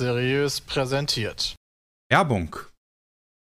[0.00, 1.54] Seriös präsentiert.
[2.08, 2.69] Werbung.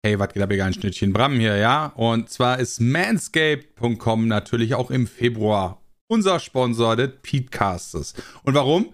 [0.02, 1.12] Hey, was geht ab, ihr Schnittchen?
[1.12, 1.88] Bram hier, ja?
[1.88, 8.14] Und zwar ist manscaped.com natürlich auch im Februar unser Sponsor des Petecastes.
[8.44, 8.94] Und warum?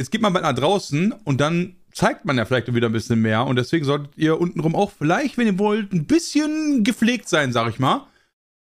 [0.00, 3.20] Jetzt geht man bald nach draußen und dann zeigt man ja vielleicht wieder ein bisschen
[3.20, 3.44] mehr.
[3.44, 7.68] Und deswegen solltet ihr untenrum auch vielleicht, wenn ihr wollt, ein bisschen gepflegt sein, sag
[7.68, 8.06] ich mal.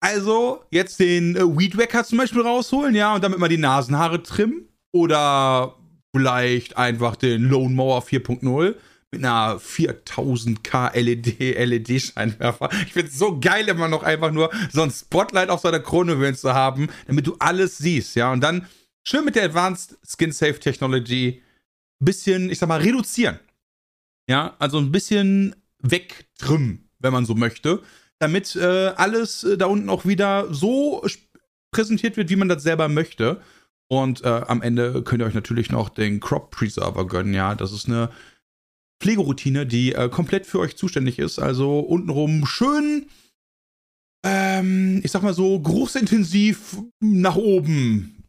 [0.01, 4.25] Also jetzt den äh, Weed Wacker zum Beispiel rausholen, ja, und damit mal die Nasenhaare
[4.25, 4.69] trimmen.
[4.93, 5.77] Oder
[6.13, 8.75] vielleicht einfach den Lone Mower 4.0
[9.16, 12.70] mit einer 4000K LED, LED-Scheinwerfer.
[12.87, 16.34] Ich finde es so geil, immer noch einfach nur so ein Spotlight auf seiner Krone
[16.34, 18.32] zu haben, damit du alles siehst, ja.
[18.32, 18.66] Und dann
[19.02, 21.43] schön mit der Advanced Skin Safe Technology
[21.99, 23.38] bisschen, ich sag mal, reduzieren.
[24.29, 27.82] Ja, also ein bisschen wegtrimmen, wenn man so möchte,
[28.19, 31.07] damit äh, alles äh, da unten auch wieder so
[31.71, 33.41] präsentiert wird, wie man das selber möchte.
[33.88, 37.32] Und äh, am Ende könnt ihr euch natürlich noch den Crop Preserver gönnen.
[37.35, 38.10] Ja, das ist eine
[39.01, 41.39] Pflegeroutine, die äh, komplett für euch zuständig ist.
[41.39, 43.07] Also untenrum schön,
[44.25, 48.25] ähm, ich sag mal so, großintensiv nach oben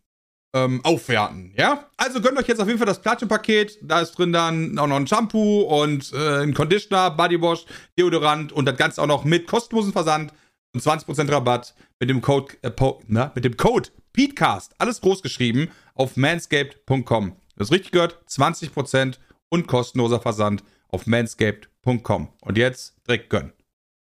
[0.54, 1.54] ähm, aufwerten.
[1.58, 3.80] Ja, also gönnt euch jetzt auf jeden Fall das Platinum-Paket.
[3.82, 7.66] Da ist drin dann auch noch ein Shampoo und äh, ein Conditioner, Bodywash,
[7.98, 10.34] Deodorant und das Ganze auch noch mit kostenlosen Versand
[10.74, 12.72] und 20% Rabatt mit dem Code, äh,
[13.08, 17.36] na, mit dem Code Speedcast, alles groß geschrieben, auf manscaped.com.
[17.56, 22.28] Das ist richtig gehört, 20% und kostenloser Versand auf manscaped.com.
[22.42, 23.54] Und jetzt direkt gönnen.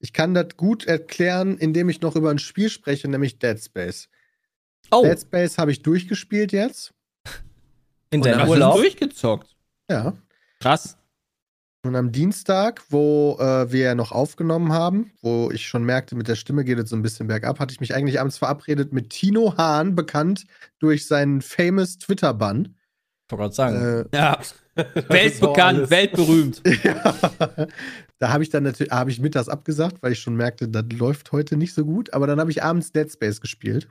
[0.00, 4.08] ich kann das gut erklären, indem ich noch über ein Spiel spreche, nämlich Dead Space.
[4.90, 6.92] oh, Dead Space habe ich durchgespielt jetzt.
[8.10, 8.76] in deinem du Urlaub.
[8.76, 9.54] durchgezockt.
[9.90, 10.14] Ja.
[10.60, 10.96] Krass.
[11.84, 16.28] Und am Dienstag, wo äh, wir ja noch aufgenommen haben, wo ich schon merkte, mit
[16.28, 19.10] der Stimme geht es so ein bisschen bergab, hatte ich mich eigentlich abends verabredet mit
[19.10, 20.46] Tino Hahn, bekannt
[20.78, 22.74] durch seinen famous Twitter-Bann.
[23.26, 24.08] Ich wollte gerade sagen.
[24.12, 24.40] Äh, Ja.
[25.08, 26.62] Weltbekannt, weltberühmt.
[26.82, 27.14] ja.
[28.18, 31.32] Da habe ich dann natürlich, habe ich mittags abgesagt, weil ich schon merkte, das läuft
[31.32, 32.14] heute nicht so gut.
[32.14, 33.88] Aber dann habe ich abends Dead Space gespielt.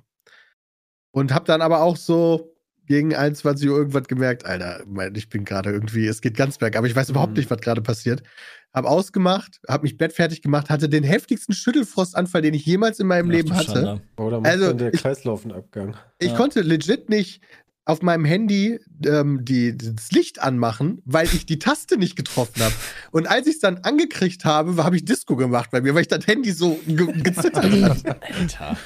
[1.12, 2.53] Und habe dann aber auch so
[2.86, 4.84] gegen 21 Uhr irgendwas gemerkt, Alter,
[5.16, 7.38] ich bin gerade irgendwie, es geht ganz bergab, aber ich weiß überhaupt Mhm.
[7.40, 8.24] nicht, was gerade passiert.
[8.74, 13.30] Hab ausgemacht, hab mich bettfertig gemacht, hatte den heftigsten Schüttelfrostanfall, den ich jemals in meinem
[13.30, 14.02] Ach, Leben hatte.
[14.18, 15.96] Oder Also, der ich- Kreislauf einen Abgang?
[16.20, 16.36] Ich Ja.
[16.38, 17.42] konnte legit nicht
[17.86, 22.74] auf meinem Handy ähm, die, das Licht anmachen, weil ich die Taste nicht getroffen habe.
[23.12, 26.08] Und als ich es dann angekriegt habe, habe ich Disco gemacht bei mir, weil ich
[26.08, 28.24] das Handy so ge gezittert hat.
[28.24, 28.78] Alter.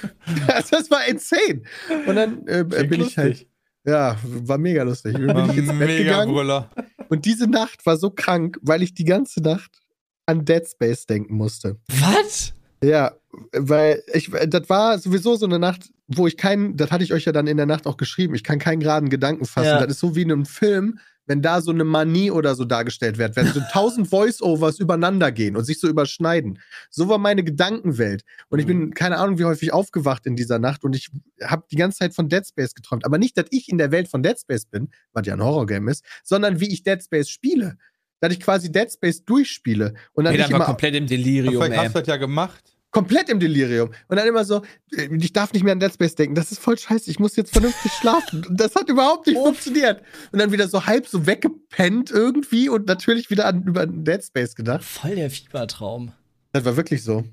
[0.47, 1.62] Also das war insane.
[2.07, 3.47] Und dann äh, bin ich halt, lustig.
[3.88, 5.14] Ja, war mega lustig.
[5.14, 6.34] Bin ich ins Bett gegangen.
[6.34, 6.70] Brüller.
[7.09, 9.81] Und diese Nacht war so krank, weil ich die ganze Nacht
[10.25, 11.78] an Dead Space denken musste.
[11.88, 12.53] Was?
[12.84, 13.14] Ja,
[13.53, 17.25] weil ich, das war sowieso so eine Nacht, wo ich keinen, das hatte ich euch
[17.25, 19.68] ja dann in der Nacht auch geschrieben, ich kann keinen geraden Gedanken fassen.
[19.68, 19.80] Ja.
[19.80, 23.17] Das ist so wie in einem Film, wenn da so eine Manie oder so dargestellt
[23.17, 26.59] wird, wenn so tausend Voice-Overs übereinander gehen und sich so überschneiden.
[26.89, 28.23] So war meine Gedankenwelt.
[28.49, 31.11] Und ich bin keine Ahnung, wie häufig aufgewacht in dieser Nacht und ich
[31.43, 33.05] habe die ganze Zeit von Dead Space geträumt.
[33.05, 35.91] Aber nicht, dass ich in der Welt von Dead Space bin, was ja ein Horrorgame
[35.91, 37.77] ist, sondern wie ich Dead Space spiele.
[38.19, 41.53] Dass ich quasi Dead Space durchspiele und dann Peter nicht war immer komplett im Delirium,
[41.53, 41.85] Vielleicht ey.
[41.85, 42.76] hast du das ja gemacht.
[42.97, 43.89] Komplett im Delirium.
[44.07, 44.63] Und dann immer so,
[44.95, 46.35] äh, ich darf nicht mehr an Dead Space denken.
[46.35, 47.11] Das ist voll scheiße.
[47.11, 48.45] Ich muss jetzt vernünftig schlafen.
[48.45, 50.01] Und Das hat überhaupt nicht funktioniert.
[50.31, 54.55] Und dann wieder so halb so weggepennt irgendwie und natürlich wieder an über Dead Space
[54.55, 54.83] gedacht.
[54.83, 56.11] Voll der Fiebertraum.
[56.53, 57.23] Das war wirklich so.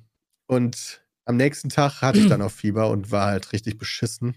[0.46, 4.36] Und am nächsten Tag hatte ich dann auch Fieber und war halt richtig beschissen.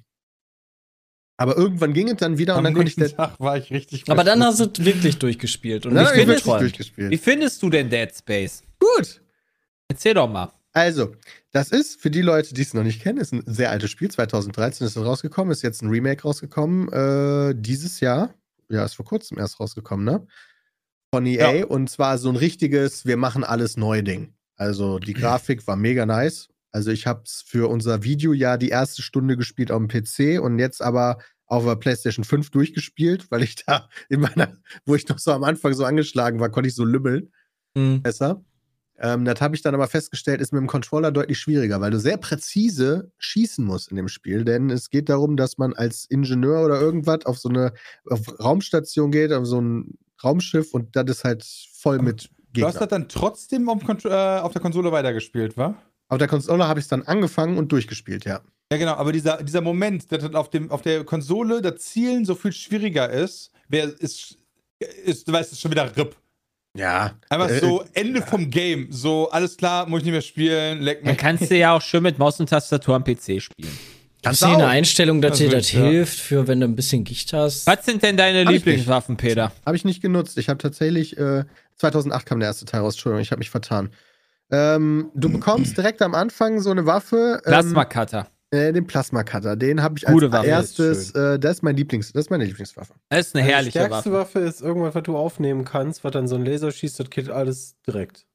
[1.36, 3.58] Aber irgendwann ging es dann wieder und Am dann konnte ich nächsten Dead Tag war
[3.58, 7.12] ich richtig Aber dann hast du wirklich durchgespielt und dann hab ich wirklich durchgespielt.
[7.12, 8.64] Wie findest du denn Dead Space?
[8.80, 9.22] Gut.
[9.90, 10.52] Erzähl doch mal.
[10.78, 11.16] Also,
[11.52, 14.12] das ist für die Leute, die es noch nicht kennen, ist ein sehr altes Spiel.
[14.12, 18.34] 2013 ist es rausgekommen, ist jetzt ein Remake rausgekommen, äh, dieses Jahr.
[18.70, 20.28] ja, ist vor kurzem erst rausgekommen, ne?
[21.14, 24.34] Von EA und zwar so ein richtiges, wir machen alles neu Ding.
[24.56, 26.50] Also die Grafik war mega nice.
[26.72, 30.40] Also ich habe es für unser Video ja die erste Stunde gespielt auf dem PC
[30.42, 34.54] und jetzt aber auf der PlayStation 5 durchgespielt, weil ich da in meiner,
[34.86, 37.32] wo ich noch so am Anfang so angeschlagen war, konnte ich so lümmeln
[37.78, 38.02] Hm.
[38.02, 38.44] besser.
[39.00, 42.00] Ähm, das habe ich dann aber festgestellt, ist mit dem Controller deutlich schwieriger, weil du
[42.00, 44.44] sehr präzise schießen musst in dem Spiel.
[44.44, 47.74] Denn es geht darum, dass man als Ingenieur oder irgendwas auf so eine
[48.10, 52.82] auf Raumstation geht, auf so ein Raumschiff und das ist halt voll mit Du hast
[52.82, 55.76] das dann trotzdem auf, äh, auf der Konsole weitergespielt, wa?
[56.08, 58.42] Auf der Konsole habe ich es dann angefangen und durchgespielt, ja.
[58.72, 62.26] Ja, genau, aber dieser, dieser Moment, dass das auf, dem, auf der Konsole das Zielen
[62.26, 64.38] so viel schwieriger ist, wer ist,
[64.80, 66.16] ist, du weißt, ist schon wieder RIP.
[66.78, 67.14] Ja.
[67.30, 68.88] Einfach Äh, so Ende vom Game.
[68.92, 71.18] So, alles klar, muss ich nicht mehr spielen, leck Dann mich.
[71.18, 73.72] kannst du ja auch schön mit Maus und Tastatur am PC spielen.
[74.24, 74.68] Hast Kannst du eine.
[74.68, 75.80] Einstellung, dass Das dir will das ja.
[75.82, 77.66] hilft, für wenn du ein bisschen Gicht hast?
[77.68, 79.52] Was sind denn deine Hab ich Lieblingswaffen, Peter?
[79.66, 80.38] Habe ich nicht genutzt.
[80.38, 81.46] Ich habe tatsächlich, äh,
[81.78, 83.90] 2008 kam der erste Teil raus, Entschuldigung, ich habe mich vertan.
[84.52, 87.42] Ähm, du bekommst direkt am Anfang so eine Waffe.
[87.46, 88.28] Ähm, Plasma Cutter.
[88.50, 91.64] Äh, den Plasma Cutter, den habe ich als Gute Waffe, erstes, ist äh, das ist
[91.64, 92.94] mein Lieblings, das ist meine Lieblingswaffe.
[93.10, 94.40] Das ist eine Die herrliche stärkste Waffe.
[94.40, 97.30] Waffe ist irgendwas, was du aufnehmen kannst, was dann so ein Laser schießt, das killt
[97.30, 98.26] alles direkt.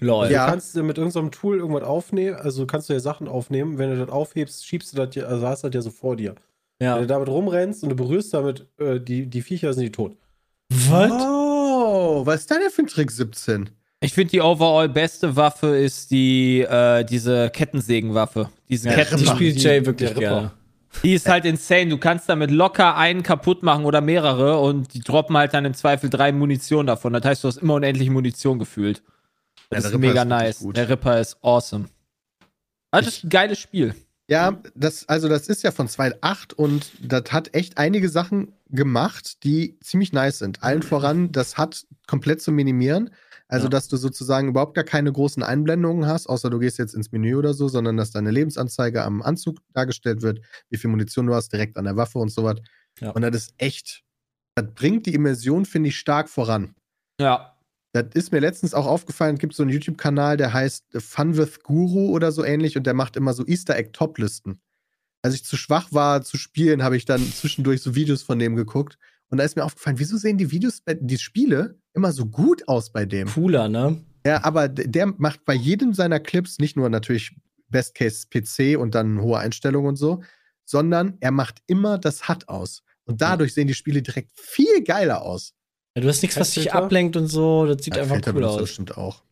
[0.00, 0.22] Lol.
[0.24, 0.46] Also Ja.
[0.46, 3.78] Du kannst mit irgendeinem Tool irgendwas aufnehmen, also kannst du ja Sachen aufnehmen.
[3.78, 6.16] Wenn du das aufhebst, schiebst du das ja, also hast du das ja so vor
[6.16, 6.34] dir.
[6.80, 6.98] Wenn Ja.
[6.98, 10.16] du damit rumrennst und du berührst damit äh, die, die Viecher, sind die tot.
[10.68, 11.12] Was?
[11.12, 13.70] Oh, was ist da denn für ein Trick 17?
[14.02, 18.48] Ich finde die overall beste Waffe ist die, äh, diese Kettensägenwaffe.
[18.68, 19.26] Diese Ja, Ketten.
[19.26, 20.52] spielt Jay wirklich gerne.
[21.02, 21.88] Die ist halt insane.
[21.90, 25.74] Du kannst damit locker einen kaputt machen oder mehrere und die droppen halt dann im
[25.74, 27.12] Zweifel drei Munition davon.
[27.12, 29.02] Das heißt, du hast immer unendlich Munition gefühlt.
[29.68, 30.58] Das der ist Ripper mega ist nice.
[30.60, 30.76] gut.
[30.76, 31.84] Der Ripper ist awesome.
[32.90, 33.94] Also, das ist ein geiles Spiel.
[34.28, 39.44] Ja, das, also das ist ja von 2008 und das hat echt einige Sachen gemacht,
[39.44, 40.62] die ziemlich nice sind.
[40.62, 43.10] Allen voran, das hat komplett zu minimieren.
[43.50, 43.70] Also, Ja.
[43.70, 47.34] dass du sozusagen überhaupt gar keine großen Einblendungen hast, außer du gehst jetzt ins Menü
[47.34, 51.52] oder so, sondern dass deine Lebensanzeige am Anzug dargestellt wird, wie viel Munition du hast,
[51.52, 52.60] direkt an der Waffe und so was.
[53.00, 53.10] Ja.
[53.10, 54.02] Und das ist echt,
[54.54, 56.74] das bringt die Immersion, finde ich, stark voran.
[57.20, 57.56] Ja.
[57.92, 61.64] Das ist mir letztens auch aufgefallen, es gibt so einen YouTube-Kanal, der heißt Fun with
[61.64, 64.60] Guru oder so ähnlich und der macht immer so Easter Egg-Top-Listen.
[65.22, 68.54] Als ich zu schwach war zu spielen, habe ich dann zwischendurch so Videos von dem
[68.54, 68.96] geguckt
[69.30, 72.92] und da ist mir aufgefallen, wieso sehen die Videos, die Spiele immer so gut aus
[72.92, 73.28] bei dem?
[73.28, 74.04] Cooler, ne?
[74.26, 77.34] Ja, aber der macht bei jedem seiner Clips nicht nur natürlich
[77.68, 80.22] Best Case PC und dann hohe Einstellungen und so,
[80.64, 82.82] sondern er macht immer das HUD aus.
[83.04, 85.54] Und dadurch sehen die Spiele direkt viel geiler aus.
[85.96, 87.66] Ja, du hast nichts, was dich ablenkt und so.
[87.66, 88.60] Das sieht Ja, einfach Filter cool aus.
[88.60, 89.22] bestimmt auch.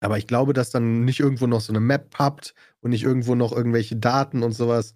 [0.00, 3.34] Aber ich glaube, dass dann nicht irgendwo noch so eine Map habt und nicht irgendwo
[3.36, 4.94] noch irgendwelche Daten und sowas.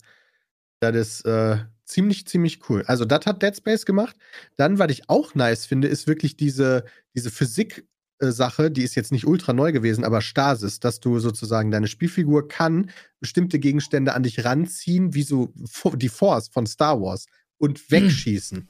[0.80, 2.84] Das ist äh, ziemlich, ziemlich cool.
[2.86, 4.16] Also, das hat Dead Space gemacht.
[4.56, 6.84] Dann, was ich auch nice finde, ist wirklich diese,
[7.14, 11.86] diese Physik-Sache, die ist jetzt nicht ultra neu gewesen, aber Stasis, dass du sozusagen deine
[11.88, 12.90] Spielfigur kann
[13.20, 15.52] bestimmte Gegenstände an dich ranziehen, wie so
[15.94, 17.26] die Force von Star Wars
[17.58, 18.68] und wegschießen.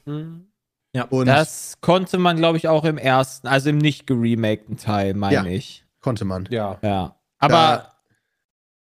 [1.09, 5.33] Und Das konnte man, glaube ich, auch im ersten, also im nicht geremakten Teil, meine
[5.49, 5.55] Ja.
[5.55, 5.83] ich.
[5.99, 6.47] konnte man.
[6.49, 6.79] Ja.
[6.81, 7.19] Ja.
[7.39, 7.91] Aber.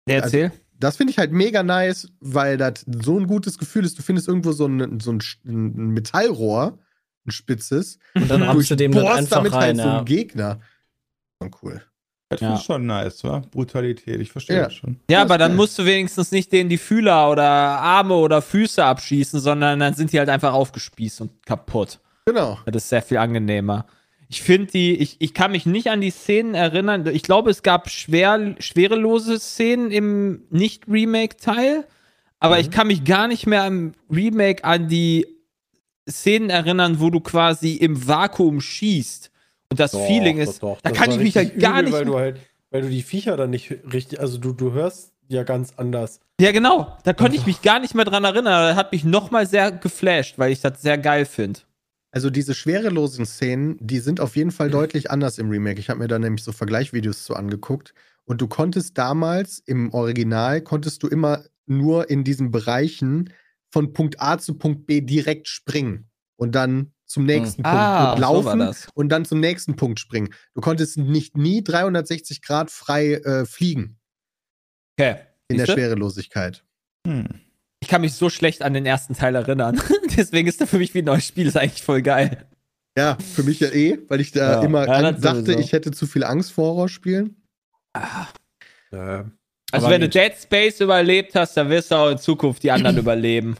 [0.05, 0.51] Da- erzähl.
[0.79, 3.97] Das finde ich halt mega nice, weil das so ein gutes Gefühl ist.
[3.97, 6.77] Du findest irgendwo so ein, so ein, ein Metallrohr,
[7.27, 9.61] ein spitzes, Und dann rammst du dem dann einfach damit rein.
[9.61, 9.97] halt so ja.
[9.97, 10.59] einen Gegner.
[11.41, 11.81] Schon cool.
[12.31, 12.53] Das Ja.
[12.55, 13.39] ich schon nice, wa?
[13.51, 14.63] Brutalität, ich verstehe Ja.
[14.65, 14.99] das schon.
[15.09, 15.55] Ja, Ja, aber ist dann geil.
[15.57, 20.11] musst du wenigstens nicht denen die Fühler oder Arme oder Füße abschießen, sondern dann sind
[20.13, 21.99] die halt einfach aufgespießt und kaputt.
[22.25, 22.59] Genau.
[22.67, 23.85] Das ist sehr viel angenehmer.
[24.31, 27.07] Ich finde die, ich, ich kann mich nicht an die Szenen erinnern.
[27.07, 31.85] Ich glaube, es gab schwer, schwerelose Szenen im Nicht-Remake-Teil,
[32.39, 32.61] aber Mhm.
[32.61, 35.25] ich kann mich gar nicht mehr im Remake an die
[36.07, 39.31] Szenen erinnern, wo du quasi im Vakuum schießt.
[39.71, 40.77] Und das Doch, Feeling doch, ist, doch.
[40.81, 41.93] da Das kann ich mich halt gar übel, nicht.
[41.93, 42.39] Weil du halt,
[42.71, 46.19] weil du die Viecher dann nicht richtig, also du, du hörst ja ganz anders.
[46.39, 46.95] Ja, genau.
[47.03, 48.45] Da konnte ich mich gar nicht mehr dran erinnern.
[48.69, 51.59] Das hat mich nochmal sehr geflasht, weil ich das sehr geil finde.
[52.11, 55.79] Also diese schwerelosen Szenen, die sind auf jeden Fall deutlich anders im Remake.
[55.79, 57.93] Ich habe mir da nämlich so Vergleichvideos zu angeguckt.
[58.25, 63.31] Und du konntest damals im Original, konntest du immer nur in diesen Bereichen
[63.71, 66.09] von Punkt A zu Punkt B direkt springen.
[66.35, 68.87] Und dann zum nächsten Punkt Ah, so laufen das.
[68.95, 70.29] und dann zum nächsten Punkt springen.
[70.55, 73.99] Du konntest nicht nie 360 Grad frei äh, fliegen
[74.99, 75.17] Okay.
[75.47, 75.81] in der Siehste?
[75.81, 76.63] Schwerelosigkeit.
[77.05, 77.27] Hm.
[77.81, 79.81] Ich kann mich so schlecht an den ersten Teil erinnern.
[80.17, 81.47] Deswegen ist der für mich wie ein neues Spiel.
[81.47, 82.45] Ist eigentlich voll geil.
[82.97, 84.63] Ja, für mich ja eh, weil ich da Ja.
[84.63, 85.59] immer Ja, dachte, sowieso.
[85.59, 87.35] ich hätte zu viel Angst vor Horrorspielen.
[88.91, 89.29] Ja.
[89.71, 90.15] Also Aber wenn du gut.
[90.15, 93.55] Dead Space überlebt hast, dann wirst du auch in Zukunft die anderen überleben.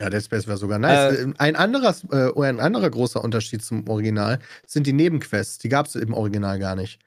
[0.00, 1.18] Ja, Dead Space wäre sogar nice.
[1.18, 5.58] Äh, ein, anderer, äh, ein anderer großer Unterschied zum Original sind die Nebenquests.
[5.58, 6.98] Die gab es im Original gar nicht.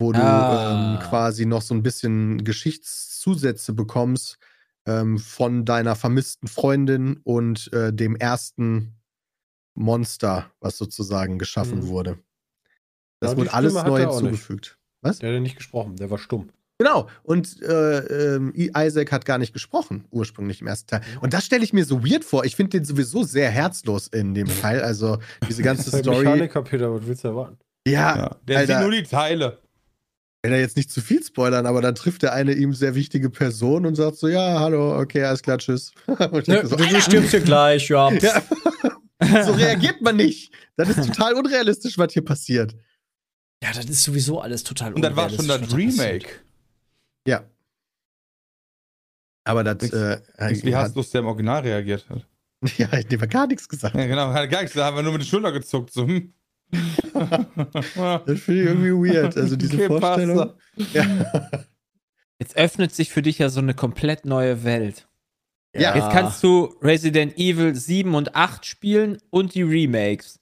[0.00, 0.96] Wo du Ah.
[1.00, 4.38] ähm, quasi noch so ein bisschen Geschichtszusätze bekommst
[4.88, 8.94] ähm, von deiner vermissten Freundin und äh, dem ersten
[9.74, 11.86] Monster, was sozusagen geschaffen Mhm.
[11.88, 12.10] wurde.
[12.10, 12.16] Ja,
[13.20, 14.78] Das die wurde alles neu hinzugefügt.
[15.02, 15.18] Was?
[15.20, 16.50] Der hat ja nicht gesprochen, der war stumm.
[16.80, 17.08] Genau.
[17.24, 17.98] Und äh,
[18.36, 21.00] ähm, Isaac hat gar nicht gesprochen, ursprünglich im ersten Teil.
[21.20, 22.44] Und das stelle ich mir so weird vor.
[22.44, 24.80] Ich finde den sowieso sehr herzlos in dem Teil.
[24.82, 25.18] Also
[25.48, 26.24] diese ganze Story.
[26.24, 27.58] Mechaniker, Peter, was willst du erwarten?
[27.86, 28.80] Ja, Ja, der sieht Alter.
[28.82, 29.58] nur die Teile.
[30.42, 33.30] Will er jetzt nicht zu viel spoilern, aber dann trifft er eine ihm sehr wichtige
[33.30, 35.92] Person und sagt so, ja, hallo, okay, alles klar, tschüss.
[36.06, 38.10] Nö, denke so, du, du stirbst hier gleich, ja.
[38.12, 38.42] ja.
[39.44, 40.52] so reagiert man nicht.
[40.76, 42.74] Das ist total unrealistisch, was hier passiert.
[43.62, 46.28] Ja, das ist sowieso alles total Und das war schon das Remake.
[47.26, 47.44] Ja.
[49.44, 50.20] Aber das, äh,
[50.62, 52.26] Wie hat, hast du im Original reagiert hat.
[52.76, 53.96] ja, ich habe gar nichts gesagt.
[53.96, 55.92] Ja, genau, hat gar nichts, da haben wir nur mit der Schulter gezuckt.
[55.92, 56.32] So, hm.
[57.12, 59.36] Das finde ich irgendwie weird.
[59.36, 60.52] Also diese Okay, Vorstellung.
[60.92, 61.50] Ja.
[62.38, 65.08] Jetzt öffnet sich für dich ja so eine komplett neue Welt.
[65.74, 65.94] Ja.
[65.94, 70.40] Jetzt kannst du Resident Evil 7 und 8 spielen und die Remakes.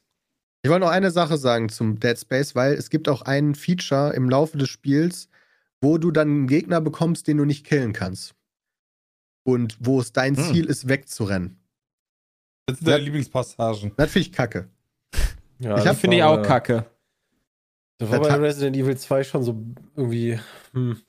[0.62, 4.12] Ich wollte noch eine Sache sagen zum Dead Space, weil es gibt auch ein Feature
[4.14, 5.28] im Laufe des Spiels,
[5.80, 8.34] wo du dann einen Gegner bekommst, den du nicht killen kannst.
[9.44, 10.44] Und wo es dein Hm.
[10.44, 11.60] Ziel ist, wegzurennen.
[12.66, 13.92] Das sind deine Lieblingspassagen.
[13.96, 14.68] Das finde ich kacke.
[15.58, 16.84] Ja, Ich Finde ich auch kacke.
[17.98, 19.56] Das war bei Resident Evil 2 schon so
[19.96, 20.38] irgendwie.
[20.72, 21.00] Hm.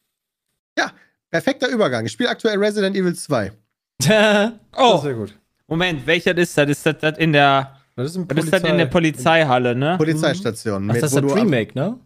[1.30, 2.06] Perfekter Übergang.
[2.06, 3.52] Ich spiele aktuell Resident Evil 2.
[4.00, 5.38] Das Oh, ist sehr gut.
[5.68, 6.70] Moment, welcher ist das?
[6.70, 9.96] Ist das, das in der, Das ist, ein das ist das in der Polizeihalle, ne?
[9.98, 10.90] Polizeistation.
[10.90, 12.00] Ach, mit- das ist das Remake, ne?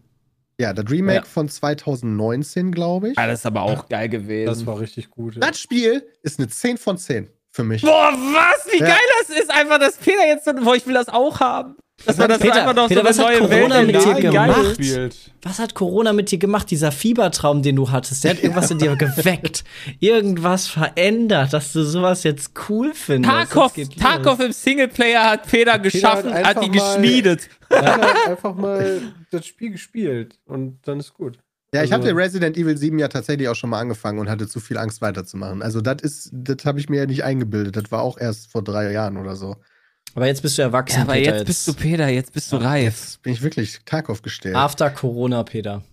[0.59, 1.23] Ja, das Remake Ja.
[1.23, 3.17] von 2019, glaube ich.
[3.19, 4.47] Ah, das ist aber auch geil gewesen.
[4.47, 5.35] Das war richtig gut.
[5.35, 5.41] Ja.
[5.41, 7.83] Das Spiel ist eine 10 von 10 für mich.
[7.83, 8.71] Boah, was?
[8.73, 8.87] Wie Ja.
[8.87, 9.51] geil das ist!
[9.51, 11.75] Einfach, dass Peter jetzt so, boah, ich will das auch haben.
[12.05, 13.87] Das war das Peter, einfach noch Peter, so was eine hat neue Corona Welt.
[13.87, 15.19] mit dir gemacht?
[15.43, 18.23] Was hat Corona mit dir gemacht, dieser Fiebertraum, den du hattest?
[18.23, 19.63] Der hat irgendwas in dir geweckt.
[19.99, 23.33] Irgendwas verändert, dass du sowas jetzt cool findest.
[23.33, 27.49] Tarkov, Tarkov im Singleplayer hat Peter geschaffen, hat hat, die mal- geschmiedet.
[27.69, 31.37] Er hat einfach mal das Spiel gespielt und dann ist gut.
[31.73, 34.45] Ja, ich Also- hatte Resident Evil 7 ja tatsächlich auch schon mal angefangen und hatte
[34.47, 35.61] zu viel Angst weiterzumachen.
[35.61, 37.77] Also das ist, das habe ich mir ja nicht eingebildet.
[37.77, 39.55] Das war auch erst vor drei Jahren oder so.
[40.15, 41.35] Aber jetzt bist du erwachsen, Ja, aber Peter.
[41.35, 42.83] jetzt bist du Peter, jetzt bist du reif.
[42.83, 44.55] Jetzt bin ich wirklich Tarkov gestellt.
[44.55, 45.83] After Corona, Peter.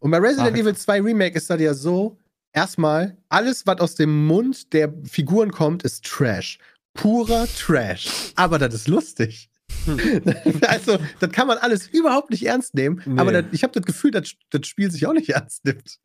[0.00, 0.60] Und bei Resident Ach.
[0.60, 2.18] Evil 2 Remake ist das ja so,
[2.52, 6.58] erstmal, alles, was aus dem Mund der Figuren kommt, ist Trash.
[6.94, 8.32] Purer Trash.
[8.34, 9.48] Aber das ist lustig.
[10.66, 13.00] also, das kann man alles überhaupt nicht ernst nehmen.
[13.06, 13.20] Nee.
[13.20, 15.98] Aber das, ich habe das Gefühl, das, das Spiel sich auch nicht ernst nimmt.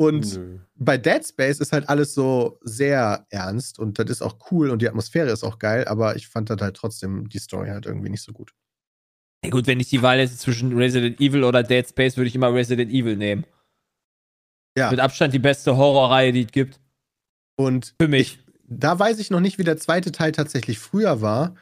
[0.00, 0.58] Und Nö.
[0.76, 4.80] bei Dead Space ist halt alles so sehr ernst und das ist auch cool und
[4.80, 8.08] die Atmosphäre ist auch geil, aber ich fand das halt trotzdem die Story halt irgendwie
[8.08, 8.54] nicht so gut.
[9.44, 12.34] Ja, gut, wenn ich die Wahl hätte zwischen Resident Evil oder Dead Space, würde ich
[12.34, 13.44] immer Resident Evil nehmen.
[14.74, 14.90] Ja.
[14.90, 16.80] Mit Abstand die beste Horrorreihe, die es gibt.
[17.56, 18.38] Und Für mich.
[18.68, 21.56] da weiß ich noch nicht, wie der zweite Teil tatsächlich früher war,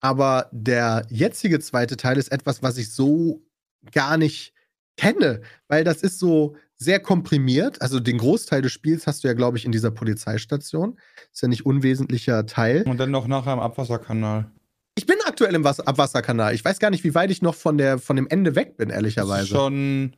[0.00, 3.46] aber der jetzige zweite Teil ist etwas, was ich so
[3.92, 4.52] gar nicht
[4.96, 7.82] kenne, weil das ist so sehr komprimiert.
[7.82, 10.98] Also den Großteil des Spiels hast du ja, glaube ich, in dieser Polizeistation.
[11.32, 12.82] Ist ja nicht unwesentlicher Teil.
[12.82, 14.50] Und dann noch nachher am Abwasserkanal.
[14.96, 16.54] Ich bin aktuell im Wasser Abwasserkanal.
[16.54, 18.90] Ich weiß gar nicht, wie weit ich noch von, der, von dem Ende weg bin,
[18.90, 19.48] ehrlicherweise.
[19.48, 20.14] schon.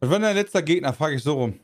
[0.00, 0.92] Was war denn der letzte Gegner?
[0.92, 1.60] Frage ich so rum.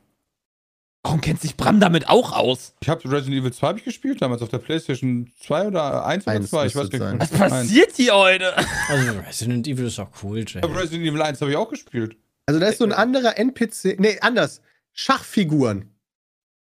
[1.05, 2.75] Warum kennt sich Bram damit auch aus?
[2.81, 6.27] Ich habe Resident Evil 2 hab ich gespielt, damals auf der PlayStation 2 oder 1
[6.27, 7.21] oder Eins 2, ich weiß gar nicht.
[7.21, 8.57] Was passiert hier heute?
[8.89, 10.61] Also Resident Evil ist doch cool, Jay.
[10.65, 12.17] Resident Evil 1 habe ich auch gespielt.
[12.53, 13.99] Also da ist so ein anderer NPC.
[13.99, 14.61] Nee, anders.
[14.93, 15.91] Schachfiguren.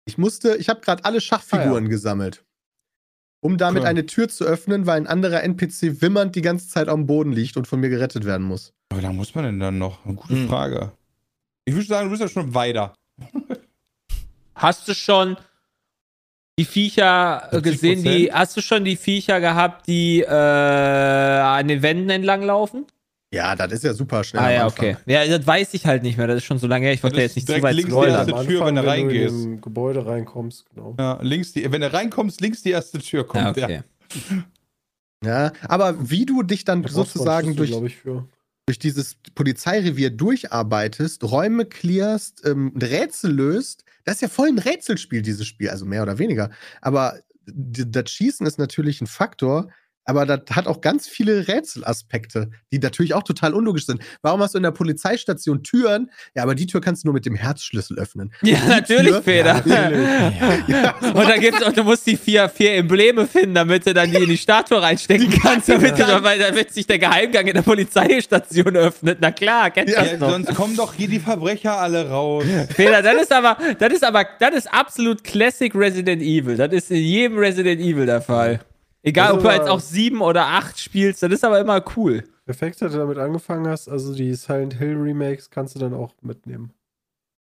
[0.05, 2.45] Ich musste, ich habe gerade alle Schachfiguren gesammelt.
[3.41, 3.89] Um damit Klar.
[3.89, 7.57] eine Tür zu öffnen, weil ein anderer NPC wimmernd die ganze Zeit am Boden liegt
[7.57, 8.71] und von mir gerettet werden muss.
[8.87, 10.05] Aber wie lange muss man denn dann noch?
[10.05, 10.47] Eine gute Hm.
[10.47, 10.93] Frage.
[11.65, 12.93] Ich würde sagen, du bist ja schon weiter.
[14.55, 15.35] Hast du schon
[16.57, 17.61] die Viecher äh, 70%?
[17.61, 22.85] gesehen, die, hast du schon die Viecher gehabt, die äh, an den Wänden entlang laufen?
[23.33, 24.41] Ja, das ist ja super schnell.
[24.41, 24.95] ah am ja, Anfang.
[24.95, 24.97] okay.
[25.07, 27.15] Ja, das weiß ich halt nicht mehr, das ist schon so lange her, ich wollte
[27.15, 28.27] Das jetzt nicht zu weit links spoilern.
[28.27, 29.33] der erste Tür, wenn du wenn reingehst.
[29.33, 30.95] Du in dem Gebäude reinkommst, genau.
[30.99, 33.57] Ja, links die, wenn du reinkommst, links die erste Tür kommt.
[33.57, 33.81] Ja, okay.
[35.25, 38.27] Ja, aber wie du dich dann du sozusagen durch, glaub ich, für.
[38.65, 45.21] durch dieses Polizeirevier durcharbeitest, Räume clearst, ähm, Rätsel löst, das ist ja voll ein Rätselspiel,
[45.21, 46.49] dieses Spiel, also mehr oder weniger.
[46.81, 49.69] Aber das Schießen ist natürlich ein Faktor,
[50.05, 54.01] Aber das hat auch ganz viele Rätselaspekte, die natürlich auch total unlogisch sind.
[54.21, 56.11] Warum hast du in der Polizeistation Türen?
[56.35, 58.33] Ja, aber die Tür kannst du nur mit dem Herzschlüssel öffnen.
[58.41, 59.21] Ja, natürlich, Tür?
[59.21, 59.63] Peter.
[60.67, 64.11] Ja, Und dann gibt's auch, du musst die vier, vier Embleme finden, damit du dann
[64.11, 67.61] die in die Statue reinstecken kannst, damit, du, weil, damit sich der Geheimgang in der
[67.61, 69.19] Polizeistation öffnet.
[69.21, 70.29] Na klar, kennst du Ja, das Ja, noch.
[70.31, 72.43] sonst kommen doch hier die Verbrecher alle raus.
[72.75, 76.57] Peter, das ist aber, das ist aber, das ist absolut Classic Resident Evil.
[76.57, 78.59] Das ist in jedem Resident Evil der Fall.
[79.03, 82.23] Egal, ob du jetzt auch sieben oder acht spielst, das ist aber immer cool.
[82.45, 83.89] Perfekt, dass du damit angefangen hast.
[83.89, 86.71] Also die Silent Hill Remakes kannst du dann auch mitnehmen.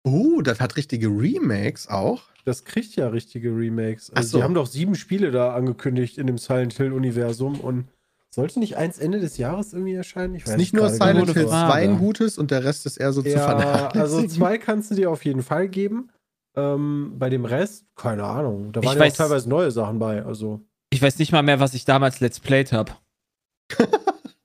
[0.03, 2.23] Oh, das hat richtige Remakes auch.
[2.45, 4.09] Das kriegt ja richtige Remakes.
[4.11, 4.37] Also so.
[4.37, 7.87] die haben doch sieben Spiele da angekündigt in dem Silent Hill Universum und
[8.29, 10.35] sollte nicht eins Ende des Jahres irgendwie erscheinen?
[10.35, 11.71] Ich Ist nicht nur Silent Hill Frage.
[11.71, 14.01] 2 ein gutes und der Rest ist eher so zu Ja, vernachlässigen.
[14.01, 16.09] also zwei kannst du dir auf jeden Fall geben.
[16.55, 18.71] Ähm, bei dem Rest, keine Ahnung.
[18.71, 20.23] Da Ich waren ja auch weiß- teilweise neue Sachen bei.
[20.23, 22.95] Also Ich weiß nicht mal mehr, was ich damals Let's Played habe.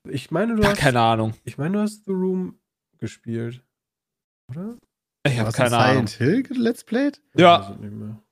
[0.09, 1.35] ich meine, du Gar hast, keine Ahnung.
[1.45, 2.59] ich meine, du hast The Room
[2.99, 3.63] gespielt.
[4.51, 4.77] Oder?
[5.25, 6.07] Ich habe Hast du keine Ahnung.
[6.07, 7.21] Silent Hill Let's Played?
[7.35, 7.77] Ja.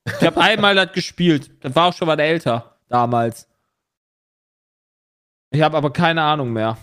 [0.05, 0.13] Ich.
[0.19, 1.51] Ich habe einmal das gespielt.
[1.61, 3.47] Das war auch schon mal älter damals.
[5.51, 6.77] Ich habe aber keine Ahnung mehr.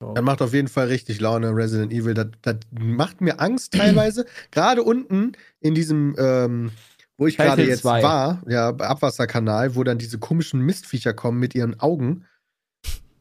[0.00, 2.14] Das macht auf jeden Fall richtig Laune, Resident Evil.
[2.14, 4.26] Das, das macht mir Angst teilweise.
[4.52, 6.70] gerade unten in diesem, ähm,
[7.18, 8.02] wo ich gerade jetzt 2.
[8.02, 12.24] war, ja, Abwasserkanal, wo dann diese komischen Mistviecher kommen mit ihren Augen.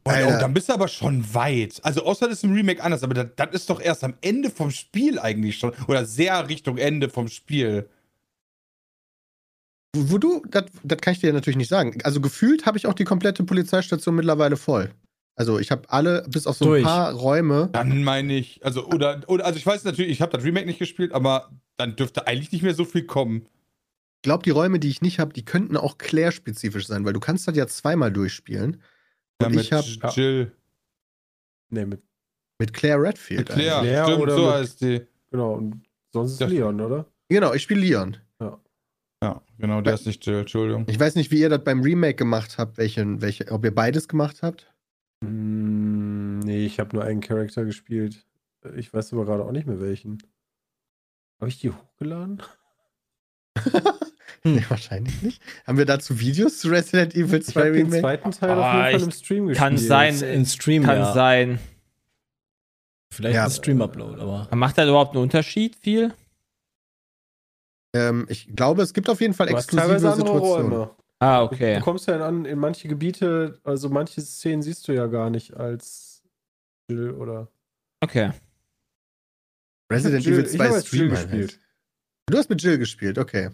[0.03, 1.79] Boah, oh, dann bist du aber schon weit.
[1.83, 4.49] Also, außer das ist im Remake anders, aber das, das ist doch erst am Ende
[4.49, 5.73] vom Spiel eigentlich schon.
[5.87, 7.89] Oder sehr Richtung Ende vom Spiel.
[9.93, 11.97] Wo, wo du, das das kann ich dir natürlich nicht sagen.
[12.03, 14.91] Also gefühlt habe ich auch die komplette Polizeistation mittlerweile voll.
[15.35, 16.81] Also ich habe alle, bis auf so Durch.
[16.81, 17.69] ein paar Räume.
[17.73, 20.79] Dann meine ich, also, oder, oder, also ich weiß natürlich, ich habe das Remake nicht
[20.79, 23.47] gespielt, aber dann dürfte eigentlich nicht mehr so viel kommen.
[24.27, 27.21] Ich glaube, die Räume, die ich nicht habe, die könnten auch Claire-spezifisch sein, weil du
[27.21, 28.81] kannst das ja zweimal durchspielen.
[29.41, 30.09] Ja, Und mit ich habe ja.
[30.09, 30.51] Jill.
[31.69, 32.01] Nee, mit,
[32.59, 33.47] mit Claire Redfield.
[33.47, 35.07] Mit Claire, Claire stimmt, oder so mit- heißt die.
[35.31, 35.53] genau.
[35.53, 35.81] Und
[36.11, 36.47] sonst ist Ja.
[36.47, 37.05] Leon, oder?
[37.29, 38.17] Genau, ich spiele Leon.
[39.23, 40.83] Ja, genau, der ist nicht Jill, Entschuldigung.
[40.89, 44.09] Ich weiß nicht, wie ihr das beim Remake gemacht habt, welchen, welche, ob ihr beides
[44.09, 44.69] gemacht habt.
[45.21, 48.25] Mm, nee, ich habe nur einen Charakter gespielt.
[48.75, 50.17] Ich weiß aber gerade auch nicht mehr welchen.
[51.39, 52.43] Habe ich die hochgeladen?
[54.47, 54.55] Hm.
[54.55, 55.41] Nee, wahrscheinlich nicht.
[55.65, 58.01] Haben wir dazu Videos zu Resident Evil Ich 2 habe den Remake?
[58.01, 59.57] zweiten Teil Ah, auf jeden Fall im Stream gespielt.
[59.57, 60.21] Kann sein.
[60.21, 61.13] In Stream, Kann ja.
[61.13, 61.59] sein.
[63.13, 63.45] Vielleicht Ja.
[63.45, 64.47] ein Stream-Upload, aber.
[64.55, 66.13] Macht das überhaupt einen Unterschied viel?
[67.95, 70.71] Ähm, ich glaube, es gibt auf jeden Fall Du exklusive Situationen.
[70.73, 70.91] Räume.
[71.19, 71.79] Ah, Du okay.
[71.79, 76.21] kommst ja in, in manche Gebiete, also manche Szenen siehst du ja gar nicht als
[76.91, 77.47] Jill oder.
[78.01, 78.31] Okay.
[79.91, 81.31] Resident Evil ich hab 2 als Jill Stream gespielt.
[81.47, 81.59] gespielt.
[82.29, 83.49] Du hast mit Jill gespielt, okay.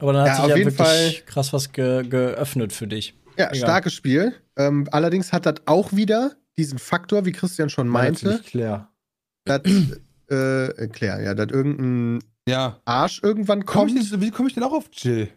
[0.00, 2.86] Aber dann hat Ja, sich auf ja jeden wirklich Fall- krass was ge geöffnet für
[2.86, 3.14] dich.
[3.38, 3.56] Ja, Egal.
[3.56, 4.34] starkes Spiel.
[4.56, 8.88] Ähm, allerdings hat das auch wieder diesen Faktor, wie Christian schon meinte, Natürlich Claire.
[9.44, 9.60] dass,
[10.28, 12.80] äh, Claire, ja, dass irgendein Ja.
[12.84, 14.12] Arsch irgendwann Komm ich kommt.
[14.12, 15.28] denn, wie komme ich denn auch auf Jill?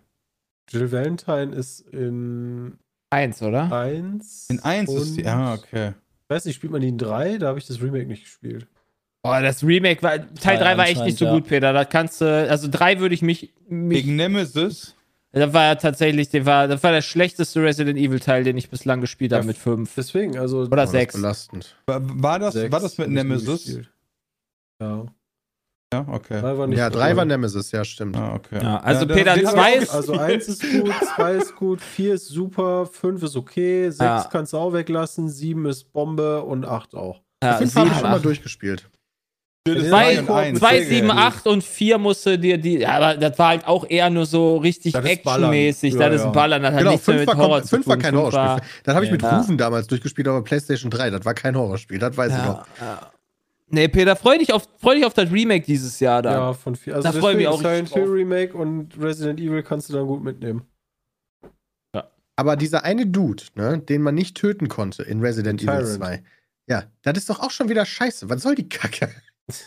[0.69, 2.77] Jill Valentine ist in
[3.09, 3.71] Eins, oder?
[3.71, 4.47] 1.
[4.49, 5.25] In 1 ist die.
[5.27, 5.93] Ah, okay.
[6.23, 7.37] Ich weiß nicht, spielt man die in 3?
[7.37, 8.65] Da habe ich das Remake nicht gespielt.
[9.23, 10.17] Boah, das Remake war.
[10.35, 11.71] Teil Drei 3 war echt nicht so anscheinend, gut, Peter.
[11.73, 12.25] Da kannst du.
[12.49, 13.53] Also 3 würde ich mich.
[13.69, 14.95] mich Wegen Nemesis.
[15.31, 16.29] das war ja tatsächlich.
[16.29, 19.47] Der war, das war der schlechteste Resident Evil Teil, den ich bislang gespielt habe Ja,
[19.47, 19.93] mit 5.
[19.95, 20.59] Deswegen, also.
[20.63, 21.13] Oder Oh, das ist 6.
[21.15, 21.75] belastend.
[21.85, 23.79] War, war, das, sechs war das mit Nemesis?
[24.81, 25.05] Ja.
[25.93, 26.41] Ja, okay.
[26.41, 27.17] Drei war nicht Ja, so drei cool.
[27.17, 28.17] war Nemesis, ja, stimmt.
[28.17, 28.59] Ah, okay.
[28.61, 31.33] Ja, also den- Peter, den hab zwei ich ist- auch Also 1 ist gut, 2
[31.35, 34.27] ist gut, 4 ist super, 5 ist okay, 6 Ja.
[34.31, 37.21] kannst du auch weglassen, 7 ist Bombe und 8 auch.
[37.43, 38.89] Ja, Fünf habe ich schon mal durchgespielt.
[39.65, 40.59] Jill ist Zwei, drei und eins.
[40.59, 41.17] zwei, Sehr sieben, geil.
[41.19, 42.79] acht und vier musste dir die.
[42.79, 45.43] Ja, aber das war halt auch eher nur so richtig Das ist Ballern.
[45.53, 45.93] actionmäßig.
[45.93, 46.27] Ja, Das ist ja.
[46.27, 46.63] ein Ballern.
[46.63, 48.01] Das hat Genau, nichts mehr fünf mit war, Horror kom- zu fünf war tun.
[48.03, 48.69] kein Fünf war- Horrorspiel.
[48.83, 49.37] Das habe ich mit Ja.
[49.37, 52.67] Rufen damals durchgespielt, aber PlayStation 3, das war kein Horrorspiel, das weiß ich noch.
[52.81, 53.11] Ja, ja.
[53.69, 56.31] Nee, Peter, freu dich, auf, freu dich auf das Remake dieses Jahr da.
[56.33, 56.95] Ja, von 4.
[56.95, 58.03] Also Da freu ich mich auch Silent Hill.
[58.03, 60.63] Remake und Resident Evil kannst du dann gut mitnehmen.
[62.35, 65.87] Aber dieser eine Dude, ne, den man nicht töten konnte in Resident Evil Tyrant.
[65.87, 66.23] 2,
[66.67, 68.27] ja, das ist doch auch schon wieder scheiße.
[68.29, 69.09] Was soll die Kacke?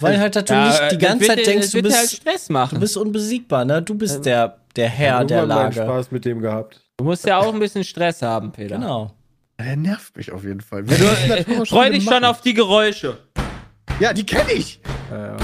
[0.01, 2.17] Weil halt dass du Ja, nicht äh, die ganze wird Zeit denkst, du halt bist,
[2.17, 2.81] Stress du machen.
[2.81, 3.83] bist unbesiegbar, ne?
[3.83, 5.75] Du bist der, der Herr der Lage.
[5.75, 6.81] Spaß mit dem gehabt.
[6.97, 8.77] Du musst ja auch ein bisschen Stress haben, Peter.
[8.77, 9.13] Genau.
[9.59, 10.85] Der nervt mich auf jeden Fall.
[10.85, 13.19] Du, äh, freu dich schon auf die Geräusche.
[14.01, 14.81] Ja, die kenne ich.
[15.11, 15.37] Ja, ja.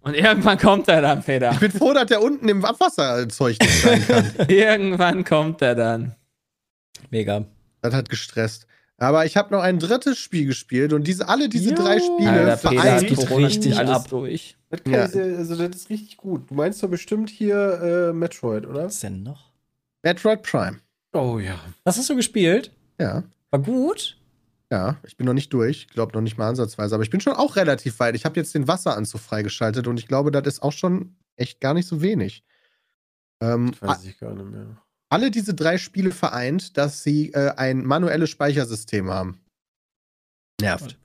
[0.00, 1.50] Und irgendwann kommt er dann, Peter.
[1.52, 4.32] Ich bin froh, dass der unten im Abwasserzeug nicht sein kann.
[4.48, 6.14] irgendwann kommt er dann.
[7.10, 7.44] Mega.
[7.82, 8.66] das hat gestresst.
[9.00, 11.76] Aber ich habe noch ein drittes Spiel gespielt und diese, alle diese Jo.
[11.76, 13.16] drei Spiele Alter, Peter, vereint.
[13.16, 14.08] Corona richtig alles ab.
[14.08, 14.56] durch.
[14.70, 15.04] Das, kann Ja.
[15.06, 16.50] ich sehr, also das ist richtig gut.
[16.50, 18.86] Du meinst doch bestimmt hier äh, Metroid, oder?
[18.86, 19.50] Was denn noch?
[20.02, 20.78] Metroid Prime.
[21.12, 21.58] Oh ja.
[21.84, 22.72] Was hast du gespielt?
[23.00, 23.22] Ja.
[23.50, 24.16] War gut?
[24.70, 25.86] Ja, ich bin noch nicht durch.
[25.88, 26.94] Ich glaube noch nicht mal ansatzweise.
[26.94, 28.14] Aber ich bin schon auch relativ weit.
[28.16, 31.72] Ich habe jetzt den Wasseranzug freigeschaltet und ich glaube, das ist auch schon echt gar
[31.72, 32.42] nicht so wenig.
[33.40, 34.76] Ähm, Das weiß ich gar nicht mehr.
[35.10, 39.40] Alle diese drei Spiele vereint, dass sie äh, ein manuelles Speichersystem haben.
[40.60, 40.98] Nervt.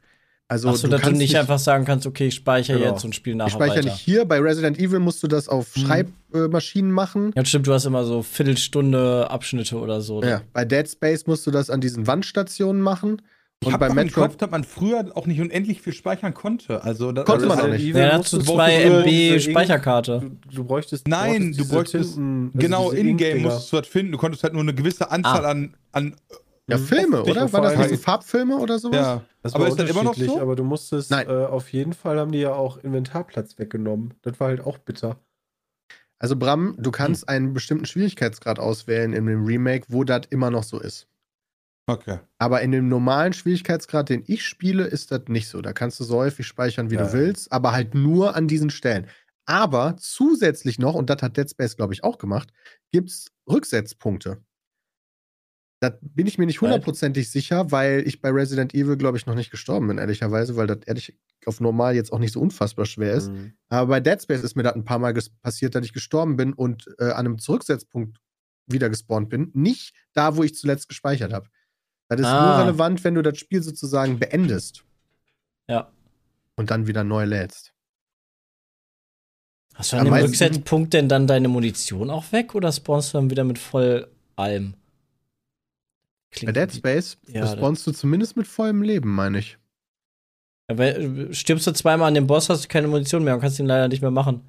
[0.49, 2.91] Also Achso, dass du kannst nicht einfach sagen kannst, okay, ich speichere Genau.
[2.93, 3.85] jetzt und spiele nachher ich speichere weiter.
[3.93, 4.25] nicht hier.
[4.25, 5.81] Bei Resident Evil musst du das auf Mhm.
[5.81, 7.31] Schreibmaschinen machen.
[7.35, 10.21] Ja, stimmt, du hast immer so Viertelstunde Abschnitte oder so.
[10.21, 10.41] Ja.
[10.51, 13.21] Bei Dead Space musst du das an diesen Wandstationen machen.
[13.63, 16.83] Ich Und habe bei Kopf, dass man früher auch nicht unendlich viel speichern konnte.
[16.83, 17.95] Also das, Konnte man also, auch nicht.
[17.95, 20.19] Ja, du- zwei früher MB diese Ink- Speicherkarte.
[20.49, 21.07] Du, du bräuchtest.
[21.07, 24.11] Nein, du diese bräuchtest Tinten- also genau diese in-game musstest du das finden.
[24.11, 25.49] Du konntest halt nur eine gewisse Anzahl Ah.
[25.51, 26.15] an, an
[26.67, 27.53] Ja, Filme, Hoffentlich oder?
[27.53, 28.97] War das einmal- diese Farbfilme oder sowas?
[28.97, 29.21] ja.
[29.41, 30.39] Das Aber war ist das immer noch so?
[30.39, 31.27] Aber du musstest, Nein.
[31.27, 34.13] äh, auf jeden Fall haben die ja auch Inventarplatz weggenommen.
[34.21, 35.17] Das war halt auch bitter.
[36.19, 40.63] Also Bram, du kannst einen bestimmten Schwierigkeitsgrad auswählen in dem Remake, wo das immer noch
[40.63, 41.07] so ist.
[41.85, 42.19] Okay.
[42.37, 45.61] Aber in dem normalen Schwierigkeitsgrad, den ich spiele, ist das nicht so.
[45.61, 48.69] Da kannst du so häufig speichern, wie Ja, du willst, aber halt nur an diesen
[48.69, 49.07] Stellen.
[49.45, 52.53] Aber zusätzlich noch, und das hat Dead Space, glaube ich, auch gemacht,
[52.91, 54.41] gibt es Rücksetzpunkte.
[55.81, 59.35] Da bin ich mir nicht hundertprozentig sicher, weil ich bei Resident Evil, glaube ich, noch
[59.35, 63.11] nicht gestorben bin, ehrlicherweise, weil das ehrlich auf normal jetzt auch nicht so unfassbar schwer
[63.11, 63.29] ist.
[63.29, 63.55] Mhm.
[63.67, 66.53] Aber bei Dead Space ist mir das ein paar Mal passiert, dass ich gestorben bin
[66.53, 68.21] und äh, an einem Zurücksetzpunkt
[68.65, 69.51] wieder gespawnt bin.
[69.53, 71.49] Nicht da, wo ich zuletzt gespeichert habe.
[72.15, 72.57] Das ist Ah.
[72.57, 74.83] nur relevant, wenn du das Spiel sozusagen beendest
[75.67, 75.91] Ja.
[76.55, 77.73] und dann wieder neu lädst.
[79.75, 83.29] Hast du an dem Rücksetzpunkt denn dann deine Munition auch weg oder spawnst du dann
[83.31, 84.73] wieder mit voll allem?
[86.31, 89.57] Bei Klingt Dead Space Ja, spawnst du zumindest mit vollem Leben, meine ich.
[90.69, 93.41] Ja, weil, äh, stirbst du zweimal an dem Boss, hast du keine Munition mehr und
[93.41, 94.41] kannst ihn leider nicht mehr machen.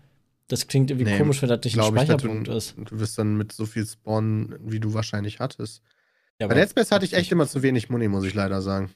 [0.48, 2.74] Das klingt irgendwie Nee, komisch, wenn das nicht ein Glaube ich, dass Speicherpunkt du, ist.
[2.77, 5.83] du wirst dann mit so viel spawnen, wie du wahrscheinlich hattest.
[6.40, 8.90] Ja, Bei Dead Space hatte ich echt immer zu wenig Muni, muss ich leider sagen.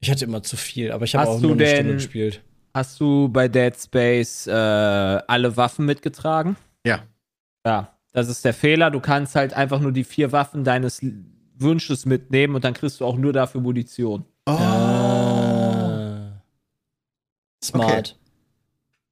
[0.00, 2.42] ich hatte immer zu viel, aber ich habe auch nur eine Stunde gespielt.
[2.74, 6.56] Hast du bei Dead Space äh, alle Waffen mitgetragen?
[6.84, 7.02] Ja.
[7.66, 8.90] Ja, das ist der Fehler.
[8.90, 11.00] Du kannst halt einfach nur die vier Waffen deines
[11.56, 14.24] Wünsches mitnehmen und dann kriegst du auch nur dafür Munition.
[14.46, 14.52] Oh.
[14.52, 16.42] Ah.
[17.62, 18.16] Smart.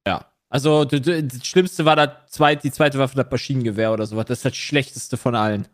[0.07, 0.25] Ja.
[0.49, 4.25] Also das Schlimmste war das zweit, die zweite Waffe, das Maschinengewehr oder sowas.
[4.25, 5.67] Das ist das Schlechteste von allen.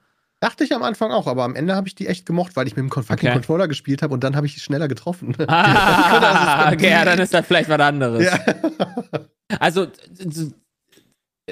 [0.44, 2.76] Dachte ich am Anfang auch, aber am Ende habe ich die echt gemocht, weil ich
[2.76, 3.32] mit dem fucking Okay.
[3.32, 5.34] Controller gespielt habe und dann habe ich die schneller getroffen.
[5.48, 8.26] Ah, okay, ja, dann ist das vielleicht was anderes.
[8.26, 8.40] ja.
[9.60, 9.88] Also,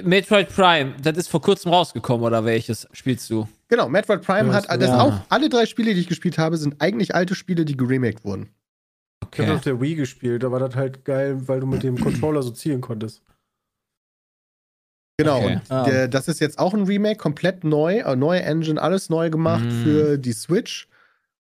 [0.04, 3.47] Metroid Prime, das ist vor kurzem rausgekommen, oder welches spielst du?
[3.67, 5.01] Genau, Metroid Prime hat das- ja.
[5.01, 5.13] auch.
[5.30, 8.49] Alle drei Spiele, die ich gespielt habe, sind eigentlich alte Spiele, die geremaked wurden.
[9.34, 11.97] Ich habe auf der Wii gespielt, da war das halt geil, weil du mit dem
[12.04, 13.21] Controller so zielen konntest.
[15.23, 15.55] Genau, Okay.
[15.55, 15.84] und Ah.
[15.84, 19.65] der, das ist jetzt auch ein Remake, komplett neu, äh, neue Engine, alles neu gemacht
[19.65, 19.69] Mm.
[19.84, 20.88] für die Switch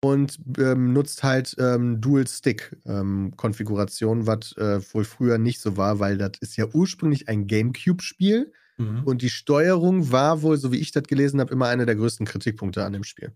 [0.03, 6.31] und ähm, nutzt halt ähm, Dual-Stick-Konfiguration, was äh, wohl früher nicht so war, weil das
[6.41, 9.03] ist ja ursprünglich ein GameCube-Spiel Mhm.
[9.03, 12.25] und die Steuerung war wohl, so wie ich das gelesen habe, immer einer der größten
[12.25, 13.31] Kritikpunkte an dem Spiel.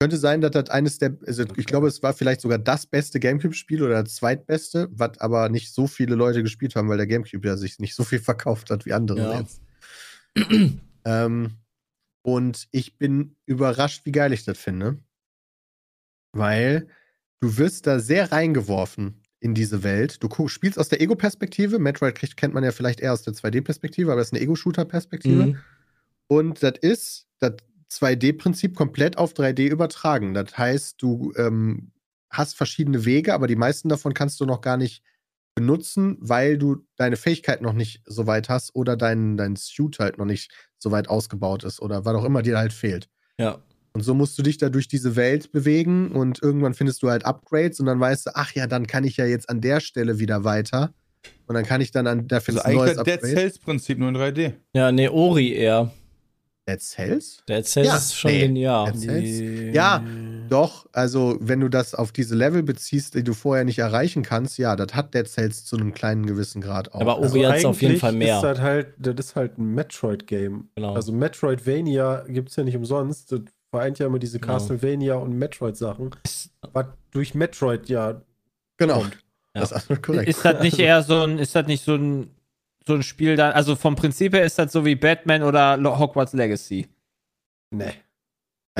[0.00, 3.18] Könnte sein, dass das eines der, also ich glaube, es war vielleicht sogar das beste
[3.18, 7.46] GameCube-Spiel oder das zweitbeste, was aber nicht so viele Leute gespielt haben, weil der GameCube
[7.46, 9.40] ja sich nicht so viel verkauft hat wie andere Ja.
[9.40, 9.60] jetzt.
[11.04, 11.54] ähm,
[12.22, 14.98] und ich bin überrascht, wie geil ich das finde.
[16.32, 16.86] Weil
[17.40, 20.22] du wirst da sehr reingeworfen in diese Welt.
[20.22, 21.80] Du spielst aus der Ego-Perspektive.
[21.80, 25.46] Metroid kriegt, kennt man ja vielleicht eher aus der 2D-Perspektive, aber das ist eine Ego-Shooter-Perspektive.
[25.46, 25.58] Mhm.
[26.28, 27.54] Und das ist das
[27.90, 30.34] 2D-Prinzip komplett auf 3D übertragen.
[30.34, 31.92] Das heißt, du ähm,
[32.30, 35.02] hast verschiedene Wege, aber die meisten davon kannst du noch gar nicht
[35.54, 40.18] benutzen, weil du deine Fähigkeit noch nicht so weit hast oder dein, dein Suit halt
[40.18, 43.08] noch nicht so weit ausgebaut ist oder was auch immer dir halt fehlt.
[43.38, 43.62] Ja.
[43.92, 47.24] Und so musst du dich da durch diese Welt bewegen und irgendwann findest du halt
[47.24, 50.20] Upgrades und dann weißt du, ach ja, dann kann ich ja jetzt an der Stelle
[50.20, 50.94] wieder weiter.
[51.48, 53.34] Und dann kann ich dann an, dafür Also ein neues eigentlich das Dead Upgrade.
[53.34, 54.52] Cells-Prinzip nur in 3D.
[54.74, 55.90] Ja, nee, Ori eher.
[56.68, 57.42] Dead Cells?
[57.48, 58.40] Der Cells Ja, ist schon nee.
[58.40, 58.92] genial.
[58.92, 59.74] Dead Cells?
[59.74, 60.04] Ja,
[60.48, 60.86] doch.
[60.92, 64.76] Also, wenn du das auf diese Level beziehst, die du vorher nicht erreichen kannst, ja,
[64.76, 67.00] das hat Dead Cells zu einem kleinen gewissen Grad auch.
[67.00, 68.36] Aber also, Ori hat's auf jeden Fall mehr.
[68.36, 70.68] Ist das, halt, das ist halt ein Metroid-Game.
[70.74, 70.94] Genau.
[70.94, 73.32] Also Metroidvania gibt es ja nicht umsonst.
[73.32, 74.54] Das vereint ja immer diese Genau.
[74.54, 76.10] Castlevania und Metroid-Sachen.
[76.72, 78.20] Was durch Metroid ja
[78.76, 79.00] genau.
[79.00, 79.18] kommt.
[79.54, 80.28] Das ist absolut korrekt.
[80.28, 82.30] Ist das nicht eher so ein, ist das nicht so ein,
[82.88, 86.32] so ein Spiel dann, also vom Prinzip her ist das so wie Batman oder Hogwarts
[86.32, 86.88] Legacy.
[87.70, 87.92] Nee.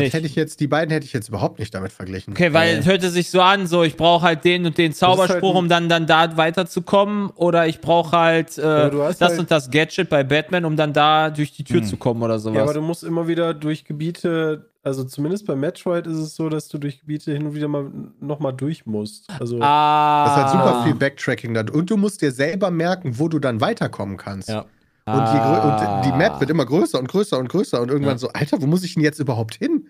[0.04, 0.14] Nicht.
[0.14, 2.32] hätte ich jetzt, die beiden hätte ich jetzt überhaupt nicht damit verglichen.
[2.32, 5.54] Okay, weil es hörte sich so an, so ich brauche halt den und den Zauberspruch,
[5.54, 7.30] halt um dann, dann da weiterzukommen.
[7.30, 10.92] Oder ich brauche halt äh, hast das halt- und das Gadget bei Batman, um dann
[10.92, 11.86] da durch die Tür Hm.
[11.86, 12.56] zu kommen oder sowas.
[12.56, 16.48] Ja, aber du musst immer wieder durch Gebiete, also zumindest bei Metroid ist es so,
[16.48, 19.26] dass du durch Gebiete hin und wieder mal nochmal durch musst.
[19.38, 21.64] Also ah, Das ist halt super viel Backtracking da.
[21.72, 24.48] Und du musst dir selber merken, wo du dann weiterkommen kannst.
[24.48, 24.64] Ja.
[25.14, 25.96] Und, Ah.
[25.98, 28.18] und die Map wird immer größer und größer und größer und irgendwann Ja.
[28.18, 29.88] so, Alter, wo muss ich denn jetzt überhaupt hin?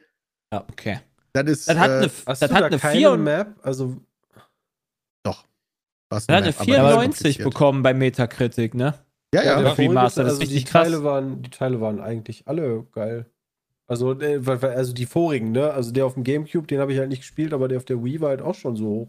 [0.50, 1.00] Okay.
[1.32, 1.68] Das ist.
[1.68, 3.54] Das hat äh, eine, hast das du hat da eine, keine 4, Map?
[3.62, 3.96] Also
[6.10, 7.44] was das hat eine Map, aber 94 kompliziert.
[7.50, 8.94] bekommen bei Metacritic, ne?
[9.34, 9.54] Ja, ja.
[9.56, 10.84] der Ja, vorige- Remaster, das ist also die richtig krass.
[10.84, 13.26] Teile waren, die Teile waren eigentlich alle geil.
[13.86, 15.70] Also, äh, also die vorigen, ne?
[15.70, 18.02] Also der auf dem Gamecube, den habe ich halt nicht gespielt, aber der auf der
[18.02, 19.08] Wii war halt auch schon so hoch.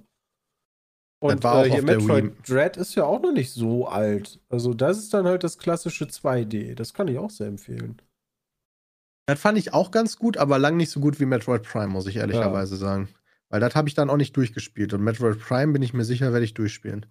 [1.19, 2.33] Und war äh, hier Metroid.
[2.47, 4.39] Dread ist ja auch noch nicht so alt.
[4.49, 6.75] Also das ist dann halt das klassische 2D.
[6.75, 8.01] Das kann ich auch sehr empfehlen.
[9.25, 12.07] Das fand ich auch ganz gut, aber lang nicht so gut wie Metroid Prime, muss
[12.07, 13.09] ich ehrlicherweise sagen.
[13.49, 14.93] Weil das habe ich dann auch nicht durchgespielt.
[14.93, 17.05] Und Metroid Prime bin ich mir sicher, werde ich durchspielen.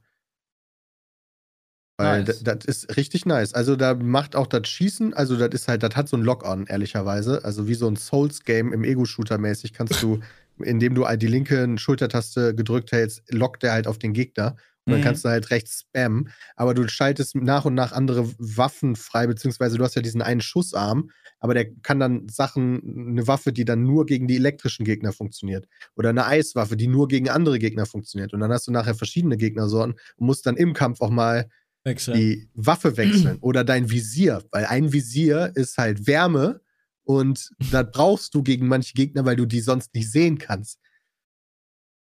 [1.99, 2.45] Weil Nice.
[2.45, 3.55] das ist richtig nice.
[3.55, 6.67] Also da macht auch das Schießen, also das ist halt, das hat so ein Lock-on,
[6.67, 7.45] ehrlicherweise.
[7.45, 10.21] Also wie so ein Souls-Game im Ego-Shooter-mäßig kannst du,
[10.63, 14.57] indem du die linke Schultertaste gedrückt hältst, lockt der halt auf den Gegner.
[14.87, 15.05] Und dann Mhm.
[15.05, 16.31] kannst du halt rechts spammen.
[16.57, 20.41] Aber du schaltest nach und nach andere Waffen frei, beziehungsweise du hast ja diesen einen
[20.41, 25.13] Schussarm, aber der kann dann Sachen, eine Waffe, die dann nur gegen die elektrischen Gegner
[25.13, 25.67] funktioniert.
[25.95, 28.33] Oder eine Eiswaffe, die nur gegen andere Gegner funktioniert.
[28.33, 31.49] Und dann hast du nachher verschiedene Gegnersorten und musst dann im Kampf auch mal
[31.85, 32.17] Wechseln.
[32.17, 36.61] die Waffe wechseln oder dein Visier, weil ein Visier ist halt Wärme
[37.09, 40.79] und das brauchst du gegen manche Gegner, weil du die sonst nicht sehen kannst.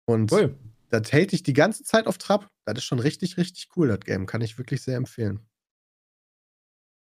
[0.06, 0.54] Und Cool.
[0.90, 2.50] das hält dich die ganze Zeit auf Trab.
[2.66, 4.26] Das ist schon richtig, richtig cool, das Game.
[4.26, 5.40] Kann ich wirklich sehr empfehlen.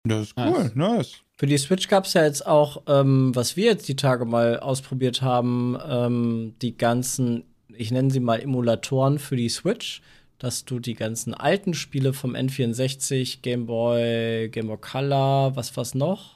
[0.04, 1.22] Das ist cool, nice.
[1.38, 4.60] Für die Switch gab es ja jetzt auch, ähm, was wir jetzt die Tage mal
[4.60, 10.02] ausprobiert haben, ähm, die ganzen, ich nenne sie mal Emulatoren für die Switch,
[10.38, 15.94] dass du die ganzen alten Spiele vom N64, Game Boy, Game Boy Color, was was
[15.94, 16.35] noch?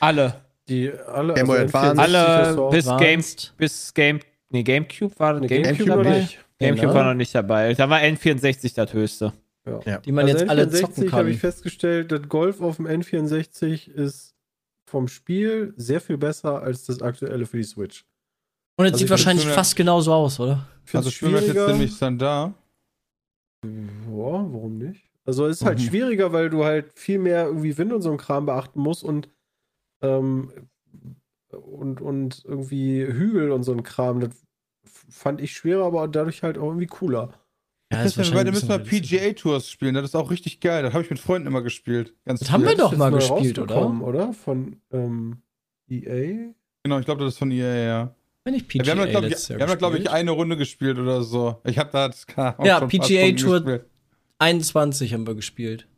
[0.00, 0.42] Alle.
[0.68, 2.02] Die alle, Game Boy also Advance.
[2.02, 3.54] N64 Alle bis Game, Advanced.
[3.56, 4.20] bis Game,
[4.50, 6.18] nee, Gamecube war Nee, Gamecube, Gamecube noch dabei?
[6.20, 6.38] nicht.
[6.58, 6.94] Gamecube Genau.
[6.94, 7.74] war noch nicht dabei.
[7.74, 9.32] Da war N64 das höchste.
[10.04, 11.50] Die man also jetzt alle N64 zocken habe ich kann.
[11.52, 14.34] festgestellt, das Golf auf dem N64 ist
[14.86, 18.04] vom Spiel sehr viel besser als das aktuelle für die Switch.
[18.78, 20.66] Und es also sieht ich wahrscheinlich fast genauso aus, oder?
[20.94, 21.72] Also spielen wir jetzt schwieriger.
[21.72, 22.54] ziemlich dann da.
[23.64, 23.70] Ja,
[24.10, 25.02] warum nicht?
[25.26, 25.82] Also es ist halt Mhm.
[25.88, 29.28] schwieriger, weil du halt viel mehr irgendwie Wind und so ein Kram beachten musst und
[30.02, 30.52] ähm,
[31.50, 34.20] und, und irgendwie Hügel und so ein Kram.
[34.20, 34.30] Das
[35.08, 37.32] fand ich schwerer, aber dadurch halt auch irgendwie cooler.
[37.92, 40.82] Ja, Das wir beide müssen mal PGA-Tours spielen, das ist auch richtig geil.
[40.82, 42.14] Das habe ich mit Freunden immer gespielt.
[42.26, 42.78] Ganz Das haben wir viel.
[42.78, 44.02] doch mal gespielt, oder?
[44.02, 44.32] oder?
[44.34, 45.38] Von ähm,
[45.88, 46.52] EA?
[46.82, 48.14] Genau, ich glaube, das ist von EA, ja.
[48.44, 49.96] Wenn ich Ja, PGA wir haben, da, glaub ich, letztes Jahr wir haben da, glaube
[49.96, 50.20] ich, gespielt.
[50.20, 51.60] eine Runde gespielt oder so.
[51.64, 53.90] Ich habe da keine Ahnung, Ja, schon ein paar PGA Stunden Tour- gespielt.
[54.38, 55.88] 21 haben wir gespielt.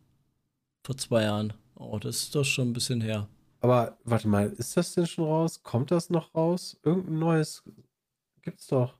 [0.86, 1.52] Vor zwei Jahren.
[1.74, 3.28] Oh, das ist doch schon ein bisschen her.
[3.60, 5.62] Aber warte mal, ist das denn schon raus?
[5.62, 6.78] Kommt das noch raus?
[6.82, 7.62] Irgendein neues
[8.42, 8.94] gibt's doch.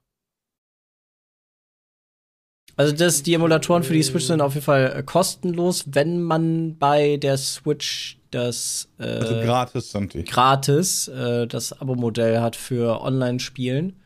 [2.76, 6.78] Also das, die Emulatoren für die Switch sind auf jeden Fall äh, kostenlos, wenn man
[6.78, 10.24] bei der Switch das äh, Also gratis sind die.
[10.24, 13.96] gratis äh, das Abo-Modell hat für Online-Spielen.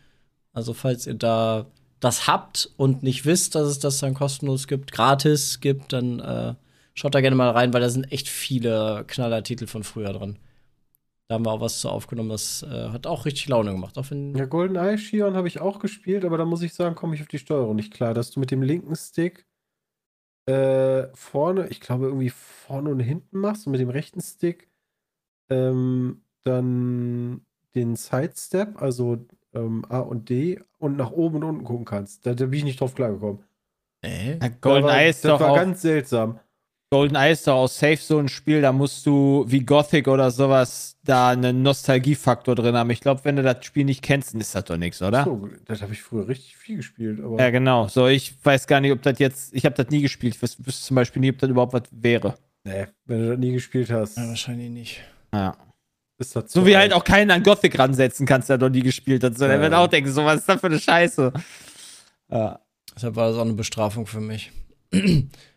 [0.52, 1.66] Also falls ihr da
[2.00, 6.54] das habt und nicht wisst, dass es das dann kostenlos gibt, gratis gibt, dann äh,
[6.94, 10.38] schaut da gerne mal rein, weil da sind echt viele Knallertitel von früher drin.
[11.28, 13.96] Da haben wir auch was zu aufgenommen, das äh, hat auch richtig Laune gemacht.
[13.96, 17.14] Auch wenn Ja, GoldenEye Shion habe ich auch gespielt, aber da muss ich sagen, komme
[17.14, 19.46] ich auf die Steuerung nicht klar, dass du mit dem linken Stick
[20.46, 24.68] äh, vorne, ich glaube irgendwie vorne und hinten machst und mit dem rechten Stick
[25.48, 31.86] ähm, dann den Sidestep, also ähm, A und D und nach oben und unten gucken
[31.86, 32.26] kannst.
[32.26, 33.42] Da, da bin ich nicht drauf klargekommen.
[34.02, 36.38] äh, GoldenEye war- ist das doch war auch ganz seltsam.
[36.94, 40.96] GoldenEye ist doch auch safe so ein Spiel, da musst du wie Gothic oder sowas
[41.02, 42.88] da einen Nostalgiefaktor drin haben.
[42.90, 45.24] Ich glaube, wenn du das Spiel nicht kennst, dann ist das doch nichts, oder?
[45.24, 47.88] So, das habe ich früher richtig viel gespielt, aber Ja, genau.
[47.88, 50.36] So, ich weiß gar nicht, ob das jetzt, ich habe das nie gespielt.
[50.36, 52.36] Ich wüs- wüsste zum Beispiel nie, ob das überhaupt was wäre.
[52.62, 55.00] nee, wenn du das nie gespielt hast, ja, wahrscheinlich nicht.
[55.34, 55.56] Ja.
[56.18, 56.92] ist das So zu wie alt.
[56.92, 59.36] halt auch keinen an Gothic ransetzen kannst, der noch nie gespielt hat.
[59.36, 59.62] So, der Ja.
[59.62, 61.32] wird auch denken, so was ist das für eine Scheiße.
[62.30, 62.60] Ja.
[62.94, 64.52] Deshalb war das auch eine Bestrafung für mich.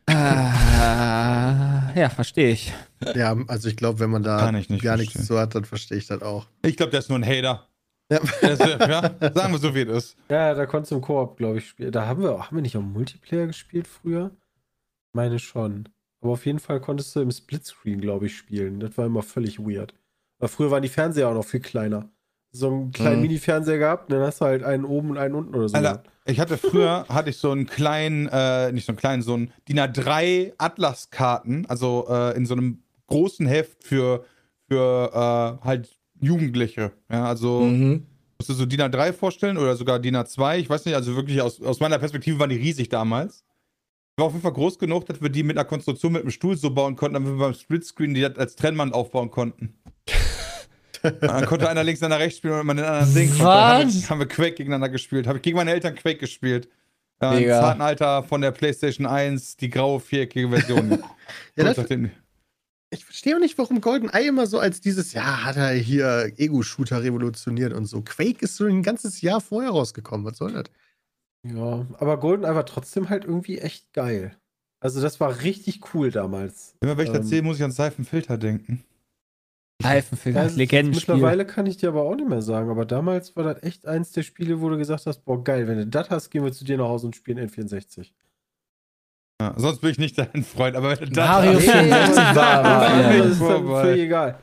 [0.09, 2.73] Ah, ja, verstehe ich.
[3.15, 4.97] Ja, also ich glaube, wenn man da nicht gar verstehen.
[4.99, 6.47] nichts zu hat, dann verstehe ich das auch.
[6.63, 7.67] Ich glaube, der ist nur ein Hater.
[8.09, 8.19] Ja.
[8.19, 9.01] Ist, äh, ja,
[9.33, 10.17] sagen wir so, wie es ist.
[10.29, 11.91] Ja, da konntest du im Koop, glaube ich, spielen.
[11.91, 14.31] Da haben wir, haben wir nicht auch Multiplayer gespielt früher?
[15.13, 15.89] Meine schon.
[16.21, 18.79] Aber auf jeden Fall konntest du im Splitscreen, glaube ich, spielen.
[18.79, 19.93] Das war immer völlig weird.
[20.39, 22.09] Aber früher waren die Fernseher auch noch viel kleiner.
[22.57, 23.21] So einen kleinen Mhm.
[23.21, 25.75] Mini-Fernseher gehabt, und dann hast du halt einen oben und einen unten oder so.
[25.77, 29.33] Alter, ich hatte früher, hatte ich so einen kleinen, äh, nicht so einen kleinen, so
[29.33, 34.25] einen DIN A3 Atlaskarten, also äh, in so einem großen Heft für,
[34.69, 35.89] für äh, halt
[36.19, 36.91] Jugendliche.
[37.11, 38.05] Ja, also Mhm.
[38.39, 41.41] musst du so DIN A3 vorstellen oder sogar DIN A2, ich weiß nicht, also wirklich
[41.41, 43.43] aus, aus meiner Perspektive waren die riesig damals.
[44.19, 46.57] War auf jeden Fall groß genug, dass wir die mit einer Konstruktion mit einem Stuhl
[46.57, 49.75] so bauen konnten, damit wir beim Splitscreen die als Trennwand aufbauen konnten.
[51.01, 53.43] Dann konnte einer links, einer rechts spielen und man den anderen sehen konnte.
[53.43, 55.27] Dann haben haben wir Quake gegeneinander gespielt.
[55.27, 56.69] Habe ich gegen meine Eltern Quake gespielt.
[57.21, 60.99] Ja, Im zarten Alter von der PlayStation 1, die graue viereckige Version.
[61.57, 61.77] Ja, das,
[62.89, 67.03] ich verstehe auch nicht, warum GoldenEye immer so als dieses, ja, hat er hier Ego-Shooter
[67.03, 68.01] revolutioniert und so.
[68.01, 70.25] Quake ist so ein ganzes Jahr vorher rausgekommen.
[70.25, 70.65] Was soll das?
[71.43, 74.37] Ja, aber GoldenEye war trotzdem halt irgendwie echt geil.
[74.79, 76.75] Also das war richtig cool damals.
[76.81, 78.83] Immer wenn ich das Ähm, sehe, muss ich an Seifenfilter denken.
[79.83, 81.15] Reifenfilm, ist- Legendenspiel.
[81.15, 84.11] Mittlerweile kann ich dir aber auch nicht mehr sagen, aber damals war das echt eins
[84.11, 86.65] der Spiele, wo du gesagt hast, boah geil, wenn du das hast, gehen wir zu
[86.65, 88.11] dir nach Hause und spielen N64.
[89.39, 92.43] Ja, sonst bin ich nicht dein Freund, aber wenn du das Mario hast- 64 war
[92.65, 93.01] aber.
[93.01, 94.39] Ja, das ist völlig egal.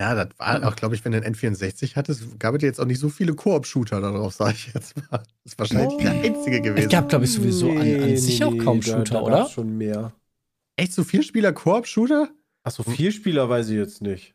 [0.00, 2.84] Ja, das war auch, glaube ich, wenn du einen N64 hattest, gab es jetzt auch
[2.86, 5.18] nicht so viele Koop-Shooter darauf, sage ich jetzt mal.
[5.18, 6.84] Das ist wahrscheinlich der einzige gewesen.
[6.86, 9.36] Es gab, glaube ich, sowieso an, an sich auch kaum da- Shooter, da oder?
[9.38, 10.12] gab's schon mehr.
[10.76, 12.28] Echt so vier Spieler Koop-Shooter?
[12.64, 14.34] Achso, vier Spieler weiß ich jetzt nicht.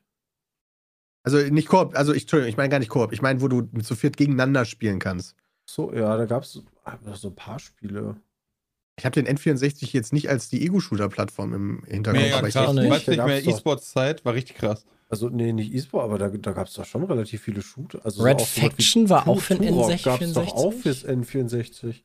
[1.28, 3.12] Also nicht Koop, also ich, Entschuldigung, ich meine gar nicht Koop.
[3.12, 5.36] Ich meine, wo du zu viert gegeneinander spielen kannst.
[5.70, 8.16] So, ja, da gab es so ein paar Spiele.
[8.98, 12.70] Ich habe den N64 jetzt nicht als die Ego-Shooter-Plattform im Hinterkopf, Mega aber ich krass.
[12.70, 12.90] auch nicht.
[12.90, 14.86] Weißt nicht mehr, doch- E-Sports-Zeit war richtig krass.
[15.10, 18.00] Also, nee, nicht E-Sport, aber da, da gab es doch schon relativ viele Shooter.
[18.06, 20.54] Also Red so Faction war auch für den Turok gab's doch N64.
[20.54, 22.04] auch fürs N64.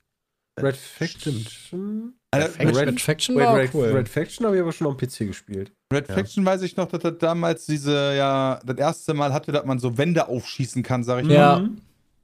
[0.60, 2.14] Red Faction.
[2.34, 3.86] Red Red Faction war Red, cool.
[3.92, 5.72] Red Faction habe ich aber schon am PC gespielt.
[5.92, 6.14] Red Ja.
[6.14, 9.78] Faction weiß ich noch, dass das damals diese, ja, das erste Mal hatte, dass man
[9.78, 11.58] so Wände aufschießen kann, sag ich Ja.
[11.58, 11.70] mal.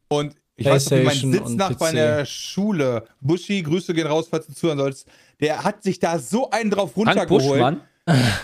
[0.09, 4.47] Und ich weiß noch, wie mein Sitznachbar in der Schule, Buschi, Grüße gehen raus, falls
[4.47, 5.07] du zuhören sollst,
[5.40, 7.49] der hat sich da so einen drauf Frank runtergeholt.
[7.51, 7.81] Buschmann.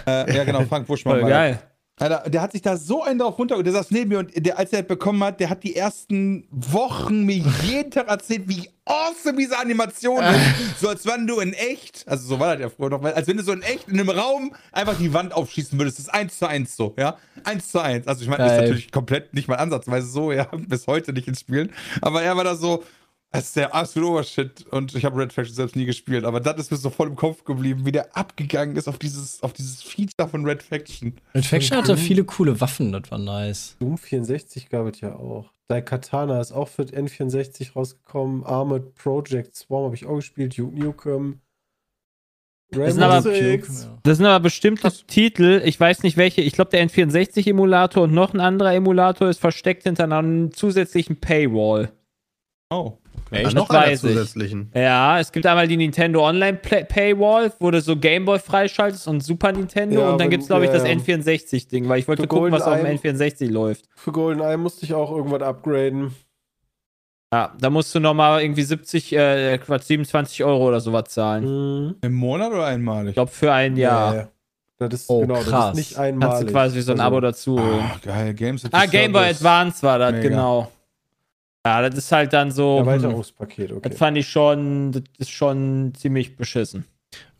[0.06, 1.20] Äh, ja, genau, Frank Buschmann.
[1.20, 1.58] Voll geil.
[1.96, 4.58] Alter, der hat sich da so einen drauf runter, der saß neben mir und der,
[4.58, 8.68] als er das bekommen hat, der hat die ersten Wochen mir jeden Tag erzählt, wie
[8.84, 10.40] awesome diese Animation ist.
[10.80, 13.36] So als wenn du in echt, also so war das ja früher noch, als wenn
[13.36, 15.98] du so in echt in einem Raum einfach die Wand aufschießen würdest.
[15.98, 17.16] Das ist eins zu eins so, ja?
[17.44, 18.08] Eins zu eins.
[18.08, 21.28] Also ich meine, das ist natürlich komplett nicht mal ansatzweise so, ja, bis heute nicht
[21.28, 21.70] ins Spielen.
[22.02, 22.82] Aber er war da so,
[23.34, 26.56] das ist der absolute Obershit und ich habe Red Faction selbst nie gespielt, aber das
[26.56, 29.82] ist mir so voll im Kopf geblieben, wie der abgegangen ist auf dieses, auf dieses
[29.82, 31.14] Feature von Red Faction.
[31.34, 33.76] Red Faction hatte viele coole Waffen, das war nice.
[33.80, 35.50] Doom 64 gab es ja auch.
[35.66, 38.44] Daikatana ist auch für N64 rausgekommen.
[38.44, 40.56] Armored Project Swarm habe ich auch gespielt.
[40.56, 41.40] Duke Nukem.
[42.70, 43.22] Das sind aber-.
[44.02, 45.62] Das sind aber bestimmte Titel.
[45.64, 46.42] Ich weiß nicht welche.
[46.42, 51.90] Ich glaube, der N64-Emulator und noch ein anderer Emulator ist versteckt hinter einer zusätzlichen Paywall.
[52.70, 52.98] Oh.
[53.30, 54.10] Das noch weiß ich.
[54.10, 54.70] zusätzlichen.
[54.74, 59.22] Ja, es gibt einmal die Nintendo Online Play Paywall, wo du so Gameboy freischaltest und
[59.22, 60.00] Super Nintendo.
[60.00, 60.90] Ja, und dann gibt es, glaube ich, das ja.
[60.94, 63.86] N64-Ding, weil ich wollte gucken, was auf dem GoldenEye- N64 läuft.
[63.96, 66.14] Für GoldenEye musste ich auch irgendwas upgraden.
[67.32, 71.44] Ja, da musst du nochmal irgendwie 70, äh, Quatsch, 27 Euro oder sowas zahlen.
[71.88, 71.94] Mhm.
[72.02, 73.08] Im Monat oder einmalig?
[73.10, 74.14] Ich glaube, für ein Jahr.
[74.14, 74.28] Ja.
[74.78, 75.70] Das ist, Oh, genau, das krass.
[75.70, 76.46] ist nicht Kannst einmalig.
[76.46, 77.80] du quasi so ein Also, Abo dazu holen.
[77.80, 78.64] Ah, geil, Games.
[78.70, 79.30] Ah, Game Boy.
[79.30, 80.28] Advance war das, Mega.
[80.28, 80.70] genau.
[81.66, 82.80] Ja, das ist halt dann so.
[82.80, 83.88] Hm, Erweiterungspaket, okay.
[83.88, 86.84] das fand ich schon, das ist schon ziemlich beschissen.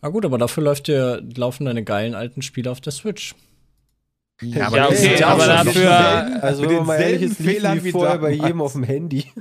[0.01, 3.35] Na gut, aber dafür läuft dir, laufen deine geilen alten Spiele auf der Switch.
[4.41, 6.43] Ja, aber okay, das ist ja aber dafür.
[6.43, 9.31] Also, mit wenn man mal ehrlich ist, Fehlern wie vorher bei jedem auf dem Handy.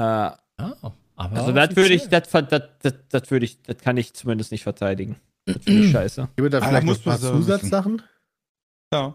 [0.00, 0.74] Äh, Ah,
[1.14, 4.50] aber also, das würde ich, das, das, das, das würde ich, das kann ich zumindest
[4.52, 5.16] nicht verteidigen.
[5.46, 6.28] Das finde ich scheiße.
[6.36, 7.42] Gibt da Ah, vielleicht da noch muss ein paar man so wissen.
[7.42, 8.02] Zusatzsachen?
[8.92, 9.14] Ja.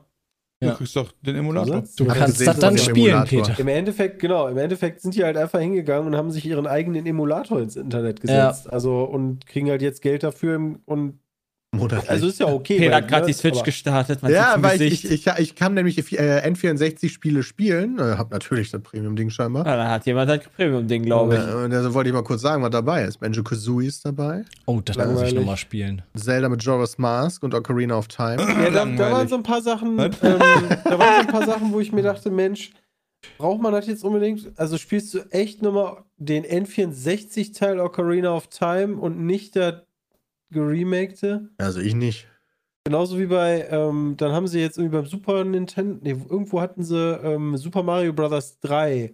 [0.64, 0.72] Ja.
[0.72, 1.84] Du kriegst doch den Emulator.
[1.98, 3.24] Du hab kannst gesehen, das dann spielen.
[3.26, 3.60] Peter.
[3.60, 7.06] Im Endeffekt, genau, im Endeffekt sind die halt einfach hingegangen und haben sich ihren eigenen
[7.06, 8.72] Emulator ins Internet gesetzt.
[8.72, 11.20] Also und kriegen halt jetzt Geld dafür und
[11.74, 12.10] Monatlich.
[12.10, 12.78] also ist ja okay.
[12.78, 14.22] Peter hat gerade ne, die Switch aber- gestartet.
[14.22, 17.98] Man ja, weil ich, ich, ich, kann nämlich äh, N64-Spiele spielen.
[18.00, 19.66] Äh, hab natürlich das Premium-Ding scheinbar.
[19.66, 21.42] Ja, da hat jemand ein Premium-Ding, glaube ich.
[21.42, 23.20] Äh, Und da wollte ich mal kurz sagen, was dabei ist.
[23.20, 24.46] Banjo Kazooie ist dabei.
[24.66, 25.34] Oh, das muss ich Langweilig.
[25.34, 26.02] nochmal spielen.
[26.16, 28.38] Zelda mit Jorah's Mask und Ocarina of Time.
[28.38, 29.30] Ja, da, da waren Langweilig.
[29.30, 32.30] so ein paar Sachen, ähm, da waren so ein paar Sachen, wo ich mir dachte,
[32.30, 32.72] Mensch,
[33.38, 34.52] braucht man das jetzt unbedingt?
[34.58, 39.76] Also spielst du echt nochmal den N64-Teil Ocarina of Time und nicht das
[40.54, 41.50] geremakte?
[41.58, 42.28] Also ich nicht.
[42.86, 46.84] Genauso wie bei, ähm, dann haben sie jetzt irgendwie beim Super Nintendo, nee, irgendwo hatten
[46.84, 48.60] sie ähm, Super Mario Bros.
[48.60, 49.14] 3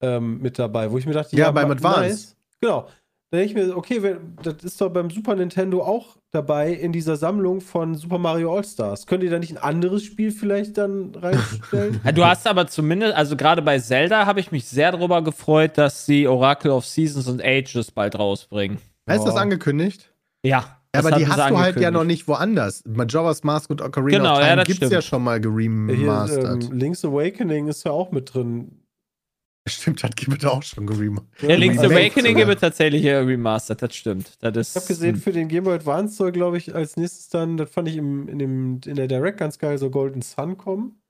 [0.00, 2.00] ähm, mit dabei, wo ich mir dachte, Ja, beim ma- Advance.
[2.00, 2.36] Nice.
[2.60, 2.88] Genau.
[3.30, 6.92] Da denke ich mir, okay, wenn, das ist doch beim Super Nintendo auch dabei in
[6.92, 9.06] dieser Sammlung von Super Mario All-Stars.
[9.06, 12.00] Könnt ihr da nicht ein anderes Spiel vielleicht dann reinstellen?
[12.04, 15.76] Ja, Du hast aber zumindest, also gerade bei Zelda habe ich mich sehr darüber gefreut,
[15.76, 18.78] dass sie Oracle of Seasons und Ages bald rausbringen.
[19.06, 19.40] Ist das Ja.
[19.42, 20.07] angekündigt?
[20.44, 20.74] Ja.
[20.94, 22.82] Ja, aber die hast du halt ja noch nicht woanders.
[22.86, 24.92] Majora's Mask und Ocarina Genau, of ja, Time das gibt's stimmt.
[24.92, 26.64] ja schon mal Hier, geremastert.
[26.64, 28.82] ähm, Link's Awakening ist ja auch mit drin.
[29.68, 31.42] Stimmt, das gibt es auch schon geremastert.
[31.42, 34.32] Ja, Link's Längst Awakening gibt es tatsächlich äh, remastered, das stimmt.
[34.40, 37.28] Das ist, Ich habe gesehen, für den Game Boy Advance soll, glaube ich, als nächstes
[37.28, 40.56] dann, das fand ich im, in, dem, in der Direct ganz geil, so Golden Sun
[40.56, 41.02] kommen.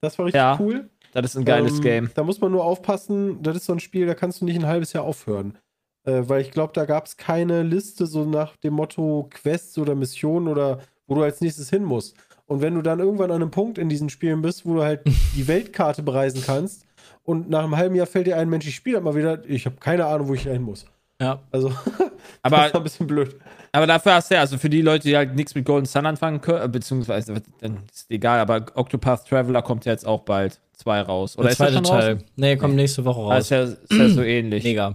[0.00, 0.88] Das war richtig Ja, cool.
[1.12, 2.10] das ist ein geiles Ähm, Game.
[2.14, 4.66] Da muss man nur aufpassen, das ist so ein Spiel, da kannst du nicht ein
[4.66, 5.58] halbes Jahr aufhören.
[6.06, 9.94] Äh, weil ich glaube, da gab es keine Liste so nach dem Motto Quests oder
[9.94, 12.16] Missionen oder wo du als nächstes hin musst.
[12.46, 15.02] Und wenn du dann irgendwann an einem Punkt in diesen Spielen bist, wo du halt
[15.36, 16.84] die Weltkarte bereisen kannst
[17.24, 19.66] und nach einem halben Jahr fällt dir ein Mensch, ich spiele das mal wieder, ich
[19.66, 20.86] habe keine Ahnung, wo ich hin muss.
[21.20, 21.40] Ja.
[21.50, 21.68] Also,
[22.42, 23.36] Aber das war ein bisschen blöd.
[23.72, 26.06] Aber dafür hast du ja, also für die Leute, die halt nichts mit Golden Sun
[26.06, 30.60] anfangen können, äh, beziehungsweise, dann ist egal, aber Octopath Traveler kommt ja jetzt auch bald
[30.74, 31.36] zwei raus.
[31.36, 32.12] Oder Der ist das zweite schon Teil.
[32.14, 32.22] raus?
[32.36, 33.38] Nee, kommt nächste Woche Ah, raus.
[33.44, 34.62] ist, ja, ist ja so ähnlich.
[34.62, 34.94] Mega.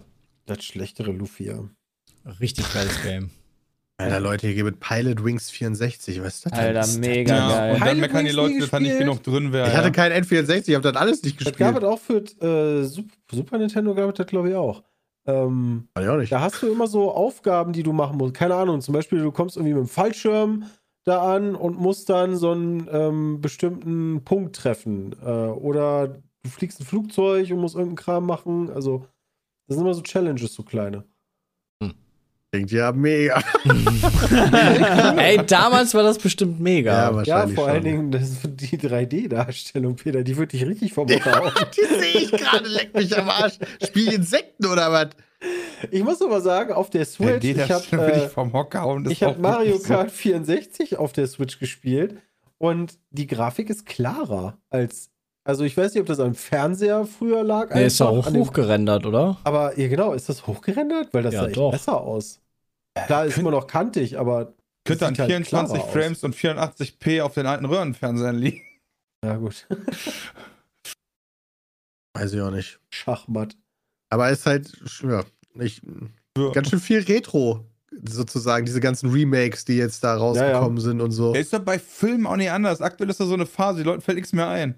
[0.55, 1.59] Das schlechtere Luffy, ja.
[2.39, 3.29] Richtig geiles Game.
[3.97, 6.21] Alter, Leute, hier gibt Pilot Wings 64.
[6.23, 6.75] Was ist das denn?
[6.75, 7.73] Alter, mega Ja, geil.
[7.75, 9.09] und dann Pilot meckern die Leute, dass da nicht gespielt?
[9.09, 9.67] genug drin wäre.
[9.67, 11.83] Ich hatte kein N64, ich habe das alles nicht Das gab gespielt.
[11.83, 12.17] es auch für
[12.81, 14.81] äh, Sup- Super Nintendo, gab es das, glaube ich, auch.
[15.27, 16.31] Ähm, ich auch nicht.
[16.31, 18.33] Da hast du immer so Aufgaben, die du machen musst.
[18.33, 20.63] Keine Ahnung, zum Beispiel, du kommst irgendwie mit dem Fallschirm
[21.03, 25.15] da an und musst dann so einen ähm, bestimmten Punkt treffen.
[25.23, 26.07] Äh, oder
[26.43, 28.71] du fliegst ein Flugzeug und musst irgendeinen Kram machen.
[28.71, 29.05] Also,
[29.71, 31.05] das sind immer so Challenges, so kleine.
[32.53, 33.41] Klingt ja mega.
[35.17, 36.91] Ey, damals war das bestimmt mega.
[36.91, 37.73] Ja, Ja, wahrscheinlich vor schon.
[37.73, 41.51] allen Dingen das, die 3D-Darstellung, Peter, die wird dich richtig vom Hocker hauen.
[41.77, 43.53] Die sehe ich gerade, leck mich am Arsch.
[43.81, 45.09] Spiel Insekten oder was?
[45.91, 48.85] Ich muss aber sagen, auf der Ja, Switch, die, ich habe äh, ich vom Hocker
[48.85, 49.79] und das Ich ist habe auch Mario.
[49.79, 52.17] Kart 64 auf der Switch gespielt
[52.57, 55.10] und die Grafik ist klarer als.
[55.43, 57.69] Also ich weiß nicht, ob das am Fernseher früher lag.
[57.69, 59.37] Der ist doch einfach auch hochgerendert, oder?
[59.43, 61.13] Aber ja, genau, ist das hochgerendert?
[61.13, 61.71] Weil das Ja, sah echt doch.
[61.71, 62.39] besser aus.
[63.07, 64.53] Klar, ist immer noch kantig, aber.
[64.85, 65.91] Könnte an sieht halt 24 klarer aus.
[65.93, 68.61] Frames und 84p auf den alten Röhrenfernsehern liegen.
[69.23, 69.67] Ja, gut.
[72.13, 72.79] Weiß ich auch nicht.
[72.89, 73.55] Schachmatt.
[74.09, 74.71] Aber es ist halt,
[75.03, 75.23] ja,
[75.53, 75.81] nicht,
[76.53, 77.65] ganz schön viel Retro,
[78.03, 81.31] sozusagen, diese ganzen Remakes, die jetzt da rausgekommen sind und so.
[81.31, 82.81] Der ist doch bei Filmen auch nicht anders.
[82.81, 84.75] Aktuell ist da so eine Phase, die Leuten fällt nichts mehr ein.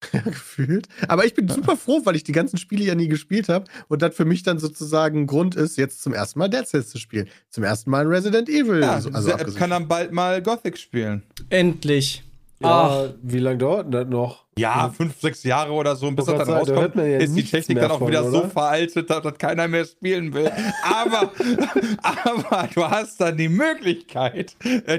[0.24, 0.88] gefühlt.
[1.08, 4.02] Aber ich bin super froh, weil ich die ganzen Spiele ja nie gespielt habe und
[4.02, 6.98] das für mich dann sozusagen ein Grund ist, jetzt zum ersten Mal Dead Cells zu
[6.98, 7.28] spielen.
[7.50, 8.80] Zum ersten Mal Resident Evil.
[8.80, 11.22] Ja, also, also abgesehen kann dann bald mal Gothic spielen.
[11.50, 12.22] Endlich.
[12.60, 14.44] Ja, wie lange dauert denn das noch?
[14.58, 17.18] Ja, fünf, sechs Jahre oder so, bis Wollte das dann sagen, da rauskommt, man ja
[17.18, 18.50] ist die Technik dann auch von, wieder so oder?
[18.50, 20.50] veraltet, dass das keiner mehr spielen will.
[20.82, 21.32] Aber,
[22.02, 24.56] aber du hast dann die Möglichkeit,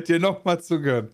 [0.08, 1.10] dir nochmal zu gönnen.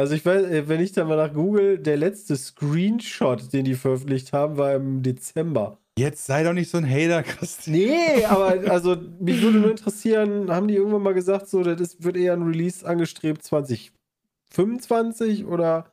[0.00, 3.74] Also ich weiß, äh, wenn ich da mal nach Google, der letzte Screenshot, den die
[3.74, 5.76] veröffentlicht haben, war im Dezember.
[5.98, 7.76] Jetzt sei doch nicht so ein Hater, Christian.
[7.76, 12.02] Nee, aber also mich würde nur interessieren, haben die irgendwann mal gesagt, so, das ist,
[12.02, 15.92] wird eher ein Release angestrebt 2025 oder,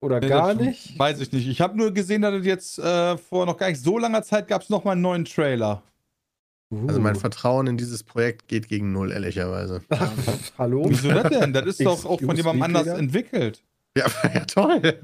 [0.00, 0.96] oder Nee, gar nicht?
[0.96, 1.48] Weiß ich nicht.
[1.48, 4.46] Ich habe nur gesehen, dass es jetzt äh, vor noch gar nicht so langer Zeit
[4.46, 5.82] gab es nochmal einen neuen Trailer.
[6.86, 7.20] Also mein Uh.
[7.20, 9.82] Vertrauen in dieses Projekt geht gegen null, ehrlicherweise.
[10.58, 10.86] Hallo?
[10.88, 11.52] Wieso das denn?
[11.52, 13.62] Das ist doch auch von jemandem anders entwickelt.
[13.96, 14.98] Ja, ja toll.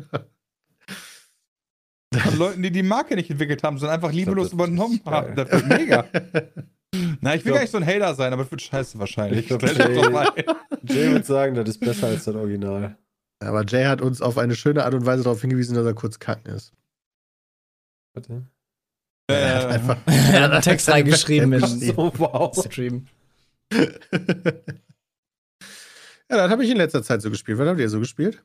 [2.14, 5.36] Von Leuten, die die Marke nicht entwickelt haben, sondern einfach liebelos das übernommen haben.
[5.36, 6.06] Das wird mega.
[7.20, 9.40] Na, ich will glaub- gar nicht so ein Hater sein, aber es wird scheiße wahrscheinlich.
[9.40, 10.44] Ich glaub, Jay-.
[10.84, 12.96] Jay würde sagen, das ist besser als das Original.
[13.40, 16.18] Aber Jay hat uns auf eine schöne Art und Weise darauf hingewiesen, dass er kurz
[16.18, 16.72] kacken ist.
[18.14, 18.46] Warte.
[19.28, 22.54] Er hat Äh, einfach Er hat einen Text reingeschrieben im So, wow.
[22.64, 23.06] Stream.
[26.30, 27.58] Ja, das habe ich in letzter Zeit so gespielt.
[27.58, 28.42] Was habt ihr so gespielt?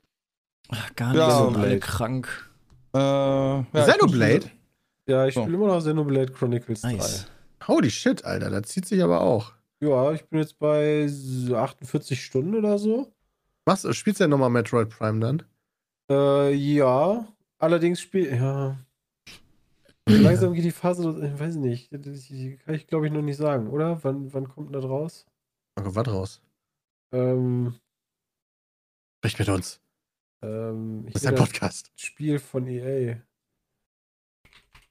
[0.70, 1.80] Ach, gar nicht, Ja, sind alle Blade.
[1.80, 2.50] krank.
[2.96, 4.50] äh, ja, Xenoblade?
[5.08, 5.42] Ja, ich So.
[5.42, 7.28] spiele immer noch Xenoblade Chronicles Nice.
[7.68, 9.52] Holy shit, Alter, das zieht sich aber auch.
[9.82, 9.88] 3.
[9.90, 11.10] Ja, ich bin jetzt bei
[11.54, 13.12] 48 Stunden oder so.
[13.66, 15.44] Was, spielst du ja nochmal Metroid Prime dann?
[16.10, 17.28] Äh, ja.
[17.60, 18.34] Allerdings spiel.
[18.34, 18.78] Ja.
[20.10, 21.32] Langsam geht die Phase.
[21.34, 21.89] Ich weiß nicht.
[21.91, 22.28] Das
[22.66, 24.04] kann ich glaube ich noch nicht sagen, oder?
[24.04, 25.26] Wann, wann kommt das raus?
[25.80, 26.41] Oh Gott, was raus?
[27.12, 27.76] Ähm,
[29.20, 29.80] Sprich mit uns.
[30.41, 31.91] ähm, Das ist ein das Podcast.
[31.95, 33.18] Spiel von EA.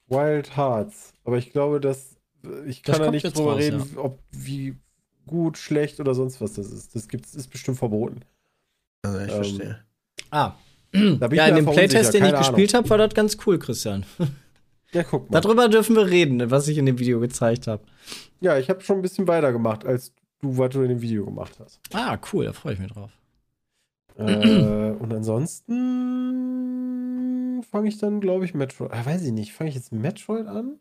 [0.09, 1.13] Wild Hearts.
[1.25, 2.17] Aber ich glaube, dass.
[2.67, 4.77] Ich Das kann da kommt nicht drüber raus, reden, ob wie
[5.27, 6.95] gut, schlecht oder sonst was das ist.
[6.97, 8.21] Das gibt's, ist bestimmt verboten.
[9.03, 9.85] Also ich Ähm, verstehe.
[10.31, 10.55] Ah.
[10.93, 13.15] Da bin ich ja, in dem Playtest, unsicher, den ich keine gespielt habe, war das
[13.15, 14.05] ganz cool, Christian.
[14.95, 15.41] Ja, guck mal.
[15.41, 17.83] Darüber dürfen wir reden, was ich in dem Video gezeigt habe.
[18.41, 21.53] Ja, ich habe schon ein bisschen weitergemacht, als du, was du in dem Video gemacht
[21.59, 21.81] hast.
[21.93, 23.11] Ah, cool, da freue ich mich drauf.
[24.19, 28.93] äh, und ansonsten fange ich dann, glaube ich, Metroid.
[28.93, 29.53] Ah, weiß ich nicht.
[29.53, 30.79] Fange ich jetzt Metroid an?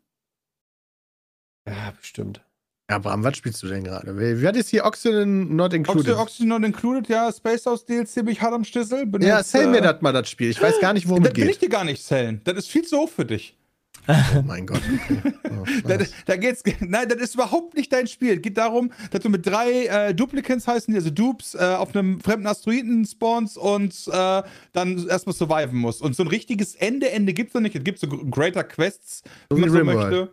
[1.68, 2.43] Ja, bestimmt.
[2.89, 4.18] Ja, Bram, was spielst du denn gerade?
[4.41, 6.01] Wie hat jetzt hier Oxygen Not Included?
[6.01, 8.64] Oxygen, Oxygen Not Included, ja, Space House DLC bin ich hart am.
[8.64, 10.49] Bin ja, jetzt, sell mir äh, das mal, das Spiel.
[10.49, 11.70] Ich weiß gar nicht, worum es Das will ich geht.
[11.70, 12.41] dir gar nicht zählen.
[12.43, 13.57] Das ist viel zu hoch für dich.
[14.08, 14.82] Oh mein Gott.
[15.06, 15.22] Okay.
[15.49, 18.36] Oh, Da, da geht's, nein, das ist überhaupt nicht dein Spiel.
[18.36, 21.95] Es geht darum, dass du mit drei äh, Duplicants heißen, die, also Dupes, äh, auf
[21.95, 24.41] einem fremden Asteroiden spawnst und äh,
[24.74, 26.02] dann erstmal surviven musst.
[26.02, 27.76] Und so ein richtiges Ende-Ende gibt's noch nicht.
[27.76, 29.22] Es gibt so Greater Quests,
[29.54, 29.97] wie man so Rimworld.
[30.12, 30.32] möchte.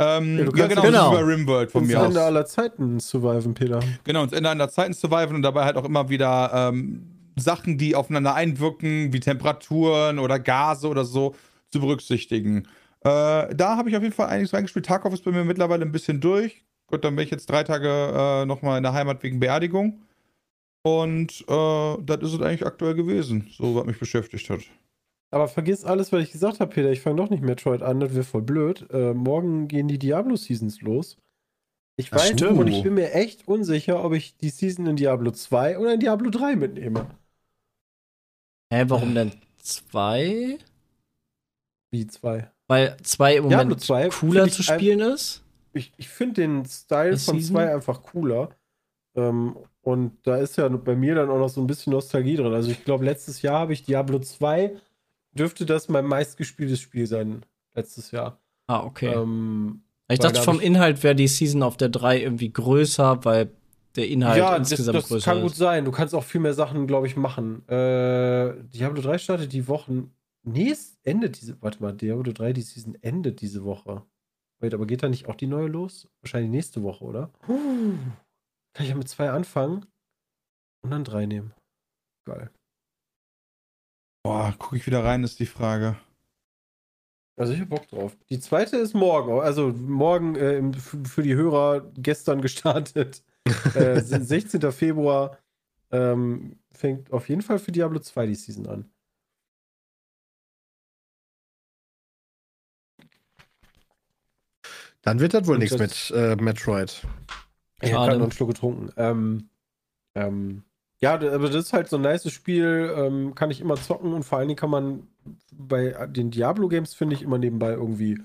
[0.00, 1.12] Ähm, Ja, ja, genau, ja- das ist Genau.
[1.20, 2.06] über Rimworld von Ins mir aus.
[2.08, 3.78] Ende aller Zeiten surviven, Peter.
[4.02, 7.06] Genau, ins Ende einer Zeiten surviven und dabei halt auch immer wieder ähm,
[7.36, 11.34] Sachen, die aufeinander einwirken, wie Temperaturen oder Gase oder so,
[11.70, 12.66] zu berücksichtigen.
[13.04, 14.86] Äh, da habe ich auf jeden Fall einiges reingespielt.
[14.86, 16.64] Tarkov ist bei mir mittlerweile ein bisschen durch.
[16.86, 20.02] Gut, dann bin ich jetzt drei Tage äh, nochmal in der Heimat wegen Beerdigung.
[20.82, 24.60] Und äh, das ist es eigentlich aktuell gewesen, so was mich beschäftigt hat.
[25.30, 26.92] Aber vergiss alles, was ich gesagt habe, Peter.
[26.92, 28.86] Ich fange doch nicht Metroid an, das wäre voll blöd.
[28.90, 31.16] Äh, morgen gehen die Diablo-Seasons los.
[31.96, 32.58] Ich Ach, weiß stimmt.
[32.58, 36.00] und ich bin mir echt unsicher, ob ich die Season in Diablo 2 oder in
[36.00, 37.06] Diablo 3 mitnehme.
[38.72, 40.58] Hä, warum denn zwei?
[41.90, 42.50] Wie 2.
[42.68, 45.42] Weil zwei im Diablo Moment 2 cooler zu ich ein- spielen ist?
[45.72, 47.56] Ich, ich finde den Style Der von Season?
[47.56, 48.50] 2 einfach cooler.
[49.16, 52.52] Ähm, und da ist ja bei mir dann auch noch so ein bisschen Nostalgie drin.
[52.54, 54.76] Also ich glaube, letztes Jahr habe ich Diablo 2,
[55.32, 57.44] dürfte das mein meistgespieltes Spiel sein,
[57.74, 58.40] letztes Jahr.
[58.66, 59.12] Ah, okay.
[59.14, 63.24] Ähm, ich dachte, da vom ich- Inhalt wäre die Season auf der 3 irgendwie größer,
[63.24, 63.50] weil
[63.96, 65.58] der Inhalt ja, das, insgesamt das größer kann gut ist.
[65.58, 65.84] sein.
[65.84, 67.66] Du kannst auch viel mehr Sachen, glaube ich, machen.
[67.68, 70.12] Äh, Diablo 3 startet die Wochen.
[70.44, 71.60] Nee, es endet diese.
[71.62, 74.04] Warte mal, Diablo 3, die Season endet diese Woche.
[74.60, 76.08] Wait, aber geht da nicht auch die neue los?
[76.20, 77.32] Wahrscheinlich nächste Woche, oder?
[77.46, 79.86] Kann ich ja mit zwei anfangen
[80.82, 81.52] und dann drei nehmen.
[82.26, 82.50] Geil.
[84.22, 85.96] Boah, gucke ich wieder rein, ist die Frage.
[87.36, 88.16] Also ich hab Bock drauf.
[88.30, 89.40] Die zweite ist morgen.
[89.40, 93.22] Also morgen äh, für die Hörer gestern gestartet.
[93.74, 94.72] äh, 16.
[94.72, 95.38] Februar
[95.90, 98.90] ähm, fängt auf jeden Fall für Diablo 2 die Season an.
[105.04, 107.06] Dann wird das wohl nichts mit äh, Metroid.
[107.82, 108.90] Ich habe gerade noch einen Schluck getrunken.
[108.96, 109.48] Ähm,
[110.14, 110.64] ähm,
[111.00, 114.22] ja, aber das ist halt so ein nice Spiel, ähm, kann ich immer zocken und
[114.22, 115.06] vor allen Dingen kann man
[115.52, 118.18] bei den Diablo-Games, finde ich, immer nebenbei irgendwie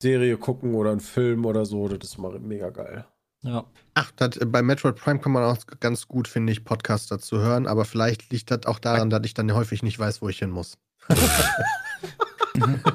[0.00, 1.88] Serie gucken oder einen Film oder so.
[1.88, 3.06] Das ist immer mega geil.
[3.42, 3.64] Ja.
[3.94, 7.38] Ach, das, äh, bei Metroid Prime kann man auch ganz gut, finde ich, Podcasts dazu
[7.38, 10.38] hören, aber vielleicht liegt das auch daran, dass ich dann häufig nicht weiß, wo ich
[10.38, 10.78] hin muss.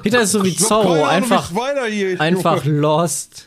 [0.02, 3.44] Peter ist so wie Zorro, einfach, weiter hier, einfach lost.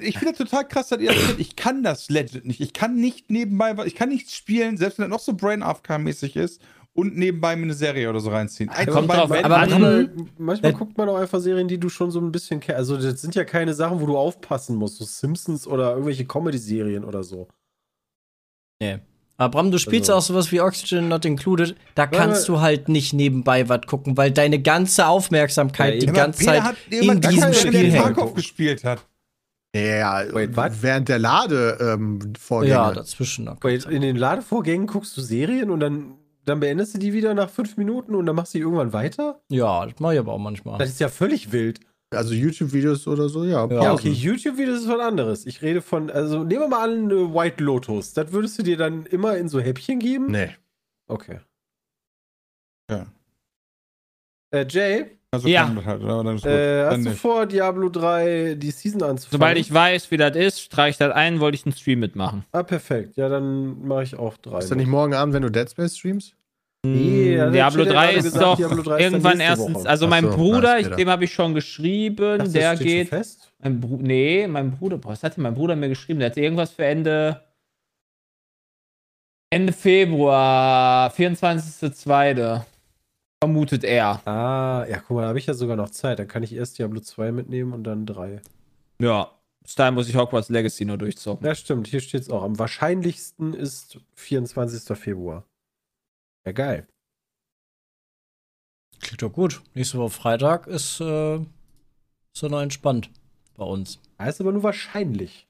[0.00, 1.40] Ich finde das total krass, dass ihr das könnt.
[1.40, 2.60] Ich kann das legit nicht.
[2.60, 6.36] Ich kann nicht nebenbei, ich kann nichts spielen, selbst wenn das noch so Brain AFK-mäßig
[6.36, 6.60] ist
[6.92, 8.68] und nebenbei mir eine Serie oder so reinziehen.
[8.70, 9.50] Eins Kommt drauf aber an.
[9.70, 12.78] manchmal, manchmal Äh, guckt man auch einfach Serien, die du schon so ein bisschen kennst.
[12.78, 14.96] Also, das sind ja keine Sachen, wo du aufpassen musst.
[14.96, 17.48] So Simpsons oder irgendwelche Comedy-Serien oder so.
[18.80, 18.98] Nee.
[19.38, 21.76] Aber Bram, du spielst Also- auch sowas wie Oxygen Not Included.
[21.94, 26.38] Da kannst du halt nicht nebenbei was gucken, weil deine ganze Aufmerksamkeit Ja, die ganze
[26.40, 28.34] Peter Zeit hat in diesem Spiel hängt.
[28.34, 29.00] Gespielt hat.
[29.74, 32.72] Ja, Wait, während der Lade-Vorgänge.
[32.72, 33.50] Ja, dazwischen.
[33.60, 36.14] Weil in den Ladevorgängen guckst du Serien und dann,
[36.46, 39.40] dann beendest du die wieder nach fünf Minuten und dann machst du die irgendwann weiter?
[39.50, 40.78] Ja, das mache ich aber auch manchmal.
[40.78, 41.80] Das ist ja völlig wild.
[42.10, 43.66] Also YouTube-Videos oder so, ja.
[43.66, 45.46] Ja, okay, YouTube-Videos ist was anderes.
[45.46, 48.12] Ich rede von, also nehmen wir mal an, eine White Lotus.
[48.12, 50.30] Das würdest du dir dann immer in so Häppchen geben?
[50.30, 50.50] Nee.
[51.08, 51.40] Okay.
[52.90, 53.06] Ja.
[54.52, 55.66] Äh, Jay, Also Ja.
[55.84, 59.32] halt, äh, Dann hast du vor, Diablo 3 die Season anzufangen?
[59.32, 62.44] Sobald ich weiß, wie das ist, streiche ich das ein, wollte ich einen Stream mitmachen.
[62.52, 63.16] Ah, perfekt.
[63.16, 64.60] Ja, dann mache ich auch drei.
[64.60, 66.35] Ist das nicht morgen Abend, wenn du Dead Space streamst?
[66.94, 69.74] Nee, ja, Diablo der 3 gerade ist gesagt, doch Diablo 3 ist dann irgendwann erstens.
[69.74, 69.88] Woche.
[69.88, 73.08] Also Ach mein so, Bruder, ich, dem habe ich schon geschrieben, Das der geht.
[73.08, 73.52] fest?
[73.58, 76.20] Mein Bru nee, mein Bruder, boah, was hat denn mein Bruder mir geschrieben?
[76.20, 77.42] Der hatte irgendwas für Ende.
[79.50, 82.62] Ende Februar, 24.02.
[83.42, 84.26] Vermutet er.
[84.26, 86.18] Ah, ja, guck mal, da habe ich ja sogar noch Zeit.
[86.18, 88.40] Dann kann ich erst Diablo 2 mitnehmen und dann 3.
[89.00, 89.30] Ja.
[89.62, 91.44] Bis dahin muss ich Hogwarts Legacy nur durchzocken.
[91.44, 91.88] Ja, stimmt.
[91.88, 92.44] Hier steht es auch.
[92.44, 94.96] Am wahrscheinlichsten ist 24.
[94.96, 95.44] Februar.
[96.46, 96.86] Ja, geil.
[99.00, 99.62] Klingt doch gut.
[99.74, 101.40] Nächste Woche Freitag ist äh,
[102.32, 103.10] so noch entspannt
[103.56, 103.98] bei uns.
[104.20, 105.48] Heißt aber nur wahrscheinlich.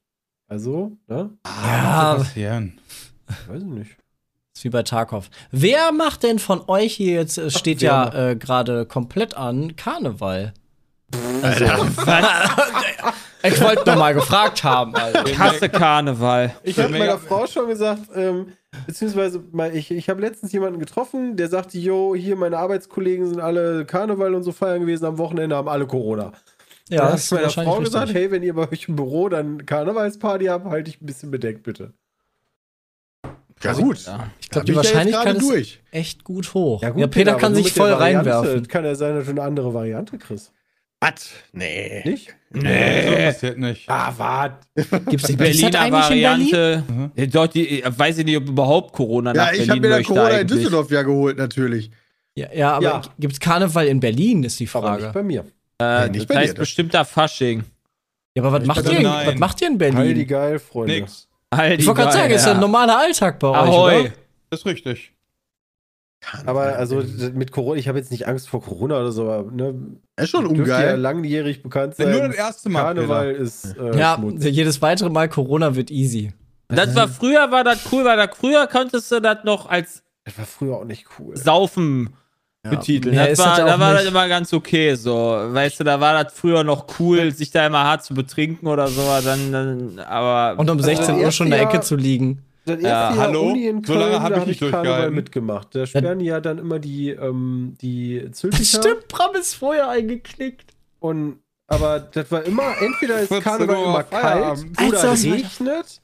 [0.48, 1.36] Also, ne?
[1.44, 2.80] Ah, was passieren?
[3.46, 3.96] Weiß ich nicht.
[4.54, 5.28] Ist wie bei Tarkov.
[5.50, 10.54] Wer macht denn von euch hier jetzt, es steht ja äh, gerade komplett an, Karneval?
[13.48, 14.94] Ich wollte noch mal gefragt haben.
[14.94, 15.24] Also.
[15.26, 16.54] Ich hasse Karneval.
[16.62, 18.52] Ich habe meiner Frau schon gesagt, ähm,
[18.86, 19.42] beziehungsweise
[19.72, 24.34] ich, ich habe letztens jemanden getroffen, der sagte, yo, hier meine Arbeitskollegen sind alle Karneval
[24.34, 26.32] und so feiern gewesen, am Wochenende haben alle Corona.
[26.88, 28.22] Ja, da habe das ich meiner Frau gesagt, richtig.
[28.22, 31.62] hey, wenn ihr bei euch im Büro dann Karnevalsparty habt, halte ich ein bisschen bedeckt,
[31.64, 31.92] bitte.
[33.62, 33.96] Ja, gut.
[33.98, 35.80] Ich Da glaube, die ich ja Wahrscheinlichkeit ist durch.
[35.90, 36.82] echt gut hoch.
[36.82, 38.68] Ja, gut, Peter aber kann nur sich voll Variante, reinwerfen.
[38.68, 40.52] Kann ja sein, dass du eine andere Variante kriegst.
[41.00, 41.30] Was?
[41.52, 42.02] Nee.
[42.04, 42.34] Nicht?
[42.62, 43.06] Nee.
[43.24, 43.88] Das passiert nicht.
[43.88, 44.56] Ah, warte.
[45.08, 45.92] Gibt's Die die Berliner in Berlin?
[45.92, 46.84] Variante.
[47.16, 49.80] Ja, Dort, die, äh, weiß ich nicht, ob überhaupt Corona Ja, nach ich Berlin habe
[49.80, 50.58] mir da möchte Corona in eigentlich.
[50.58, 51.90] Düsseldorf ja geholt, natürlich.
[52.34, 53.02] Ja, ja aber Ja.
[53.18, 55.02] gibt's Karneval in Berlin, ist die Aber Frage.
[55.04, 55.44] nicht bei mir.
[55.80, 57.64] Äh, Nee, nicht das bei dir, heißt das- bestimmter Fasching.
[58.34, 59.26] ja, aber was Ich macht, ihr, Nein.
[59.28, 59.98] was macht ihr in Berlin?
[59.98, 60.94] Heidi geil, Freunde.
[61.00, 61.28] Nix.
[61.50, 64.00] Aldi, ich wollte gerade sagen, ist ja ein normaler Alltag bei euch, Ahoi.
[64.00, 64.10] oder?
[64.50, 65.12] Das ist richtig.
[66.44, 69.50] Aber also d- mit Corona, ich habe jetzt nicht Angst vor Corona oder so, aber
[69.50, 69.74] ne,
[70.16, 70.96] Das ist schon dürfte ja ungeil.
[71.00, 72.10] langjährig bekannt sein.
[72.10, 72.82] nur das erste Mal.
[72.82, 74.44] Karneval ist äh, Ja, Schmutz.
[74.44, 76.32] jedes weitere Mal Corona wird easy.
[76.68, 80.36] Das war früher, war das cool, weil da früher konntest du das noch als Das
[80.38, 81.36] war früher auch nicht cool.
[81.36, 82.10] Saufen
[82.64, 82.70] Ja.
[82.70, 83.14] betiteln.
[83.14, 84.10] Ja, das ist war, das da war das nicht.
[84.10, 85.14] immer ganz okay, so.
[85.14, 88.88] Weißt du, da war das früher noch cool, sich da immer hart zu betrinken oder
[88.88, 90.58] so, dann, dann aber.
[90.58, 92.42] Und um 16 Uhr schon in der Ecke zu liegen.
[92.66, 93.50] Das erste Ja, hallo?
[93.50, 95.14] Uni in So Köln, lange hab da ich hab nicht ich Karneval durchgehalten.
[95.14, 95.74] mitgemacht.
[95.74, 98.78] Da sperren die ja dann immer die, ähm, die Zülpicher.
[98.82, 100.72] Stimmt, Bram ist vorher eingeknickt.
[101.00, 101.38] Und,
[101.68, 106.00] aber das war immer, entweder ist 14 Karneval immer kalt oder war- regnet.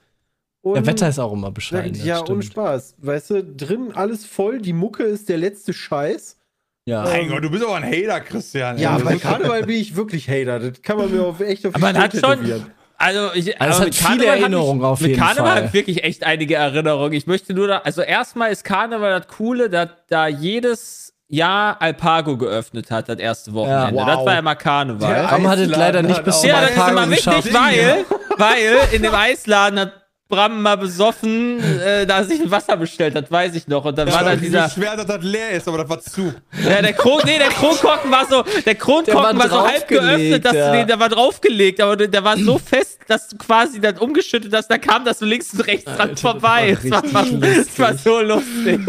[0.64, 2.00] Und Der Wetter ist auch immer bescheiden.
[2.04, 2.42] ja, das ohne.
[2.44, 2.94] Spaß.
[2.98, 6.38] Weißt du, drin alles voll, die Mucke ist der letzte Scheiß.
[6.84, 7.02] Ja.
[7.02, 8.78] Mein Gott, du bist aber ein Hater, Christian.
[8.78, 10.60] Ja, bei Karneval bin ich wirklich Hater.
[10.60, 12.64] Das kann man mir auf, echt auf die Aber man hat schon.
[13.03, 15.57] Also, ich, Also es hat mit viele Karneval Erinnerungen ich, auf mit jeden Karneval Fall.
[15.57, 17.12] habe ich wirklich echt einige Erinnerungen.
[17.14, 22.36] Ich möchte nur da, also erstmal ist Karneval das Coole, dass da jedes Jahr Alpago
[22.36, 23.94] geöffnet hat, das erste Wochenende.
[23.94, 24.07] wow.
[24.07, 25.14] Das war immer Karneval.
[25.14, 28.05] Der Bram hat es leider nicht bis zum Ja, das ist Alpago immer wichtig, weil,
[28.36, 29.92] weil in dem Eisladen hat
[30.33, 33.85] Bram mal besoffen, äh, da sich ein Wasser bestellt hat, weiß ich noch.
[33.85, 34.66] Und dann Das war war dann dieser.
[34.70, 36.33] schwer, dass das leer ist, aber das war zu.
[36.64, 39.87] Ja, der Kron, nee, der Kronkorken war so, der Kronkorken Der war war, so halb
[39.87, 40.70] geöffnet, dass ja.
[40.72, 44.55] du den, der war draufgelegt, aber der, war so fest, dass du quasi dann umgeschüttet
[44.55, 46.78] hast, da kam das so links und rechts dran vorbei.
[46.83, 48.80] das Das war war, das war so lustig.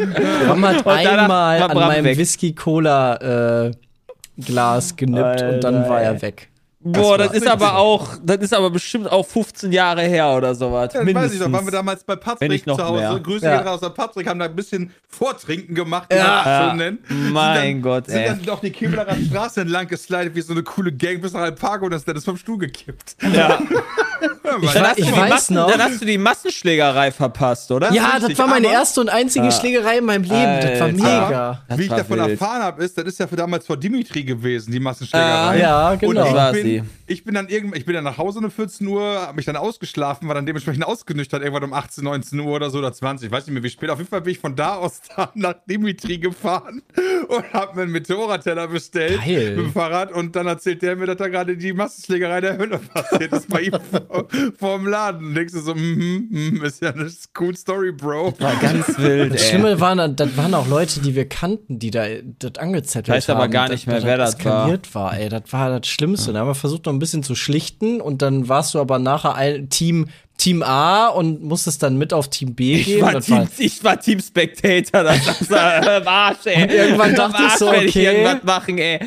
[0.45, 2.17] Bram hat einmal war an Bram meinem weg.
[2.19, 6.47] Whisky-Cola-Glas genippt und dann Alter, war er weg.
[6.83, 10.53] Boah, das, war- ist aber auch, das ist aber bestimmt auch 15 Jahre her oder
[10.53, 10.93] sowas.
[10.93, 11.71] Ja, das weiß ich noch, waren wir Mindestens.
[11.73, 12.99] damals bei Patrick nicht noch zu Hause.
[13.01, 13.19] mehr.
[13.19, 13.57] Grüße Ja.
[13.57, 16.17] gehen raus an Patrick, haben da ein bisschen Vortrinken gemacht, Ja.
[16.37, 16.73] das Ja.
[16.75, 18.27] Mein sind dann, Gott, sind ey.
[18.27, 21.85] dann doch die Kemlerer Straße entlang geslidet, wie so eine coole Gang bis nach Alpago
[21.85, 23.15] und das ist vom Stuhl gekippt.
[23.33, 23.59] Ja.
[24.23, 24.29] Ja,
[24.61, 24.83] Ich, Mann.
[24.85, 25.69] weiß- ich weiß Massen, noch.
[25.71, 27.91] Dann hast du die Massenschlägerei verpasst, oder?
[27.91, 30.33] Ja, das richtig, war meine aber- erste und einzige Schlägerei in meinem Leben.
[30.61, 30.91] Das war Alter.
[30.93, 31.61] mega.
[31.67, 32.29] Das Wie ich davon wild.
[32.31, 35.59] erfahren habe, ist, das ist ja für damals vor Dimitri gewesen, die Massenschlägerei.
[35.59, 36.25] Ja, Und genau.
[36.27, 36.83] ich, war bin, sie.
[37.07, 39.55] ich bin dann irgendwann, ich bin dann nach Hause um 14 Uhr, habe mich dann
[39.57, 43.31] ausgeschlafen, war dann dementsprechend ausgenüchtert, irgendwann um 18, 19 Uhr oder so oder 20, ich
[43.31, 43.89] weiß nicht mehr wie spät.
[43.89, 46.81] Auf jeden Fall bin ich von da aus dann nach Dimitri gefahren
[47.27, 49.55] und habe mir einen Meteorateller bestellt Geil.
[49.55, 52.79] mit dem Fahrrad und dann erzählt der mir, dass da gerade die Massenschlägerei der Hölle
[52.79, 54.01] passiert ist bei ihm vor,
[54.59, 55.33] vorm Laden.
[55.33, 57.09] Denkst du so, mhm, mhm, ist ja eine
[57.39, 58.33] cool Story, Bro.
[58.39, 59.47] War ganz wild, Das.
[59.49, 62.05] Schlimme waren, dann- das waren auch Leute, die wir kannten, die da
[62.39, 63.51] das angezettelt Ich weiß aber haben.
[63.51, 64.69] gar nicht mehr, dass wer das war.
[64.93, 65.17] war.
[65.19, 66.33] Ey, das war das Schlimmste.
[66.33, 69.35] Da haben wir versucht, noch ein bisschen zu schlichten und dann warst du aber nachher
[69.35, 70.07] ein Team,
[70.37, 73.01] Team A und musstest dann mit auf Team B Ich gehen.
[73.03, 75.55] war, Team, ich war Team Spectator, das ist äh,
[76.05, 76.63] Arsch, ey.
[76.63, 78.05] Und irgendwann dachte ich so, werd ich okay.
[78.05, 78.99] irgendwas machen, ey.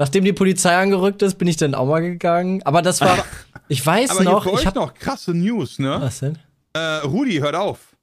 [0.00, 2.62] Nachdem die Polizei angerückt ist, bin ich dann auch mal gegangen.
[2.62, 3.22] Aber das war,
[3.68, 5.94] ich weiß Aber noch, hier für ich euch hab, noch krasse News, ne?
[6.00, 6.38] was denn?
[6.72, 7.94] Äh, Rudi, hört auf.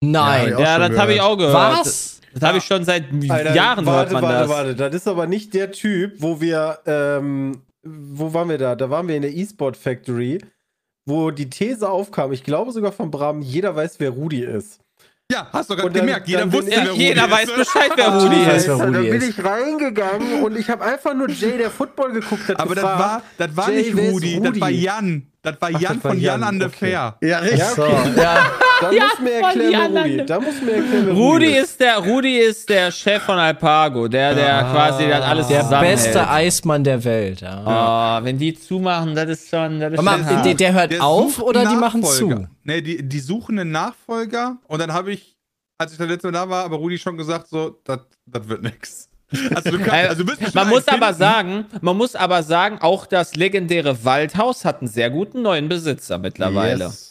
[0.00, 0.56] Nein.
[0.58, 1.54] Ja, das habe ich auch gehört.
[1.54, 2.20] Was?
[2.34, 4.48] Das habe ich schon seit Alter, Jahren warte, hört man warte, das.
[4.48, 4.74] warte.
[4.74, 8.74] Das ist aber nicht der Typ, wo wir, ähm, wo waren wir da?
[8.74, 10.40] Da waren wir in der E-Sport Factory,
[11.06, 14.80] wo die These aufkam, ich glaube sogar von Bram, jeder weiß, wer Rudi ist.
[15.30, 17.30] Ja, hast du gerade dann- gemerkt, jeder dann wusste, wer Rudi jeder ist.
[17.30, 18.68] weiß Bescheid, wer Rudi Ich weiß, ist.
[18.68, 19.28] wer Rudi da bin ist.
[19.38, 23.00] ich reingegangen und ich habe einfach nur Jay, der Football geguckt hat, Aber das gefragt,
[23.00, 24.60] war, das war Jay, nicht ist Rudi, das Rudi?
[24.60, 25.26] war Jan.
[25.42, 26.76] Das war Ach, Jan das war von Jan Jan, an der okay.
[26.90, 27.16] Fair.
[27.22, 27.58] Ja, richtig.
[27.60, 28.10] Ja, So, okay.
[28.16, 28.46] ja.
[28.80, 30.02] Da Ja, muss mir erklären, wer.
[30.04, 30.26] Rudi.
[30.26, 34.08] Da muss mir erklären, wer Rudi Rudi ist der, Rudi ist der Chef von Alpago,
[34.08, 38.20] der, der quasi das alles Der beste Eismann der Welt, ja.
[38.20, 41.04] Oh, wenn die zumachen, das ist schon, das ist schon mal, der, der hört Der
[41.04, 42.46] auf oder die machen zu?
[42.64, 45.36] Nee, die, die suchen einen Nachfolger und dann habe ich,
[45.78, 48.62] als ich das letzte Mal da war, aber Rudi schon gesagt, so, das das wird
[48.62, 49.08] nix.
[49.54, 50.24] Also, du kannst, Äh, also
[50.54, 51.18] man muss einen aber finden.
[51.18, 56.18] sagen, man muss aber sagen, auch das legendäre Waldhaus hat einen sehr guten neuen Besitzer
[56.18, 56.84] mittlerweile.
[56.84, 57.09] Yes.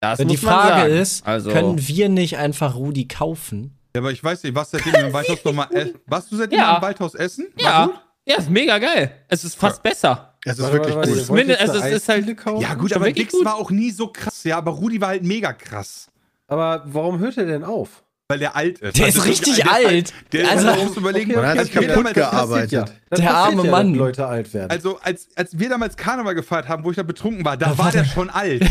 [0.00, 0.92] Das Die muss man Frage sagen.
[0.94, 3.76] ist, also, können wir nicht einfach Rudi kaufen?
[3.94, 5.66] Ja, aber ich weiß nicht, was seitdem im Waldhaus nochmal.
[5.72, 6.76] Äh, warst du seitdem Ja.
[6.76, 7.48] im Waldhaus essen?
[7.56, 7.94] War ja, gut?
[8.26, 9.10] ja, ist mega geil.
[9.28, 10.34] Es ist fast besser.
[10.44, 11.18] Es ist Warte, wirklich warte, gut.
[11.18, 12.62] jetzt eine also es ist halt- kaufen?
[12.62, 15.52] Ja, gut, aber Dix war auch nie so krass, ja, aber Rudi war halt mega
[15.52, 16.08] krass.
[16.46, 18.04] Aber warum hört er denn auf?
[18.30, 18.98] Weil der alt ist.
[18.98, 20.12] Der Also ist richtig der alt.
[20.32, 22.72] Der Also- also, musst überlegen, Man hat als sich wir kaputt gearbeitet.
[22.72, 22.84] Ja.
[23.16, 23.94] Der arme ja, Mann.
[23.94, 24.70] Leute alt werden.
[24.70, 27.90] Also, als, als wir damals Karneval gefeiert haben, wo ich da betrunken war, da war
[27.90, 28.68] der schon alt.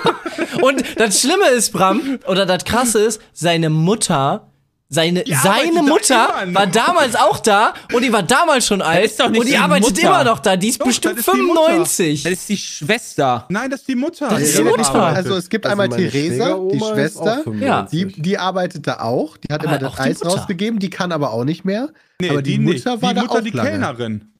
[0.60, 4.52] Und das Schlimme ist, Bram, oder das Krasse ist, seine Mutter,
[4.88, 6.54] seine, Die seine da Mutter noch.
[6.54, 9.52] war damals auch da und die war damals schon alt ist doch nicht und die
[9.52, 10.00] die arbeitet Mutter.
[10.08, 10.56] immer noch da.
[10.56, 11.60] Die ist Doch, bestimmt das ist die Mutter.
[11.66, 12.22] 95.
[12.22, 13.44] Das ist die Schwester.
[13.50, 14.28] Nein, das ist die Mutter.
[14.28, 14.68] Das ist Die die.
[14.68, 15.02] Mutter.
[15.04, 17.40] Also es gibt einmal meine Theresa, die Schwester.
[17.44, 18.14] 95.
[18.14, 19.36] Die, die arbeitet da auch.
[19.36, 20.36] Die hat Aber immer das die Eis Mutter.
[20.36, 20.78] rausgegeben.
[20.80, 21.90] Die kann aber auch nicht mehr.
[22.20, 22.84] Nee, aber die, nicht.
[22.86, 23.70] Mutter war die da Mutter, auch die lange.
[23.70, 24.32] Kellnerin.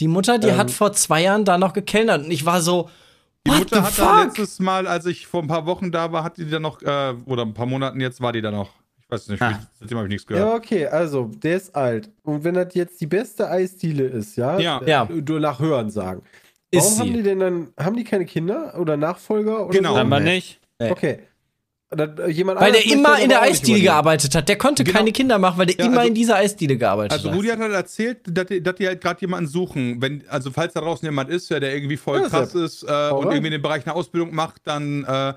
[0.00, 2.90] Die Mutter, die Ähm, hat vor zwei Jahren da noch gekellnert und ich war so,
[3.46, 4.24] Die what Mutter the hat da fuck?
[4.38, 7.14] letztes Mal, als ich vor ein paar Wochen da war, hat die da noch, äh,
[7.24, 8.70] oder ein paar Monaten jetzt war die da noch.
[9.12, 9.60] Ich weiß nicht, Ah.
[9.78, 10.54] seitdem habe ich nichts Ja, gehört.
[10.64, 12.08] okay, also, der ist alt.
[12.22, 14.58] Und wenn das jetzt die beste Eisdiele ist, ja?
[14.58, 14.80] Ja.
[14.86, 15.04] Ja.
[15.10, 16.22] Du nach Hören sagen.
[16.70, 17.00] Ist Warum sie.
[17.00, 19.66] haben die denn dann, haben die keine Kinder oder Nachfolger?
[19.66, 19.94] Oder Genau.
[19.94, 20.02] So?
[20.04, 20.20] Nee.
[20.20, 20.60] nicht.
[20.80, 21.18] Okay.
[21.90, 24.48] Das, äh, jemand Weil der immer in der Eisdiele gearbeitet hat.
[24.48, 24.96] Der konnte Genau.
[24.96, 27.36] keine Kinder machen, weil der Ja, immer also- in dieser Eisdiele gearbeitet Also hat.
[27.36, 30.00] Rudi hat halt erzählt, dass die, dass die halt gerade jemanden suchen.
[30.00, 33.10] Wenn, also falls da draußen jemand ist, ja, der irgendwie voll Ja, krass ist äh,
[33.10, 35.34] und irgendwie in dem Bereich eine Ausbildung macht, dann äh,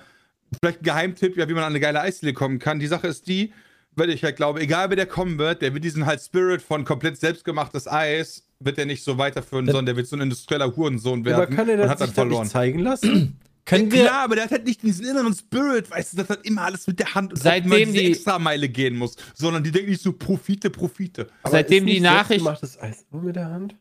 [0.61, 2.79] vielleicht ein Geheimtipp, ja, wie man an eine geile Eisdiele kommen kann.
[2.79, 3.53] Die Sache ist die,
[3.95, 6.83] weil ich halt glaube, egal wer der kommen wird, der wird diesen halt Spirit von
[6.85, 11.23] komplett selbstgemachtes Eis, wird der nicht so weiterführen, sondern der wird so ein industrieller Hurensohn
[11.25, 12.43] werden Aber kann er das hat dann sich dann verloren.
[12.43, 13.39] nicht zeigen lassen?
[13.65, 16.45] Können Ja, klar, aber der hat halt nicht diesen inneren Spirit, weißt du, dass halt
[16.45, 19.63] immer alles mit der Hand und Seitdem auch immer diese die- Extrameile gehen muss, sondern
[19.63, 21.27] die denken nicht so Profite, Profite.
[21.41, 23.75] Aber Seitdem ist die Nachricht- Selbstgemachtes Eis nur mit der Hand?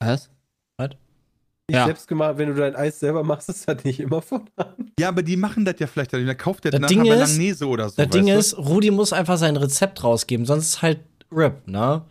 [0.00, 0.30] Was?
[1.68, 1.86] Nicht Ja.
[1.86, 4.92] selbst gemacht, wenn du dein Eis selber machst, ist das nicht immer von Hand.
[5.00, 7.14] Ja, aber die machen das ja vielleicht, dann da kauft der Das nachher Ding bei
[7.14, 7.94] ist- Langnese oder so.
[7.96, 8.34] das Ding du?
[8.34, 11.00] ist, Rudi muss einfach sein Rezept rausgeben, sonst ist halt
[11.32, 12.02] RIP, ne?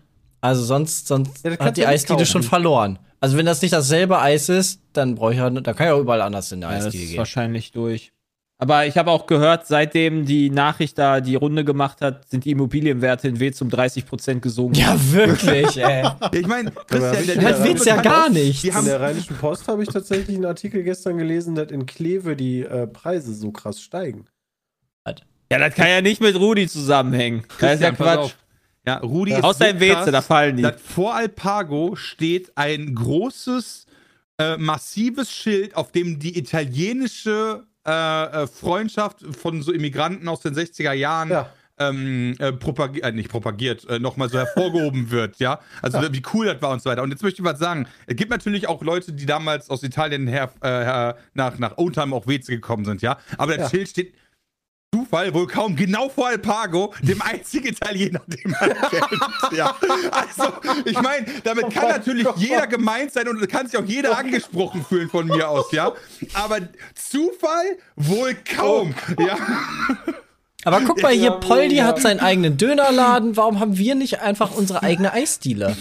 [0.41, 2.97] Also sonst, sonst Ja, das hat die Eisdiele schon verloren.
[3.19, 5.99] Also wenn das nicht dasselbe Eis ist, dann brauche ich ja, dann kann ich auch
[5.99, 7.17] überall anders in der Ja, das Eisdiele ist gehen.
[7.19, 8.11] wahrscheinlich durch.
[8.64, 12.51] Aber ich habe auch gehört, seitdem die Nachricht da die Runde gemacht hat, sind die
[12.51, 14.76] Immobilienwerte in Wetz um 30% gesunken.
[14.80, 16.03] Ja, wirklich, ey.
[16.03, 18.64] Ja, ich meine, Christian, der Witz ja gar nicht.
[18.64, 22.61] In der Rheinischen Post habe ich tatsächlich einen Artikel gestern gelesen, dass in Kleve die
[22.61, 24.28] äh, Preise so krass steigen.
[25.51, 27.43] Ja, das kann ja nicht mit Rudi zusammenhängen.
[27.59, 28.32] Das ist ja Quatsch.
[28.88, 30.68] Ja, Rudi ist Außer so in Weze, krass, da fallen die.
[30.82, 33.88] vor Alpago steht ein großes,
[34.39, 37.91] äh, massives Schild, auf dem die italienische äh,
[38.43, 41.49] äh, Freundschaft von so Immigranten aus den 60er Jahren Ja.
[41.79, 45.59] ähm, äh, propagiert, äh, nicht propagiert, äh, nochmal so hervorgehoben wird, ja.
[45.81, 47.01] Also wie cool das war und so weiter.
[47.03, 47.88] Und jetzt möchte ich was sagen.
[48.05, 52.15] Es gibt natürlich auch Leute, die damals aus Italien her, äh, her nach, nach Oldtime
[52.15, 53.17] auch Weze gekommen sind, ja.
[53.38, 53.77] Aber das Ja.
[53.77, 54.13] Schild steht
[54.93, 59.57] Zufall wohl kaum genau vor Alpago, dem einzigen Italiener, den man kennt.
[59.57, 59.75] Ja.
[60.11, 60.53] Also,
[60.85, 65.09] ich meine, damit kann natürlich jeder gemeint sein und kann sich auch jeder angesprochen fühlen
[65.09, 65.93] von mir aus, ja.
[66.33, 66.59] Aber
[66.93, 69.35] Zufall wohl kaum, ja.
[70.66, 73.36] Aber guck mal hier, Ja, Poldi hat seinen eigenen Dönerladen.
[73.38, 75.76] Warum haben wir nicht einfach unsere eigene Eisdiele?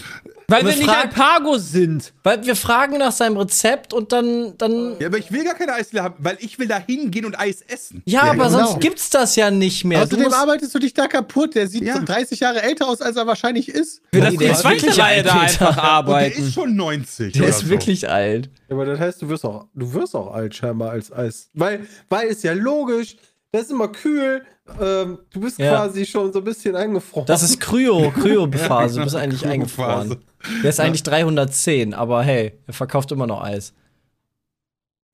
[0.48, 2.12] Weil Wir wir nicht Alpago sind.
[2.24, 4.96] Weil wir fragen nach seinem Rezept und dann, dann.
[4.98, 7.62] Ja, aber ich will gar keine Eisdiele haben, weil ich will da hingehen und Eis
[7.62, 8.02] essen.
[8.04, 8.66] Ja, aber genau.
[8.66, 10.00] sonst gibt's das ja nicht mehr.
[10.00, 11.54] Du Außerdem musst, arbeitest du dich da kaputt.
[11.54, 11.94] Der sieht Ja.
[11.96, 14.02] so 30 Jahre älter aus, als er wahrscheinlich ist.
[14.12, 15.68] Nee, der die ist zweite wirklich Reihe da alt, einfach Peter.
[15.70, 16.42] Und der arbeiten.
[16.42, 17.32] ist schon 90.
[17.32, 17.68] der oder ist so.
[17.70, 18.50] wirklich alt.
[18.68, 21.48] Ja, aber das heißt, du wirst auch, du wirst auch alt scheinbar als Eis.
[21.54, 23.16] Weil, weil ist ja logisch,
[23.52, 24.44] das ist immer kühl.
[24.80, 25.70] Ähm, du bist Ja.
[25.70, 27.26] quasi schon so ein bisschen eingefroren.
[27.26, 28.98] Das ist Kryo, Kryo-Phase.
[28.98, 30.22] Du bist eigentlich eingefroren.
[30.62, 33.72] Der ist eigentlich 310, aber hey, er verkauft immer noch Eis.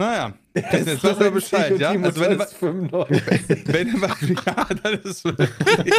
[0.01, 1.91] Naja, jetzt weißt du Bescheid, ja?
[1.91, 3.65] Also wenn du, was- 95.
[3.67, 5.95] wenn du was, ja, das ist wirklich.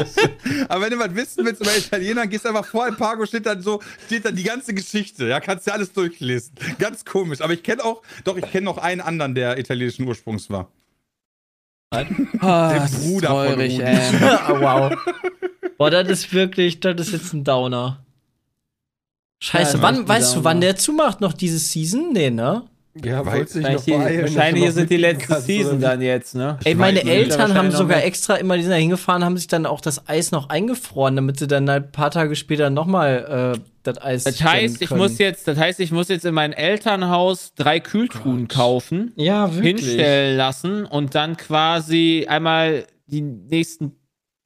[0.69, 3.81] Aber wenn du was wissen willst über Italiener, gehst einfach vor Alpago, steht dann so,
[4.05, 6.53] steht dann die ganze Geschichte, ja, kannst du alles durchlesen.
[6.77, 7.41] Ganz komisch.
[7.41, 10.71] Aber ich kenne auch, doch, ich kenne noch einen anderen, der italienischen Ursprungs war.
[12.39, 13.81] Ah, Der Bruder von traurig, Rudi.
[13.83, 13.99] ey.
[14.49, 14.93] oh, wow.
[15.77, 18.03] Boah, das ist wirklich, das ist jetzt ein Downer.
[19.41, 22.11] Scheiße, Ja, wann, weißt du, wann der zumacht noch diese Season?
[22.13, 22.63] Nee, ne?
[23.03, 26.57] Ja, Wahrscheinlich, die, beeilen, wahrscheinlich noch sind die letzte Season dann jetzt, ne?
[26.63, 27.03] Ey, meine.
[27.03, 30.31] Eltern haben sogar extra immer, die sind da hingefahren, haben sich dann auch das Eis
[30.31, 34.81] noch eingefroren, damit sie dann ein paar Tage später nochmal äh, das Eis Das heißt,
[34.81, 39.53] ich muss jetzt, das heißt, ich muss jetzt in mein Elternhaus drei Kühltruhen kaufen, ja,
[39.53, 39.85] wirklich.
[39.85, 43.93] hinstellen lassen und dann quasi einmal die nächsten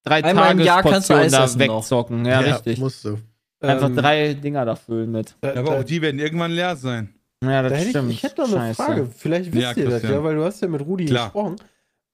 [0.04, 1.60] drei Einmal im Jahr kannst du Eis da noch.
[1.60, 2.26] wegzocken.
[2.26, 2.80] Ja, richtig.
[2.80, 3.18] Musst du.
[3.62, 5.36] Einfach Ähm, drei Dinger da füllen mit.
[5.43, 7.16] Ja, aber da, auch die werden irgendwann leer sein.
[7.50, 8.12] Ja, das da hätte ich, stimmt.
[8.12, 8.84] ich hätte noch eine Scheiße.
[8.84, 9.10] Frage.
[9.18, 10.14] Vielleicht wisst Ja, ihr das, Christian.
[10.14, 11.26] ja, weil du hast ja mit Rudi Klar.
[11.26, 11.56] gesprochen.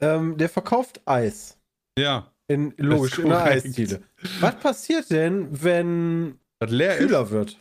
[0.01, 1.57] Ähm, der verkauft Eis.
[1.97, 2.27] Ja.
[2.47, 3.65] In, logisch, ist in der korrekt.
[3.65, 4.01] Eisdiele.
[4.39, 7.05] Was passiert denn, wenn Das leer ist.
[7.07, 7.57] kühler wird?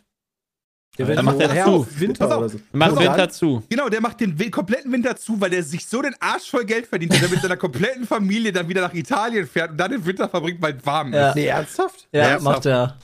[0.97, 1.71] Ja, Dann macht er her zu.
[1.71, 2.37] auf Winter auf.
[2.39, 2.59] oder so.
[2.73, 3.63] Mach Und Winter dann- zu.
[3.69, 6.87] Genau, der macht den kompletten Winter zu, weil der sich so den Arsch voll Geld
[6.87, 10.05] verdient, dass er mit seiner kompletten Familie dann wieder nach Italien fährt und dann den
[10.05, 11.29] Winter verbringt, weil es warm Ja.
[11.29, 11.35] ist.
[11.35, 12.07] Nee, ernsthaft?
[12.11, 12.43] Ja, Ernsthaft?
[12.43, 12.97] macht er.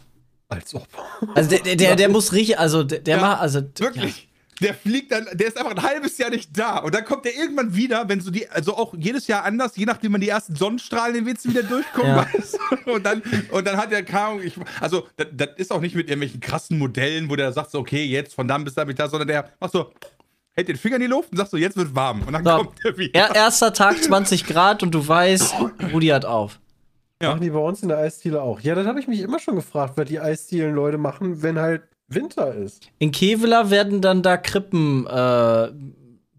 [0.49, 0.87] Als ob.
[1.35, 4.27] Also der, der, der, der muss richtig, also der, der Ja, macht, also Wirklich.
[4.61, 6.77] Der fliegt dann, der ist einfach ein halbes Jahr nicht da.
[6.77, 9.85] Und dann kommt er irgendwann wieder, wenn so die, also auch jedes Jahr anders, je
[9.85, 12.25] nachdem man die ersten Sonnenstrahlen den Witz wieder durchkommen, Ja.
[12.33, 12.91] weißt du?
[12.93, 15.93] Und dann, und dann hat er keine Ahnung, ich, also das, das ist auch nicht
[15.95, 18.91] mit irgendwelchen krassen Modellen, wo der sagt so, okay, jetzt von dann bis da bin
[18.91, 19.91] ich da, sondern der macht so,
[20.53, 22.21] hält den Finger in die Luft und sagt so, jetzt wird warm.
[22.21, 22.57] Und dann So.
[22.57, 23.19] kommt er wieder.
[23.19, 25.53] Ja, erster Tag 20 Grad und du weißt,
[25.91, 26.59] Rudi hat auf.
[27.21, 27.29] Ja.
[27.31, 28.61] Machen die bei uns in der Eisdiele auch.
[28.61, 32.53] Ja, das habe ich mich immer schon gefragt, was die Eisdielen-Leute machen, wenn halt Winter
[32.53, 32.89] ist.
[32.99, 35.71] In Kevela werden dann da Krippen äh,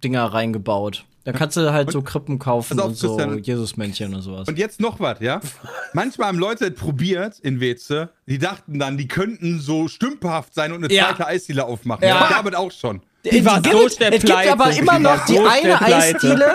[0.02, 1.04] Dinger reingebaut.
[1.24, 3.42] Da kannst du halt so Krippen kaufen auf, und so Christian.
[3.42, 4.46] Jesusmännchen und sowas.
[4.46, 5.40] Und jetzt noch was, ja?
[5.92, 10.84] Manchmal haben Leute probiert in Weze, die dachten dann, die könnten so stümperhaft sein und
[10.84, 11.08] eine Ja.
[11.08, 12.04] zweite Eisdiele aufmachen.
[12.04, 12.20] Ja.
[12.20, 12.28] Ja.
[12.30, 13.02] Damit auch schon.
[13.32, 15.80] Die war gibt, so schnell es gibt aber immer noch die so eine.
[15.82, 16.54] Eisdiele.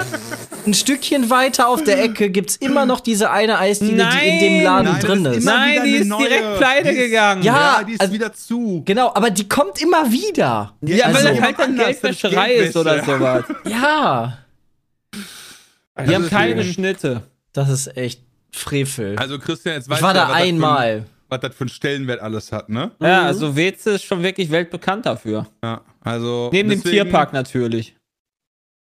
[0.66, 4.54] Ein Stückchen weiter auf der Ecke gibt's immer noch diese eine Eisdiele, die in dem
[4.58, 4.64] Nein.
[4.64, 6.28] Laden Nein, drin ist Nein, die ist neue.
[6.28, 7.44] direkt pleite Die ist- gegangen.
[7.44, 8.84] Ja, Ja, die ist also- wieder zu.
[8.86, 10.74] Genau, aber die kommt immer wieder.
[10.82, 13.44] Ja, Also- weil das halt dann Geldwäscherei ist oder sowas.
[13.66, 14.38] Ja,
[15.14, 17.24] Die haben Also, keine Schnitte.
[17.54, 19.18] das ist echt Frevel.
[19.18, 21.06] Also Christian, jetzt weißt ich war da einmal.
[21.32, 22.92] Was das für einen Stellenwert alles hat, ne?
[23.02, 25.48] Ja, also Weze ist schon wirklich weltbekannt dafür.
[25.64, 27.96] Ja, also Neben dem deswegen- Tierpark natürlich.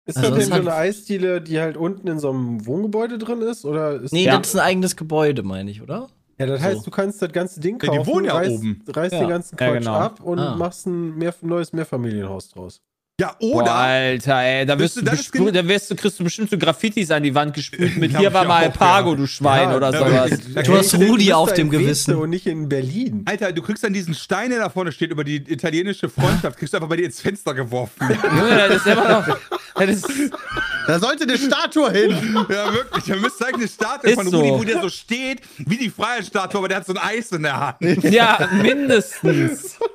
[0.07, 3.41] Ist Also das denn so eine Eisdiele, die halt unten in so einem Wohngebäude drin
[3.41, 3.65] ist?
[3.65, 4.37] Oder ist Nee, Ja.
[4.37, 6.09] das ist ein eigenes Gebäude, meine ich, oder?
[6.37, 6.83] ja, das heißt, so.
[6.85, 8.83] du kannst das ganze Ding Ja, die kaufen, wohnen ja reißt, oben.
[8.87, 9.19] reißt Ja.
[9.21, 9.93] den ganzen Ja, Quatsch genau.
[9.95, 10.55] ab und Ah.
[10.57, 12.81] machst ein mehr, neues Mehrfamilienhaus draus.
[13.17, 16.25] Ja, Boah, oder Alter, ey, da, wirst Bist du du- da wirst du, kriegst du
[16.25, 19.15] bestimmt so Graffitis an die Wand gespült mit hier war mal auch, Alpago, ja.
[19.15, 20.39] du Schwein Ja, oder da- sowas.
[20.65, 22.15] Du hast Rudi auf dem Gewissen.
[22.15, 23.21] Und nicht in Berlin.
[23.23, 26.73] Alter, du kriegst dann diesen Stein, der da vorne steht, über die italienische Freundschaft, kriegst
[26.73, 27.93] du einfach bei dir ins Fenster geworfen.
[28.09, 29.37] Junge, das ist immer noch.
[29.75, 30.33] Das ist,
[30.85, 32.35] Da sollte eine Statue hin.
[32.49, 33.05] ja, wirklich.
[33.05, 34.41] Da müsste eigentlich eine Statue Ist von so.
[34.41, 37.43] Rudi, wo der so steht, wie die Freiheitsstatue, aber der hat so ein Eis in
[37.43, 38.03] der Hand.
[38.03, 39.77] ja, mindestens.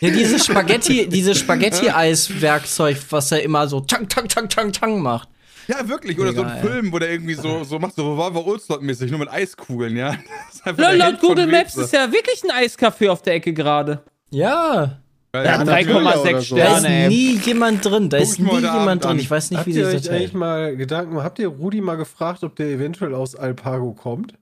[0.00, 5.28] Ja, dieses Spaghetti, dieses Spaghetti-Eis-Werkzeug, was er immer so tang, tang, tang, tang, tang macht.
[5.68, 6.18] Ja, wirklich.
[6.18, 9.20] Oder so ein Mega, Film, wo der irgendwie so, so macht, so Revolver Oldslot-mäßig, nur
[9.20, 10.16] mit Eiskugeln, ja.
[10.64, 14.02] Das Laut, laut Google Maps ist ja wirklich ein Eiscafé auf der Ecke gerade.
[14.30, 15.00] Ja,
[15.34, 16.56] Ja, Ja, ja, natürlich oder 3,6 so.
[16.56, 17.08] da ist ey.
[17.08, 18.08] nie jemand drin.
[18.08, 19.10] Da Guck ist nie jemand Abend drin.
[19.12, 19.18] an.
[19.20, 20.34] Ich weiß nicht, Habt wie ihr sich euch das eigentlich hält.
[20.34, 21.24] mal Gedanken gemacht?
[21.24, 24.34] Habt ihr Rudi mal gefragt, ob der eventuell aus Alpago kommt?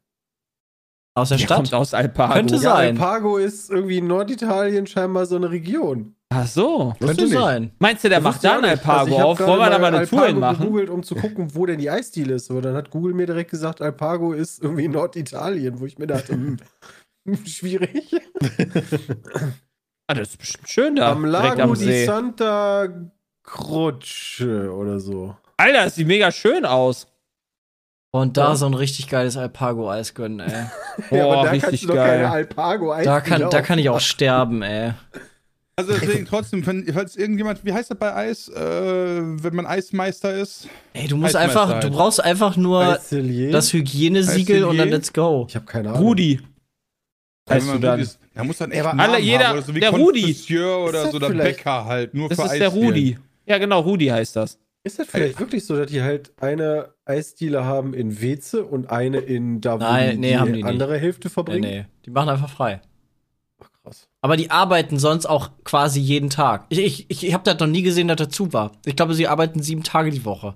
[1.19, 1.57] Aus der Der Stadt?
[1.57, 2.33] kommt aus Alpago.
[2.35, 2.99] Könnte Ja, sein.
[3.01, 6.15] Alpago ist irgendwie in Norditalien scheinbar so eine Region.
[6.31, 6.95] Ach so.
[7.01, 7.71] Könnte sein.
[7.79, 8.65] Meinst du, der macht Wusste ich da ein.
[8.65, 9.41] Also Alpago ich hab auf?
[9.41, 10.59] Wollen wir da mal eine Tour Alpago hinmachen?
[10.67, 12.51] gegoogelt, um zu gucken, wo denn die Eisdiele ist.
[12.51, 16.07] Aber dann hat Google mir direkt gesagt, Alpago ist irgendwie in Norditalien, wo ich mir
[16.07, 16.57] dachte, hm,
[17.47, 18.15] schwierig.
[20.07, 21.13] Ah, das ist bestimmt schön da.
[21.13, 22.05] am Lago am di.
[22.07, 22.89] Santa
[23.43, 25.37] Croce oder so.
[25.57, 27.07] Alter, das sieht mega schön aus.
[28.11, 28.57] Und da Ja.
[28.57, 30.51] so ein richtig geiles Alpago-Eis gönnen, ey.
[31.17, 32.27] ja, aber Boah, da kannst richtig du doch keine geil.
[32.27, 34.93] Alpago Da kann, da kann ich auch sterben, ey.
[35.77, 40.35] Also deswegen trotzdem, wenn, falls irgendjemand, wie heißt das bei Eis, äh, wenn man Eismeister
[40.35, 40.67] ist?
[40.93, 41.93] Ey, du musst Eismeister einfach, du halt.
[41.93, 43.53] brauchst einfach nur Eiselier?
[43.53, 45.47] das Hygienesiegel und dann let's go.
[45.49, 46.03] ich habe keine Ahnung.
[46.03, 46.41] Rudi.
[47.49, 48.01] Heißt du dann?
[48.01, 50.37] Ist, der muss dann echt alle- Namen jeder- haben, oder so wie der Rudi.
[50.59, 52.87] Oder das so, der vielleicht- Bäcker halt, nur Das für ist der Eisdielen.
[52.89, 53.19] Rudi.
[53.47, 54.59] Ja, genau, Rudi heißt das.
[54.89, 59.19] Ist das vielleicht wirklich so, dass die halt eine Eisdiele haben in Weze und eine
[59.19, 60.65] in da, wo Nein, die, nee, die haben die nicht.
[60.65, 61.61] andere Hälfte Nee, verbringen?
[61.71, 61.85] nee.
[62.07, 62.81] Die machen einfach frei.
[63.63, 64.09] Ach, krass.
[64.23, 66.65] Aber die arbeiten sonst auch quasi jeden Tag.
[66.71, 68.73] Ich, ich, ich, habe das noch nie gesehen, dass das zu war.
[68.87, 70.55] Ich glaube, sie arbeiten sieben Tage die Woche.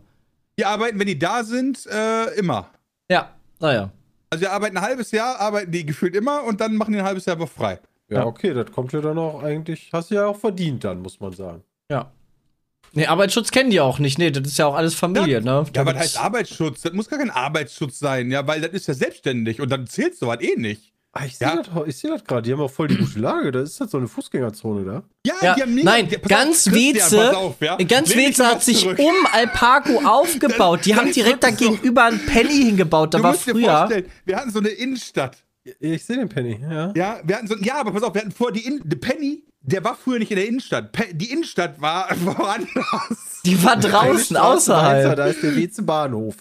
[0.58, 2.70] Die arbeiten, wenn die da sind, äh, immer.
[3.10, 3.90] Ja, naja.
[4.30, 7.04] Also die arbeiten ein halbes Jahr, arbeiten die gefühlt immer und dann machen die ein
[7.04, 7.78] halbes Jahr aber frei.
[8.08, 8.26] Ja, Ja.
[8.26, 11.32] okay, das kommt ja dann auch eigentlich, hast du ja auch verdient dann, muss man
[11.32, 11.62] sagen.
[11.90, 12.10] Ja.
[12.94, 14.18] Nee, Arbeitsschutz kennen die auch nicht.
[14.18, 15.64] Nee, das ist ja auch alles Familie, ne?
[15.74, 18.86] Ja, aber das heißt Arbeitsschutz, das muss gar kein Arbeitsschutz sein, ja, weil das ist
[18.88, 20.92] ja selbstständig und dann zählt sowas eh nicht.
[21.14, 21.56] Ah, ich sehe Ja.
[21.62, 23.98] das, seh das gerade, die haben auch voll die gute Lage, da ist das so
[23.98, 25.02] eine Fußgängerzone da.
[25.26, 27.76] Ja, Ja, die haben mega- nein, ganz Weze, ja.
[27.76, 28.98] ganz Weze hat sich zurück.
[28.98, 30.86] um Alpaco aufgebaut.
[30.86, 33.12] Die Das haben direkt da gegenüber ein Penny hingebaut.
[33.12, 33.76] Da Du war musst dir früher.
[33.76, 35.36] vorstellen, wir hatten so eine Innenstadt.
[35.80, 36.92] Ich sehe den Penny, ja.
[36.96, 39.44] Ja, wir hatten so, ja, aber pass auf, wir hatten vorher die In die Penny,
[39.60, 40.90] der war früher nicht in der Innenstadt.
[40.92, 43.40] Pe die Innenstadt war woanders.
[43.44, 45.16] Die war draußen, außerhalb.
[45.16, 46.36] Da ist der Weze Bahnhof.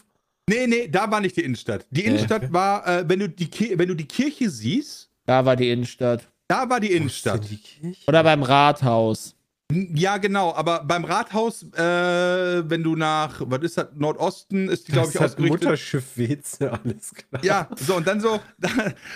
[0.49, 1.86] Nee, nee, da war nicht die Innenstadt.
[1.91, 5.55] Die Innenstadt war, äh, wenn, du die Ki wenn du die Kirche siehst, Da war
[5.55, 6.28] die Innenstadt.
[6.47, 7.47] da war die Innenstadt.
[7.49, 7.95] Die?
[8.07, 9.36] Oder beim Rathaus.
[9.93, 14.91] Ja, genau, aber beim Rathaus, äh, wenn du nach, was ist das, Nordosten, ist die,
[14.91, 15.63] glaube ich, das ausgerichtet.
[15.63, 17.43] Mutterschiff Weze, alles klar.
[17.43, 18.69] Ja, so, und dann so, da,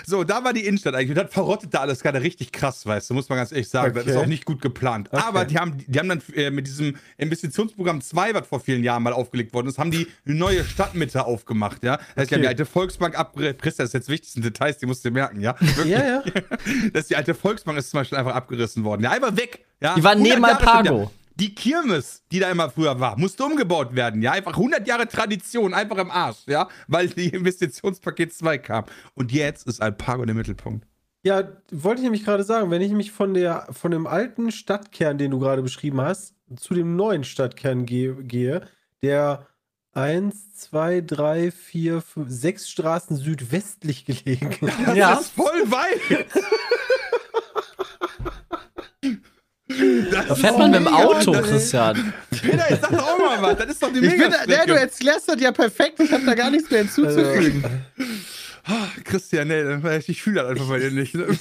[0.05, 1.17] so, da war die Innenstadt eigentlich.
[1.17, 3.93] Und das verrottet da alles gerade richtig krass, weißt du, muss man ganz ehrlich sagen.
[3.93, 4.23] Das ist Okay.
[4.23, 5.09] auch nicht gut geplant.
[5.11, 5.21] Okay.
[5.25, 9.03] Aber die haben, die haben dann äh, mit diesem Investitionsprogramm 2, was vor vielen Jahren
[9.03, 11.97] mal aufgelegt worden ist, haben die eine neue Stadtmitte aufgemacht, ja.
[11.97, 12.47] Das heißt, die haben die Okay.
[12.47, 13.77] alte Volksbank abgerissen.
[13.77, 15.55] Das ist jetzt wichtigsten Details, die musst du dir merken, ja.
[15.85, 16.23] Ja, ja.
[16.93, 19.03] dass die alte Volksbank ist zum Beispiel einfach abgerissen worden.
[19.03, 19.65] Ja, einfach weg.
[19.81, 21.11] Ja, Die waren 100 neben Alpago.
[21.37, 24.21] Die Kirmes, die da immer früher war, musste umgebaut werden.
[24.21, 26.37] Ja, einfach 100 Jahre Tradition, einfach im Arsch.
[26.47, 28.85] Ja, weil die Investitionspaket 2 kam.
[29.15, 30.87] Und jetzt ist Alpago der Mittelpunkt.
[31.23, 35.17] Ja, wollte ich nämlich gerade sagen, wenn ich mich von der von dem alten Stadtkern,
[35.17, 38.61] den du gerade beschrieben hast, zu dem neuen Stadtkern gehe, gehe
[39.01, 39.47] der
[39.91, 44.73] eins, zwei, drei, vier, fünf, sechs Straßen südwestlich gelegen ist.
[44.85, 45.13] Das Ja.
[45.15, 46.27] ist voll weit.
[49.67, 50.95] Das Da fährt man mit dem mega.
[50.95, 52.13] Auto, Das- Christian.
[52.29, 53.57] Peter, jetzt sag doch auch mal was.
[53.57, 55.99] Das ist doch die Ich bin, der, du erklärst das ja perfekt.
[55.99, 57.63] Ich habe da gar nichts mehr hinzuzufügen.
[58.65, 59.63] Ah, Christian, nee,
[60.07, 61.15] ich fühle das einfach bei dir nicht.
[61.15, 61.25] Ne?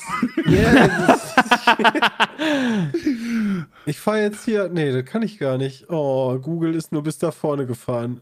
[3.86, 4.68] Ich fahre jetzt hier.
[4.72, 5.90] Nee, das kann ich gar nicht.
[5.90, 8.20] Oh, Google ist nur bis da vorne gefahren.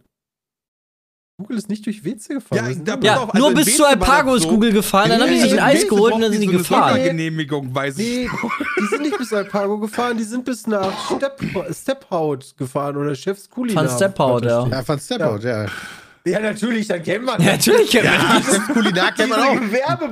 [1.38, 2.82] Google ist nicht durch WC gefahren.
[2.84, 4.48] Ja, da- Ja, auf, also nur bis Weze zu Alpago das ist so.
[4.50, 6.58] Google gefahren, dann haben die sich ein In Eis geholt und dann sind die so
[6.58, 6.90] gefahren.
[6.94, 8.06] Sondergenehmigung, weiß ich.
[8.06, 8.28] Nee,
[8.80, 10.92] die sind nicht bis Alpago gefahren, die sind bis nach
[11.72, 13.84] Stephaut gefahren oder Chefs Kulinar.
[13.86, 14.66] Van Stephaut, ja.
[14.68, 15.66] Ja, von Steppout, ja.
[16.24, 17.92] Ja, natürlich, dann kennt man Ja, natürlich.
[17.92, 19.56] Ja, Chef Kulinar kennt man auch.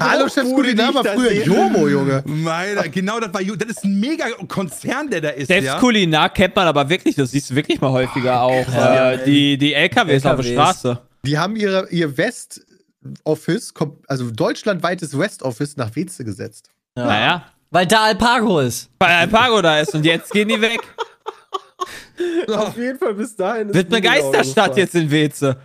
[0.01, 2.25] Hallo, Chef Kulinar war früher Jomo, Junge.
[2.27, 5.79] Meiner, genau, das war ju- das ist ein mega Konzern, der da ist, Selbst ja.
[5.79, 8.67] Kulinar kennt man aber wirklich, das siehst du wirklich mal häufiger auch.
[8.75, 10.53] äh, die, die LKWs, auf der LKWs.
[10.53, 10.99] Straße.
[11.25, 16.71] Die haben ihre, ihr West-Office, kom- also deutschlandweites West-Office nach Weze gesetzt.
[16.95, 18.91] Naja, Weil da Alpago ist.
[18.99, 20.81] weil Alpago da ist und jetzt gehen die weg.
[22.49, 23.69] Auf jeden Fall bis dahin.
[23.69, 25.57] ist Wird eine Geisterstadt jetzt in Weze.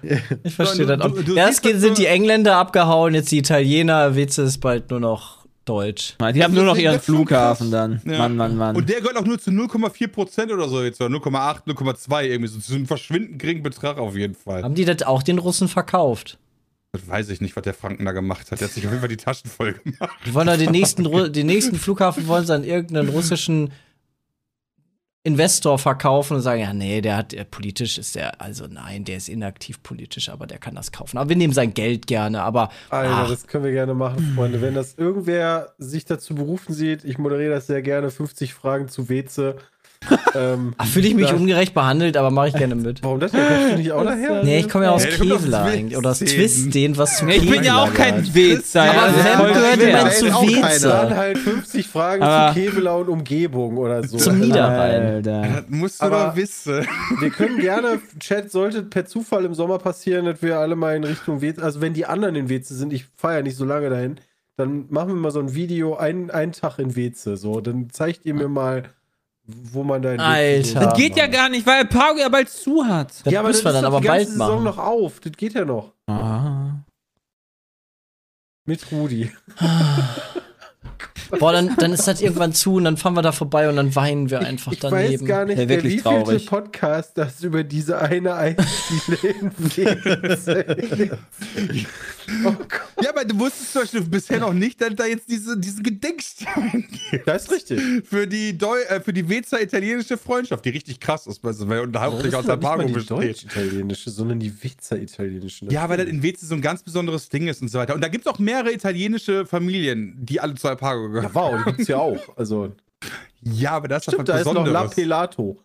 [0.43, 1.35] Ich verstehe Du- das auch.
[1.35, 4.15] das sind die Engländer abgehauen, jetzt die Italiener.
[4.15, 6.15] Witze ist bald nur noch Deutsch.
[6.33, 8.01] Die haben nur noch ihren Flughafen dann.
[8.05, 8.19] Ja.
[8.19, 8.75] Mann, Mann, Mann.
[8.75, 12.59] Und der gehört auch nur zu 0,4% oder so jetzt, oder 0,8, 0,2 irgendwie, so
[12.59, 14.63] zu einem verschwindend geringen Betrag auf jeden Fall.
[14.63, 16.37] Haben die das auch den Russen verkauft?
[16.93, 18.61] Das weiß ich nicht, was der Franken da gemacht hat.
[18.61, 20.15] Der hat sich auf jeden Fall die Taschen voll gemacht.
[20.25, 23.71] Die wollen da den nächsten, Ru- den nächsten Flughafen wollen sie an irgendeinen russischen
[25.25, 29.17] Investor verkaufen und sagen, ja, nee, der hat, äh, politisch ist der, also nein, der
[29.17, 31.17] ist inaktiv politisch, aber der kann das kaufen.
[31.17, 34.61] Aber wir nehmen sein Geld gerne, aber Alter, ach, das können wir gerne machen, Freunde.
[34.61, 38.11] Wenn das irgendwer sich dazu berufen sieht, ich moderiere das sehr gerne.
[38.11, 39.55] 50 Fragen zu Weze.
[40.35, 43.03] Ähm, ach, fühle ich mich da- ungerecht behandelt, aber mache ich gerne mit.
[43.03, 43.31] Warum das?
[43.31, 44.43] Kommst du nicht auch daher?
[44.43, 45.97] Nee, ich komme ja aus aus Kevlar eigentlich.
[45.97, 46.19] Oder aus.
[46.19, 48.35] Twist, den was zu Nee, ich bin ja auch Kevlar kein.
[48.35, 48.83] Wetzer.
[48.83, 50.61] Aber voll gehört ist zu keiner.
[50.61, 51.15] Dann Weze?
[51.17, 54.17] halt 50 Fragen Aber- zu Kevela und Umgebung oder so.
[54.17, 55.01] Zum Niederrhein.
[55.01, 55.41] Alter.
[55.41, 56.85] Das musst du Aber- doch wissen.
[57.19, 61.03] Wir können gerne, Chat, sollte per Zufall im Sommer passieren, dass wir alle mal in
[61.03, 63.89] Richtung Weze, also wenn die anderen in Weze sind, ich fahre ja nicht so lange
[63.89, 64.15] dahin,
[64.57, 68.25] dann machen wir mal so ein Video, einen, einen Tag in Weze, so, dann zeigt
[68.25, 68.83] ihr mir mal,
[69.47, 70.79] wo man da Alter.
[70.79, 73.13] Das geht ja gar nicht, weil Alpago ja bald zu hat.
[73.23, 74.63] Das ja, aber müssen das wir dann aber die ganze bald Saison machen.
[74.63, 75.93] noch auf, das geht ja noch.
[76.07, 76.71] Ah.
[78.65, 79.31] Mit Rudi.
[81.39, 83.95] Boah, dann, dann ist das irgendwann zu und dann fahren wir da vorbei und dann
[83.95, 85.21] weinen wir einfach ich daneben.
[85.21, 86.45] weiß gar nicht, Ja, der wirklich wievielte traurig.
[86.47, 88.49] Podcast das über diese eine
[89.23, 90.65] in Weze
[92.45, 92.55] Oh.
[93.01, 96.87] Ja, aber du wusstest zum Beispiel bisher noch nicht, dass da jetzt diese, diesen Gedenkstein
[97.11, 97.27] gibt.
[97.27, 97.81] Das ist richtig.
[98.07, 101.97] Für die, Deu äh, für die Wezer italienische Freundschaft, die richtig krass ist, weil und
[101.99, 103.17] hauptsächlich aus ist noch nicht die besteht.
[103.17, 105.65] deutsch-italienische, sondern die Witzer-italienische.
[105.69, 107.95] Ja, weil das in Weze so ein ganz besonderes Ding ist und so weiter.
[107.95, 111.23] Und da gibt es auch mehrere italienische Familien, die alle zu Alpago gehören.
[111.23, 112.37] Ja, wow, die gibt's ja auch.
[112.37, 112.75] Also,
[113.41, 114.95] Ja, aber das ist stimmt, doch da was ist noch La Besonderes.
[114.95, 115.63] Pelato.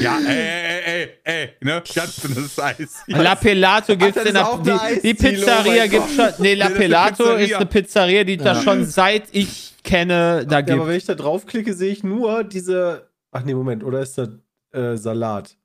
[0.00, 1.82] Ja, ey, ey, ey, ey, ne?
[1.94, 3.02] Ganz dünnes Eis.
[3.06, 6.28] La Pelato gibt's das in ist der, die, die Pizzeria gibt's schon.
[6.38, 7.44] Nee, La Nee, das ist eine Pelato Pizzeria.
[7.46, 10.78] ist eine Pizzeria, die da schon seit ich kenne, da Ja, gibt.
[10.78, 13.08] aber wenn ich da draufklicke, sehe ich nur diese.
[13.30, 14.28] Ach nee, Moment, oder ist das
[14.72, 15.56] äh, Salat?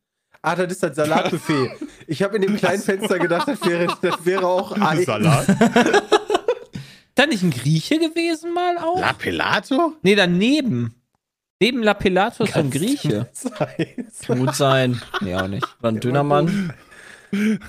[0.41, 1.71] Ah, das ist das Salatbuffet.
[2.09, 5.03] Ich habe in dem kleinen Fenster gedacht, das wäre, das wäre auch Ei.
[5.03, 5.45] Salat.
[7.15, 8.99] da nicht ein Grieche gewesen mal auch?
[9.01, 9.93] La Pelato?
[10.03, 10.95] Nee, daneben.
[11.59, 13.27] Neben La Pelato ist ein Grieche.
[14.25, 15.01] Kann gut sein.
[15.21, 15.65] Nee, auch nicht.
[15.79, 16.73] Oder ein Dönermann.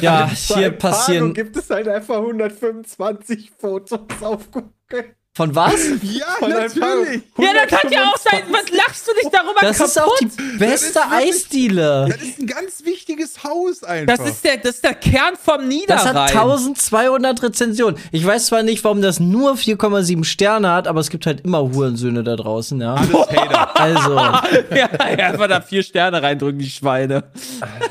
[0.00, 1.34] ja, hier passieren.
[1.34, 5.14] gibt es halt einfach 125 Fotos auf Google.
[5.36, 5.74] Von was?
[6.02, 7.22] Ja, Von natürlich.
[7.38, 8.42] Ja, das kann ja auch sein.
[8.50, 12.06] Was lachst du dich darüber Das ist auch die beste Eisdiele.
[12.08, 14.16] Das ist ein ganz wichtiger riesiges Haus einfach.
[14.16, 16.14] Das ist der, das ist der Kern vom Das Niederrhein.
[16.14, 17.96] hat 1200 Rezensionen.
[18.12, 21.60] Ich weiß zwar nicht, warum das nur 4,7 Sterne hat, aber es gibt halt immer
[21.60, 22.94] Hurensöhne da draußen, ja.
[22.94, 23.80] Alles Hater.
[23.80, 24.14] Also,
[24.76, 27.24] ja, einfach da vier Sterne reindrücken, die Schweine.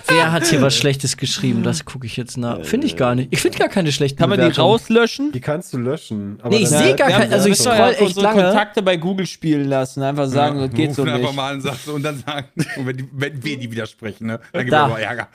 [0.07, 1.63] wer hat hier was Schlechtes geschrieben?
[1.63, 2.63] Das gucke ich jetzt nach.
[2.63, 3.29] Finde ich gar nicht.
[3.31, 5.31] Ich finde gar keine schlechten Kann man die rauslöschen?
[5.31, 6.39] Die kannst du löschen.
[6.41, 8.43] aber Nee, ich sehe gar Wir kein- haben- also ich ja scroll echt unsere lange.
[8.43, 11.35] Kontakte bei Google spielen lassen, einfach sagen, das geht so Rufen einfach nicht.
[11.35, 14.39] mal an sagt so, und dann sagen, und wenn, die, wenn wir die widersprechen, ne,
[14.51, 14.85] dann gibt Da.
[14.87, 15.27] es aber Ärger.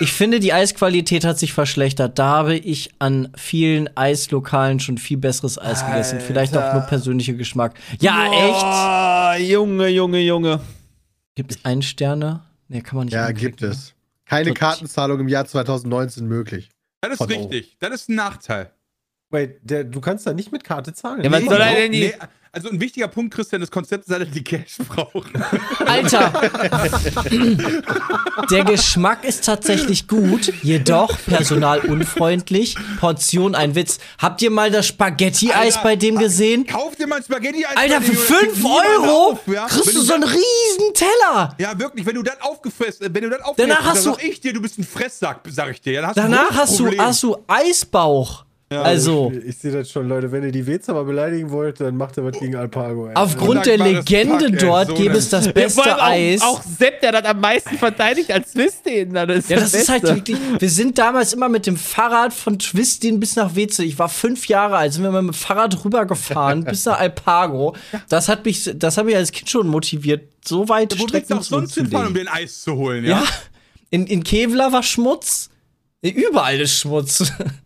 [0.00, 2.18] Ich finde, die Eisqualität hat sich verschlechtert.
[2.18, 6.20] Da habe ich an vielen Eislokalen schon viel besseres Eis gegessen.
[6.20, 7.74] Vielleicht auch nur persönlicher Geschmack.
[8.00, 9.40] Ja, echt?
[9.42, 9.50] echt?
[9.50, 10.60] Junge, Junge, Junge.
[11.34, 12.40] Gibt es einen Sterne?
[12.68, 13.14] Nee, kann man nicht.
[13.14, 13.56] Ja, anklicken.
[13.56, 13.94] gibt es.
[14.24, 16.70] Keine Kartenzahlung im Jahr 2019 möglich.
[17.00, 17.76] Das ist Von richtig.
[17.78, 18.70] Das ist ein Nachteil.
[19.30, 21.22] Wait, der, du kannst da nicht mit Karte zahlen.
[21.24, 22.14] Ja, was soll er denn die- Nee,
[22.52, 25.30] also ein wichtiger Punkt, Christian, des Konzepts ist, dass die Cash brauchen.
[25.86, 26.32] Alter!
[28.50, 32.76] Der Geschmack ist tatsächlich gut, jedoch personalunfreundlich.
[33.00, 33.98] Portion ein Witz.
[34.18, 36.66] Habt ihr mal das Spaghetti-Eis bei dem gesehen?
[36.66, 37.76] Kauf dir mal ein Spaghetti-Eis.
[37.76, 39.66] Alter, für dem, das 5 kriegt niemand Euro auf, ja?
[39.66, 41.54] kriegst Wenn du so einen riesen Teller.
[41.58, 44.24] Ja, wirklich, wenn du das aufgefressen, wenn du das aufgefressen Danach hast dann du- sag
[44.28, 46.00] ich dir, du bist ein Fresssack, sag ich dir.
[46.00, 48.45] Dann hast du Danach großes hast du, hast du Eisbauch.
[48.68, 50.32] Also, Ich, ich sehe das schon, Leute.
[50.32, 53.06] Wenn ihr die Weza mal beleidigen wollt, dann macht ihr was gegen Alpago.
[53.06, 53.14] Ey.
[53.14, 56.40] aufgrund der Legende Pack, dort so gäbe es das Ja, beste allem Eis.
[56.42, 59.14] Auch, auch Sepp, der das am meisten verteidigt als Twist-Den.
[59.14, 60.16] Das ist Ja, das ist halt Beste.
[60.16, 60.38] wirklich.
[60.58, 63.84] Wir sind damals immer mit dem Fahrrad von Twistin bis nach Weze.
[63.84, 67.76] Ich war fünf Jahre alt, sind wir mal mit dem Fahrrad rübergefahren bis nach Alpago.
[68.08, 71.08] Das hat mich, das hat mich als Kind schon motiviert, so weit Wo willst du
[71.18, 73.20] Strecken auch sonst hinfahren, um ein Eis zu holen, ja?
[73.20, 73.24] Ja,
[73.90, 75.50] in, in Kevlar war Schmutz.
[76.02, 77.32] Überall ist Schmutz.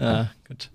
[0.00, 0.70] ja, gut.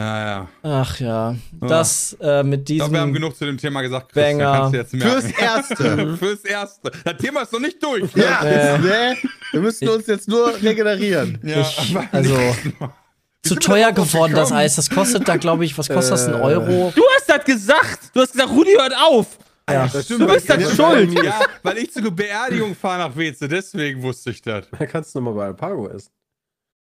[0.00, 0.48] Ja, ja.
[0.62, 2.78] Ach ja, das äh, mit Ich diesem.
[2.78, 4.10] glaube, wir haben genug zu dem Thema gesagt.
[4.12, 4.52] Christian, Banger.
[4.58, 5.20] kannst du jetzt merken.
[5.20, 6.16] Fürs Erste.
[6.18, 6.90] Fürs Erste.
[7.04, 8.10] Das Thema ist noch nicht durch.
[8.14, 8.78] ja, Äh.
[8.78, 9.16] ne?
[9.52, 11.38] Wir müssen uns jetzt nur regenerieren.
[11.42, 12.34] Ja, Ich, also
[13.42, 14.52] zu teuer darauf geworden, das?
[14.52, 14.76] Eis.
[14.76, 16.26] Das kostet da, glaube ich, was kostet das?
[16.28, 16.44] Ein Äh.
[16.44, 16.92] Euro?
[16.96, 18.10] Du hast das gesagt.
[18.14, 19.38] Du hast gesagt, Rudi, hört auf.
[19.68, 19.86] Ja.
[19.86, 21.12] Das stimmt, Du bist dann schuld.
[21.22, 24.64] Ja, weil ich zur Beerdigung fahre nach Weze, deswegen wusste ich das.
[24.78, 26.10] Da kannst du nochmal bei Alpago essen.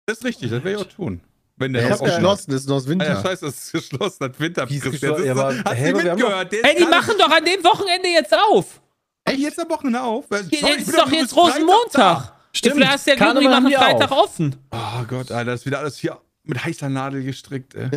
[0.06, 1.20] Das ist richtig, das werde ich auch tun.
[1.56, 2.90] Wenn der hab offen geschlossen, ist noch das ist.
[3.00, 3.22] Ah, ja, Winter.
[3.28, 4.68] scheiße, das ist geschlossen, das Winter.
[4.70, 5.14] Wie ist Christian.
[5.16, 5.26] geschlossen?
[5.26, 6.52] Ja, ist aber- wir haben doch- mitgehört?
[6.52, 8.80] Der Ey, die ist machen doch an dem Wochenende jetzt auf.
[9.24, 10.24] Ey, jetzt am Wochenende auf.
[10.28, 12.32] Sorry, Jetzt ist doch jetzt Rosenmontag.
[12.54, 12.74] Stimmt.
[12.76, 14.56] Vielleicht hast du ja Glück, die Karneval haben machen Freitag offen.
[14.72, 17.88] Oh Gott, Alter, das ist wieder alles hier mit heißer Nadel gestrickt, ey.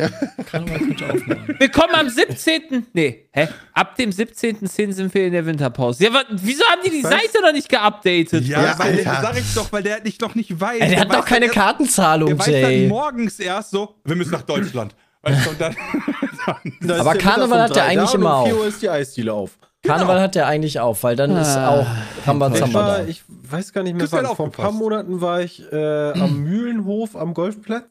[0.48, 1.54] Karneval könnte aufmachen.
[1.58, 2.86] Wir kommen am 17.
[2.92, 3.48] Nee, hä?
[3.72, 4.92] Ab dem 17.10.
[4.92, 6.04] sind wir in der Winterpause.
[6.04, 8.44] Ja, wieso haben die die Seite noch nicht geupdatet?
[8.44, 9.18] Ja, Ja, weil, Alter.
[9.22, 10.80] sag ich doch, weil der nicht, noch nicht weiß.
[10.80, 12.88] Ey, der hat weiß doch keine dann erst- Kartenzahlung, Der weiß dann Jay.
[12.88, 14.94] morgens erst so, wir müssen nach Deutschland.
[15.22, 15.74] Weißt du, und dann,
[16.82, 18.60] Da ist Aber der Karneval hat der eigentlich da immer um 4 auf.
[18.60, 19.58] Uhr ist die Eisdiele auf.
[19.82, 21.68] Karneval hat der eigentlich auf, weil dann ist Ah.
[21.70, 21.86] auch
[22.26, 23.04] Rambazamba da.
[23.06, 24.26] ich weiß gar nicht mehr, wann.
[24.36, 24.70] Vor ein paar.
[24.72, 27.84] Monaten war ich äh, am Mühlenhof am Golfplatz.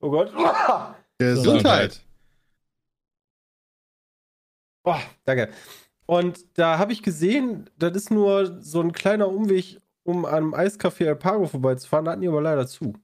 [0.00, 0.32] Oh Gott.
[1.18, 2.00] Gesundheit.
[4.84, 5.50] Oh, danke.
[6.06, 11.06] Und da habe ich gesehen, das ist nur so ein kleiner Umweg, um am Eiscafé
[11.08, 12.04] Alpago vorbeizufahren.
[12.06, 12.94] Da hatten die aber leider zu.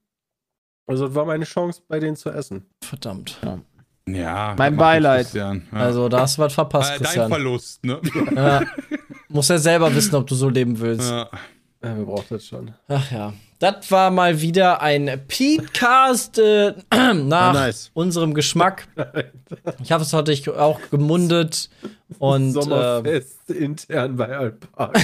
[0.86, 2.64] Also das war meine Chance, bei denen zu essen.
[2.82, 3.38] Verdammt.
[4.08, 5.22] ja, Mein das macht Beileid.
[5.22, 5.68] Christian.
[5.72, 5.78] Ja.
[5.78, 7.28] Also, da hast du was verpasst, äh, dein Christian.
[7.28, 8.00] Verlust, ne?
[8.34, 8.62] Ja.
[9.28, 11.10] Muss ja selber wissen, ob du so leben willst.
[11.10, 11.28] Ja.
[11.82, 12.74] Ja, wir brauchen das schon.
[12.88, 13.32] Ach ja.
[13.58, 17.90] Das war mal wieder ein Podcast äh, nach Ah, nice.
[17.94, 18.86] unserem Geschmack.
[19.82, 21.70] Ich habe es heute auch gemundet.
[22.18, 24.92] Und äh, Sommerfest intern bei Alpago.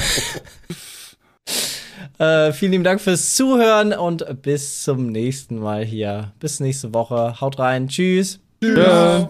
[2.18, 6.32] äh, vielen lieben Dank fürs Zuhören und bis zum nächsten Mal hier.
[6.38, 7.40] Bis nächste Woche.
[7.40, 7.88] Haut rein.
[7.88, 8.38] Tschüss.
[8.62, 9.28] Tschö.